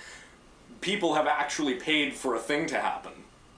People 0.80 1.14
have 1.14 1.26
actually 1.26 1.74
paid 1.74 2.12
for 2.14 2.34
a 2.34 2.38
thing 2.38 2.66
to 2.66 2.78
happen, 2.80 3.12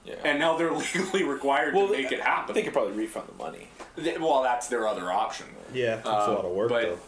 Yeah. 0.05 0.15
and 0.23 0.39
now 0.39 0.55
they're 0.57 0.71
legally 0.85 1.23
required 1.23 1.73
to 1.75 1.91
make 1.91 2.11
it 2.11 2.21
happen. 2.21 2.55
They 2.55 2.61
could 2.63 2.73
probably 2.73 2.93
refund 2.93 3.27
the 3.27 3.43
money. 3.43 3.67
Th- 3.95 4.19
well, 4.19 4.41
that's 4.43 4.67
their 4.67 4.87
other 4.87 5.11
option. 5.11 5.47
Yeah, 5.73 5.97
it's 5.97 6.07
a 6.07 6.11
Uh, 6.11 6.27
lot 6.35 6.45
of 6.45 6.51
work 6.51 6.69
but- 6.69 6.81
though. 6.83 6.99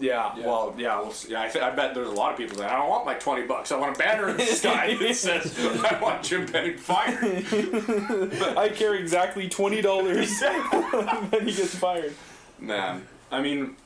Yeah, 0.00 0.36
Yeah. 0.36 0.46
well, 0.46 0.74
yeah, 0.76 0.98
we'll 1.00 1.12
see. 1.12 1.30
yeah. 1.32 1.42
I, 1.42 1.48
th- 1.48 1.62
I 1.64 1.70
bet 1.70 1.94
there's 1.94 2.08
a 2.08 2.12
lot 2.12 2.32
of 2.32 2.36
people 2.38 2.56
that 2.58 2.70
I 2.70 2.76
don't 2.78 2.88
want 2.90 3.06
my 3.06 3.14
twenty 3.14 3.46
bucks. 3.46 3.70
I 3.70 3.76
want 3.78 3.94
a 3.94 3.98
banner 3.98 4.28
in 4.28 4.36
the 4.36 4.44
sky 4.44 4.94
that 5.00 5.14
says 5.14 5.56
I 5.84 5.98
want 6.00 6.22
Jim 6.24 6.46
Benning 6.46 6.78
fired. 6.78 7.44
I 8.58 8.70
care 8.74 8.94
exactly 8.96 9.48
twenty 9.48 9.80
dollars, 9.82 10.40
then 10.40 11.46
he 11.46 11.52
gets 11.54 11.74
fired. 11.76 12.12
Man, 12.58 13.06
I 13.30 13.40
mean, 13.40 13.76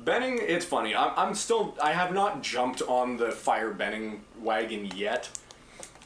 Benning. 0.00 0.38
It's 0.40 0.64
funny. 0.64 0.94
I'm, 0.94 1.12
I'm 1.16 1.34
still. 1.34 1.76
I 1.82 1.92
have 1.92 2.14
not 2.14 2.42
jumped 2.42 2.80
on 2.82 3.18
the 3.18 3.30
fire 3.30 3.70
Benning 3.70 4.22
wagon 4.40 4.86
yet. 4.96 5.28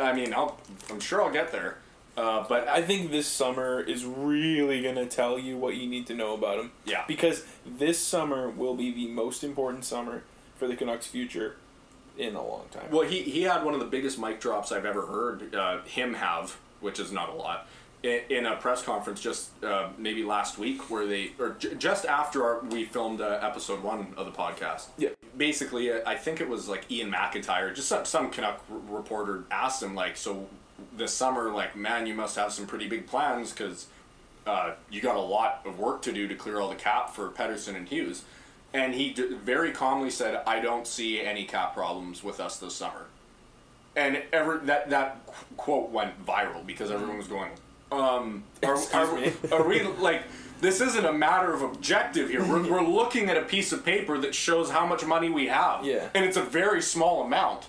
I 0.01 0.13
mean, 0.13 0.35
I'll. 0.35 0.59
I'm 0.91 0.99
sure 0.99 1.23
I'll 1.23 1.33
get 1.33 1.53
there. 1.53 1.79
Uh, 2.17 2.45
but 2.47 2.69
I, 2.69 2.83
think 2.83 3.11
this 3.11 3.27
summer 3.27 3.81
is 3.81 4.05
really 4.05 4.83
gonna 4.83 5.07
tell 5.07 5.39
you 5.39 5.57
what 5.57 5.77
you 5.77 5.89
need 5.89 6.07
to 6.09 6.15
know 6.15 6.35
about 6.35 6.59
him. 6.59 6.73
Yeah. 6.85 7.05
Because 7.09 7.45
this 7.65 7.99
summer 7.99 8.51
will 8.51 8.75
be 8.75 8.93
the 8.93 9.09
most 9.09 9.43
important 9.43 9.85
summer 9.85 10.23
for 10.57 10.69
the 10.69 10.77
Canucks' 10.77 11.07
future 11.07 11.57
in 12.19 12.35
a 12.35 12.47
long 12.47 12.67
time. 12.71 12.91
Well, 12.91 13.09
he, 13.09 13.23
he 13.23 13.43
had 13.43 13.65
one 13.65 13.73
of 13.73 13.81
the 13.81 13.87
biggest 13.87 14.19
mic 14.19 14.41
drops 14.41 14.73
I've 14.73 14.85
ever 14.85 15.07
heard 15.07 15.55
uh, 15.55 15.83
him 15.83 16.15
have, 16.15 16.59
which 16.81 17.01
is 17.01 17.13
not 17.13 17.31
a 17.31 17.33
lot, 17.33 17.67
in, 18.03 18.21
in 18.29 18.47
a 18.47 18.57
press 18.57 18.83
conference 18.83 19.21
just 19.21 19.63
uh, 19.65 19.89
maybe 19.97 20.23
last 20.23 20.59
week, 20.59 20.91
where 20.91 21.07
they 21.07 21.33
or 21.39 21.57
j- 21.59 21.75
just 21.77 22.05
after 22.05 22.45
our, 22.45 22.61
we 22.65 22.85
filmed 22.85 23.23
uh, 23.23 23.39
episode 23.41 23.83
one 23.83 24.13
of 24.19 24.27
the 24.27 24.33
podcast. 24.33 24.89
Yeah. 24.99 25.11
Basically, 25.35 25.91
I 25.95 26.17
think 26.17 26.43
it 26.43 26.49
was 26.49 26.69
like 26.69 26.85
Iain 26.93 27.09
MacIntyre, 27.09 27.73
just 27.73 27.89
some 27.89 28.05
some 28.05 28.31
Canuck 28.31 28.63
r- 28.71 28.77
reporter 28.95 29.45
asked 29.51 29.83
him 29.83 29.95
like, 29.95 30.19
so 30.19 30.47
this 30.97 31.13
summer, 31.13 31.51
like, 31.51 31.75
man, 31.77 32.07
you 32.07 32.15
must 32.15 32.37
have 32.37 32.53
some 32.53 32.67
pretty 32.67 32.89
big 32.89 33.07
plans 33.07 33.53
because 33.53 33.87
uh, 34.47 34.73
you 34.91 35.01
got 35.01 35.17
a 35.17 35.21
lot 35.21 35.63
of 35.65 35.79
work 35.79 36.03
to 36.03 36.13
do 36.13 36.29
to 36.29 36.35
clear 36.35 36.61
all 36.61 36.69
the 36.69 36.75
cap 36.75 37.11
for 37.11 37.29
Pettersson 37.31 37.77
and 37.77 37.89
Hughes. 37.89 38.23
And 38.75 38.95
he 38.95 39.11
d- 39.13 39.35
very 39.35 39.71
calmly 39.73 40.11
said, 40.11 40.41
"I 40.47 40.59
don't 40.61 40.87
see 40.87 41.21
any 41.21 41.45
cap 41.45 41.75
problems 41.75 42.25
with 42.25 42.41
us 42.41 42.57
this 42.59 42.75
summer." 42.75 43.07
And 43.95 44.23
ever 44.33 44.59
that 44.65 44.89
that 44.91 45.27
qu- 45.27 45.55
quote 45.59 45.91
went 45.91 46.25
viral 46.27 46.65
because 46.67 46.91
everyone 46.91 47.19
was 47.19 47.29
going, 47.29 47.51
um, 47.91 48.43
are, 48.63 48.73
Excuse 48.75 48.95
are, 48.95 49.15
me. 49.15 49.33
are 49.53 49.69
we 49.69 49.83
like 49.83 50.23
this 50.63 50.81
isn't 50.81 51.05
a 51.05 51.13
matter 51.13 51.53
of 51.53 51.61
objective 51.61 52.31
here. 52.31 52.43
We're, 52.43 52.63
we're 52.71 52.83
looking 52.87 53.29
at 53.29 53.37
a 53.37 53.43
piece 53.43 53.73
of 53.73 53.85
paper 53.85 54.17
that 54.19 54.35
shows 54.35 54.71
how 54.71 54.87
much 54.87 55.05
money 55.05 55.29
we 55.29 55.49
have, 55.49 55.85
Yeah. 55.85 56.09
and 56.15 56.25
it's 56.25 56.37
a 56.39 56.43
very 56.43 56.81
small 56.81 57.25
amount. 57.25 57.67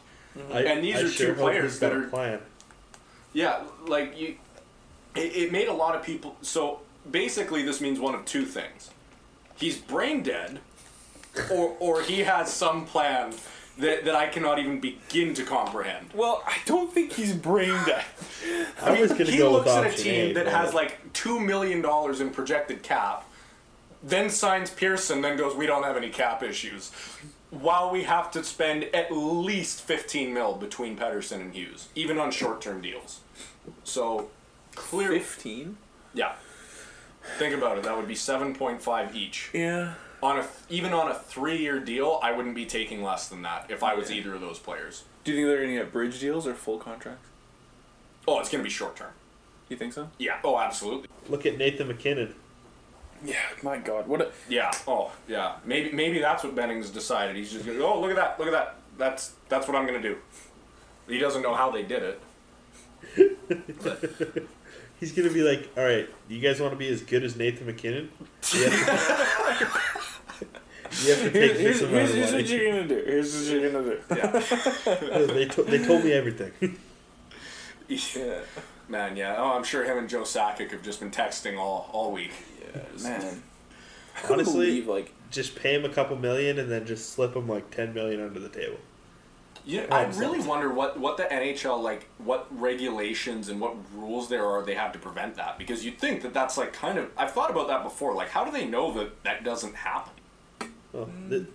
I, 0.53 0.61
and 0.63 0.83
these 0.83 0.95
I 0.95 1.01
are 1.01 1.07
sure 1.09 1.27
two 1.27 1.33
hope 1.33 1.41
players 1.43 1.71
he's 1.73 1.79
got 1.81 1.89
that 1.89 1.95
a 1.97 1.99
are- 2.05 2.07
plan. 2.07 2.39
Yeah, 3.33 3.63
like 3.87 4.17
you, 4.19 4.35
it, 5.15 5.35
it 5.35 5.51
made 5.51 5.67
a 5.67 5.73
lot 5.73 5.95
of 5.95 6.03
people. 6.03 6.35
So 6.41 6.81
basically, 7.09 7.63
this 7.63 7.81
means 7.81 7.99
one 7.99 8.15
of 8.15 8.25
two 8.25 8.45
things: 8.45 8.91
he's 9.57 9.77
brain 9.77 10.23
dead, 10.23 10.59
or 11.51 11.75
or 11.79 12.01
he 12.01 12.19
has 12.19 12.51
some 12.53 12.85
plan 12.85 13.33
that 13.79 14.05
that 14.05 14.15
I 14.15 14.27
cannot 14.27 14.59
even 14.59 14.79
begin 14.79 15.33
to 15.33 15.43
comprehend. 15.43 16.11
Well, 16.13 16.43
I 16.45 16.57
don't 16.65 16.91
think 16.93 17.13
he's 17.13 17.33
brain 17.33 17.73
dead. 17.85 18.05
I 18.81 18.99
was 19.01 19.11
gonna 19.11 19.25
he 19.25 19.37
go 19.39 19.51
looks 19.51 19.65
with 19.65 19.75
at 19.85 19.93
a 19.93 19.97
team 19.97 20.31
A, 20.31 20.33
that 20.33 20.45
but- 20.45 20.53
has 20.53 20.73
like 20.73 21.11
two 21.13 21.39
million 21.39 21.81
dollars 21.81 22.21
in 22.21 22.29
projected 22.29 22.83
cap, 22.83 23.27
then 24.03 24.29
signs 24.29 24.69
Pearson, 24.69 25.21
then 25.21 25.37
goes, 25.37 25.55
"We 25.55 25.65
don't 25.65 25.83
have 25.83 25.97
any 25.97 26.09
cap 26.09 26.43
issues." 26.43 26.91
While 27.61 27.91
we 27.91 28.03
have 28.03 28.31
to 28.31 28.43
spend 28.43 28.85
at 28.95 29.11
least 29.11 29.81
fifteen 29.81 30.33
mil 30.33 30.55
between 30.55 30.97
Pettersson 30.97 31.39
and 31.41 31.53
Hughes, 31.53 31.87
even 31.93 32.17
on 32.17 32.31
short-term 32.31 32.81
deals. 32.81 33.19
So, 33.83 34.29
clear. 34.73 35.09
Fifteen. 35.09 35.77
Yeah. 36.15 36.33
Think 37.37 37.55
about 37.55 37.77
it. 37.77 37.83
That 37.83 37.95
would 37.95 38.07
be 38.07 38.15
seven 38.15 38.55
point 38.55 38.81
five 38.81 39.15
each. 39.15 39.49
Yeah. 39.53 39.93
On 40.23 40.39
a 40.39 40.47
even 40.69 40.93
on 40.93 41.11
a 41.11 41.13
three-year 41.13 41.79
deal, 41.79 42.19
I 42.23 42.31
wouldn't 42.31 42.55
be 42.55 42.65
taking 42.65 43.03
less 43.03 43.27
than 43.27 43.43
that 43.43 43.67
if 43.69 43.83
I 43.83 43.93
was 43.93 44.09
Yeah. 44.09 44.17
either 44.17 44.33
of 44.33 44.41
those 44.41 44.57
players. 44.57 45.03
Do 45.23 45.31
you 45.31 45.37
think 45.37 45.47
they're 45.47 45.61
gonna 45.61 45.77
get 45.83 45.93
bridge 45.93 46.19
deals 46.19 46.47
or 46.47 46.53
full 46.55 46.79
contracts? 46.79 47.27
Oh, 48.27 48.39
it's 48.39 48.49
gonna 48.49 48.63
be 48.63 48.69
short-term. 48.69 49.11
You 49.69 49.77
think 49.77 49.93
so? 49.93 50.09
Yeah. 50.17 50.39
Oh, 50.43 50.57
absolutely. 50.57 51.07
Look 51.29 51.45
at 51.45 51.57
Nathan 51.57 51.87
MacKinnon. 51.87 52.33
Yeah. 53.23 53.35
My 53.61 53.77
God, 53.77 54.07
what 54.07 54.21
a 54.21 54.31
Yeah. 54.49 54.71
Oh, 54.87 55.11
yeah. 55.27 55.55
Maybe 55.65 55.91
maybe 55.91 56.19
that's 56.19 56.43
what 56.43 56.55
Benning's 56.55 56.89
decided. 56.89 57.35
He's 57.35 57.51
just 57.51 57.65
gonna 57.65 57.77
go. 57.77 57.93
Oh, 57.93 58.01
look 58.01 58.11
at 58.11 58.15
that! 58.17 58.39
Look 58.39 58.47
at 58.47 58.53
that! 58.53 58.75
That's 58.97 59.33
that's 59.49 59.67
what 59.67 59.77
I'm 59.77 59.85
gonna 59.85 60.01
do. 60.01 60.17
He 61.07 61.19
doesn't 61.19 61.41
know 61.41 61.53
how 61.53 61.71
they 61.71 61.83
did 61.83 62.03
it. 62.03 62.19
He's 64.99 65.11
gonna 65.11 65.31
be 65.31 65.41
like, 65.41 65.69
all 65.75 65.83
right, 65.83 66.07
you 66.29 66.39
guys 66.39 66.61
want 66.61 66.71
to 66.73 66.77
be 66.77 66.87
as 66.87 67.01
good 67.01 67.23
as 67.23 67.35
Nathan 67.35 67.67
MacKinnon? 67.67 68.09
You 68.53 68.63
have 68.63 68.71
to, 68.71 69.71
you 71.03 71.13
have 71.13 71.23
to 71.23 71.31
take 71.31 71.57
here's, 71.57 71.57
this 71.57 71.59
here's, 71.59 71.81
amount 71.81 71.93
here's, 71.93 72.13
here's 72.13 72.33
what 72.33 72.47
you're 72.47 72.71
gonna 72.71 72.87
do. 72.87 73.03
Here's 73.05 73.35
what 73.35 73.61
you're 73.61 73.71
gonna 73.71 73.83
do. 73.83 73.99
Yeah. 74.15 75.25
they, 75.33 75.45
to, 75.45 75.63
they 75.63 75.85
told 75.85 76.03
me 76.05 76.13
everything. 76.13 76.77
Yeah. 77.89 78.39
Man, 78.93 79.17
yeah. 79.17 79.35
Oh, 79.39 79.53
I'm 79.53 79.63
sure 79.63 79.83
him 79.83 79.97
and 79.97 80.07
Joe 80.07 80.21
Sakic 80.21 80.69
have 80.69 80.83
just 80.83 80.99
been 80.99 81.09
texting 81.09 81.57
all 81.57 81.89
all 81.91 82.11
week. 82.11 82.31
Yeah, 82.61 82.81
man. 83.01 83.41
I 84.15 84.19
couldn't 84.21 84.41
Honestly- 84.41 84.65
believe, 84.67 84.87
like 84.87 85.11
just 85.31 85.55
pay 85.55 85.73
him 85.73 85.83
a 85.83 85.89
couple 85.89 86.15
million 86.15 86.59
and 86.59 86.69
then 86.69 86.85
just 86.85 87.11
slip 87.13 87.35
him 87.35 87.47
like 87.49 87.71
ten 87.71 87.93
million 87.93 88.21
under 88.23 88.39
the 88.39 88.49
table. 88.49 88.77
Yeah, 89.65 89.85
I 89.89 90.03
really 90.03 90.41
wonder 90.41 90.71
what, 90.73 90.99
what 90.99 91.15
the 91.15 91.23
NHL 91.23 91.81
like, 91.81 92.07
what 92.17 92.47
regulations 92.51 93.47
and 93.47 93.61
what 93.61 93.75
rules 93.95 94.27
there 94.27 94.45
are 94.45 94.61
they 94.61 94.75
have 94.75 94.91
to 94.91 94.99
prevent 94.99 95.35
that. 95.37 95.57
Because 95.57 95.85
you'd 95.85 95.97
think 95.97 96.21
that 96.23 96.33
that's 96.33 96.57
like 96.57 96.73
kind 96.73 96.99
of. 96.99 97.09
I've 97.17 97.31
thought 97.31 97.49
about 97.49 97.67
that 97.69 97.81
before. 97.81 98.13
Like, 98.13 98.29
how 98.29 98.43
do 98.45 98.51
they 98.51 98.65
know 98.65 98.93
that 98.93 99.23
that 99.23 99.43
doesn't 99.43 99.73
happen? 99.73 100.13
Oh, 100.93 101.05
hmm. 101.05 101.29
th- 101.29 101.45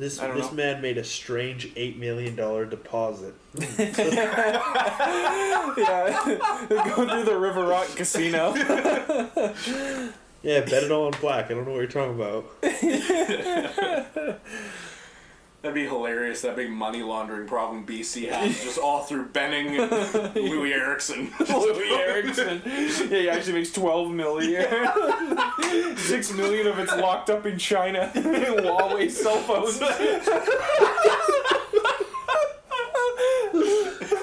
this 0.00 0.18
I 0.18 0.26
don't 0.26 0.36
this 0.36 0.46
know. 0.50 0.56
man 0.56 0.82
made 0.82 0.98
a 0.98 1.04
strange 1.04 1.70
eight 1.76 1.98
million 1.98 2.34
dollar 2.34 2.64
deposit. 2.64 3.34
yeah, 3.58 4.62
go 6.68 7.08
through 7.08 7.24
the 7.24 7.38
River 7.38 7.66
Rock 7.66 7.88
Casino. 7.94 8.54
Yeah, 10.42 10.60
bet 10.60 10.84
it 10.84 10.90
all 10.90 11.04
on 11.06 11.12
black. 11.20 11.50
I 11.50 11.54
don't 11.54 11.66
know 11.66 11.72
what 11.72 11.80
you're 11.80 11.86
talking 11.86 12.14
about. 12.14 12.46
That'd 15.62 15.74
be 15.74 15.84
hilarious. 15.84 16.40
That 16.40 16.56
big 16.56 16.70
money 16.70 17.02
laundering 17.02 17.46
problem 17.46 17.84
BC 17.84 18.30
has, 18.30 18.62
just 18.64 18.78
all 18.78 19.02
through 19.02 19.26
Benning, 19.26 19.76
and 19.78 19.90
Loui 19.90 20.72
Eriksson. 20.72 21.26
Loui 21.32 21.90
Eriksson. 21.98 22.62
Yeah, 22.64 23.18
he 23.18 23.28
actually 23.28 23.52
makes 23.54 23.70
twelve 23.72 24.10
million. 24.10 24.66
Six 25.98 26.32
million 26.32 26.66
of 26.66 26.78
it's 26.78 26.96
locked 26.96 27.28
up 27.28 27.44
in 27.44 27.58
China. 27.58 28.10
Huawei 28.14 29.10
cell 29.10 29.36
phones. 29.36 29.78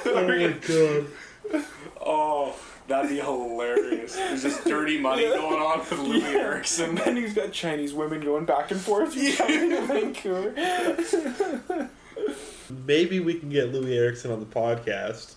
Oh 0.09 0.27
my 0.27 0.53
god. 0.67 1.05
Oh, 2.01 2.55
that'd 2.87 3.09
be 3.09 3.17
hilarious. 3.19 4.15
There's 4.15 4.43
just 4.43 4.63
dirty 4.65 4.99
money 4.99 5.23
going 5.23 5.59
on 5.61 5.79
with 5.79 5.89
Loui 5.89 6.21
Yeah. 6.21 6.27
Eriksson. 6.39 6.97
he's 7.15 7.33
got 7.33 7.51
Chinese 7.51 7.93
women 7.93 8.21
going 8.21 8.45
back 8.45 8.71
and 8.71 8.79
forth 8.79 9.13
from 9.13 9.25
China 9.33 9.75
to 9.75 9.81
Vancouver. 9.87 11.89
Maybe 12.85 13.19
we 13.19 13.35
can 13.35 13.49
get 13.49 13.71
Loui 13.71 13.95
Eriksson 13.95 14.31
on 14.31 14.39
the 14.39 14.45
podcast. 14.45 15.35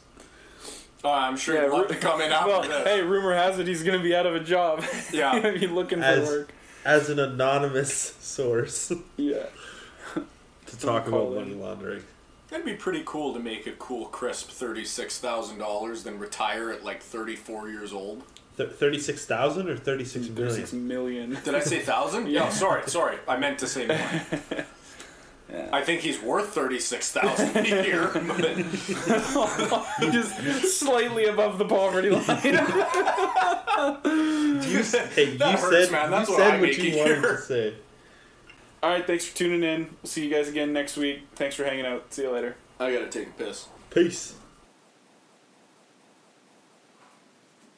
Oh, 1.05 1.11
I'm 1.11 1.37
sure 1.37 1.55
Yeah, 1.55 1.63
he'd 1.65 1.71
love 1.71 1.83
ru- 1.83 1.89
to 1.89 1.97
come 1.97 2.21
in 2.21 2.31
after 2.33 2.49
Well, 2.49 2.63
this. 2.63 2.87
hey, 2.87 3.01
rumor 3.03 3.35
has 3.35 3.59
it 3.59 3.67
he's 3.67 3.83
gonna 3.83 4.03
be 4.03 4.15
out 4.15 4.27
of 4.27 4.35
a 4.35 4.41
job. 4.41 4.85
Yeah. 5.13 5.33
He's 5.35 5.43
gonna 5.43 5.59
be 5.59 5.67
looking 5.67 5.99
for 6.01 6.05
As- 6.05 6.29
work. 6.29 6.53
As 6.85 7.11
an 7.11 7.19
anonymous 7.19 8.15
source 8.21 8.93
Yeah. 9.17 9.47
to 10.67 10.79
talk 10.79 11.07
about 11.07 11.35
money 11.35 11.55
laundering. 11.55 12.03
It'd 12.53 12.65
be 12.65 12.75
pretty 12.75 13.03
cool 13.07 13.33
to 13.35 13.41
make 13.41 13.67
a 13.67 13.73
cool, 13.73 14.07
crisp 14.07 14.51
thirty-six 14.51 15.19
thousand 15.19 15.59
dollars, 15.59 16.03
then 16.05 16.19
retire 16.19 16.71
at 16.71 16.85
like 16.85 17.03
thirty-four 17.03 17.69
years 17.69 17.93
old. 17.93 18.23
Th- 18.57 18.69
Thirty-six 18.71 19.25
thousand 19.25 19.69
or 19.71 19.77
thirty-six 19.77 20.29
million? 20.29 20.55
Six 20.55 20.73
million. 20.73 21.39
Did 21.45 21.55
I 21.55 21.61
say 21.61 21.79
thousand? 21.79 22.29
yeah. 22.29 22.47
Oh, 22.47 22.51
sorry, 22.51 22.83
sorry. 22.89 23.19
I 23.29 23.37
meant 23.39 23.59
to 23.61 23.67
say 23.67 23.87
more. 23.87 24.65
Yeah. 25.53 25.69
I 25.73 25.83
think 25.83 26.03
he's 26.03 26.23
worth 26.23 26.51
thirty 26.51 26.79
six 26.79 27.11
thousand 27.11 27.57
a 27.57 27.67
year. 27.85 28.07
But 28.15 29.87
Just 30.13 30.79
slightly 30.79 31.25
above 31.25 31.59
the 31.59 31.65
poverty 31.65 32.11
line. 32.11 32.23
You, 32.25 32.37
hey, 34.83 35.37
That 35.37 35.53
you 35.53 35.59
hurts, 35.59 35.89
said, 35.89 35.91
man. 35.91 36.11
That's 36.11 36.29
you 36.29 36.35
what 36.35 36.43
said 36.43 36.55
I'm 36.55 36.61
what 36.61 36.77
you 36.79 36.99
wanted 36.99 37.19
here. 37.19 37.37
to 37.37 37.43
say. 37.43 37.75
All 38.83 38.91
right, 38.91 39.07
thanks 39.07 39.27
for 39.27 39.37
tuning 39.37 39.63
in. 39.63 39.91
We'll 40.03 40.11
see 40.11 40.25
you 40.27 40.35
guys 40.35 40.49
again 40.49 40.73
next 40.73 40.97
week. 40.97 41.23
Thanks 41.35 41.55
for 41.55 41.65
hanging 41.65 41.85
out. 41.85 42.13
See 42.15 42.23
you 42.23 42.31
later. 42.31 42.57
I 42.79 42.93
gotta 42.93 43.09
take 43.09 43.29
a 43.29 43.33
piss. 43.33 43.69
Peace. 43.91 44.35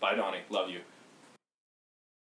Bye, 0.00 0.14
Donnie. 0.14 0.42
Love 0.48 0.70
you. 0.70 0.80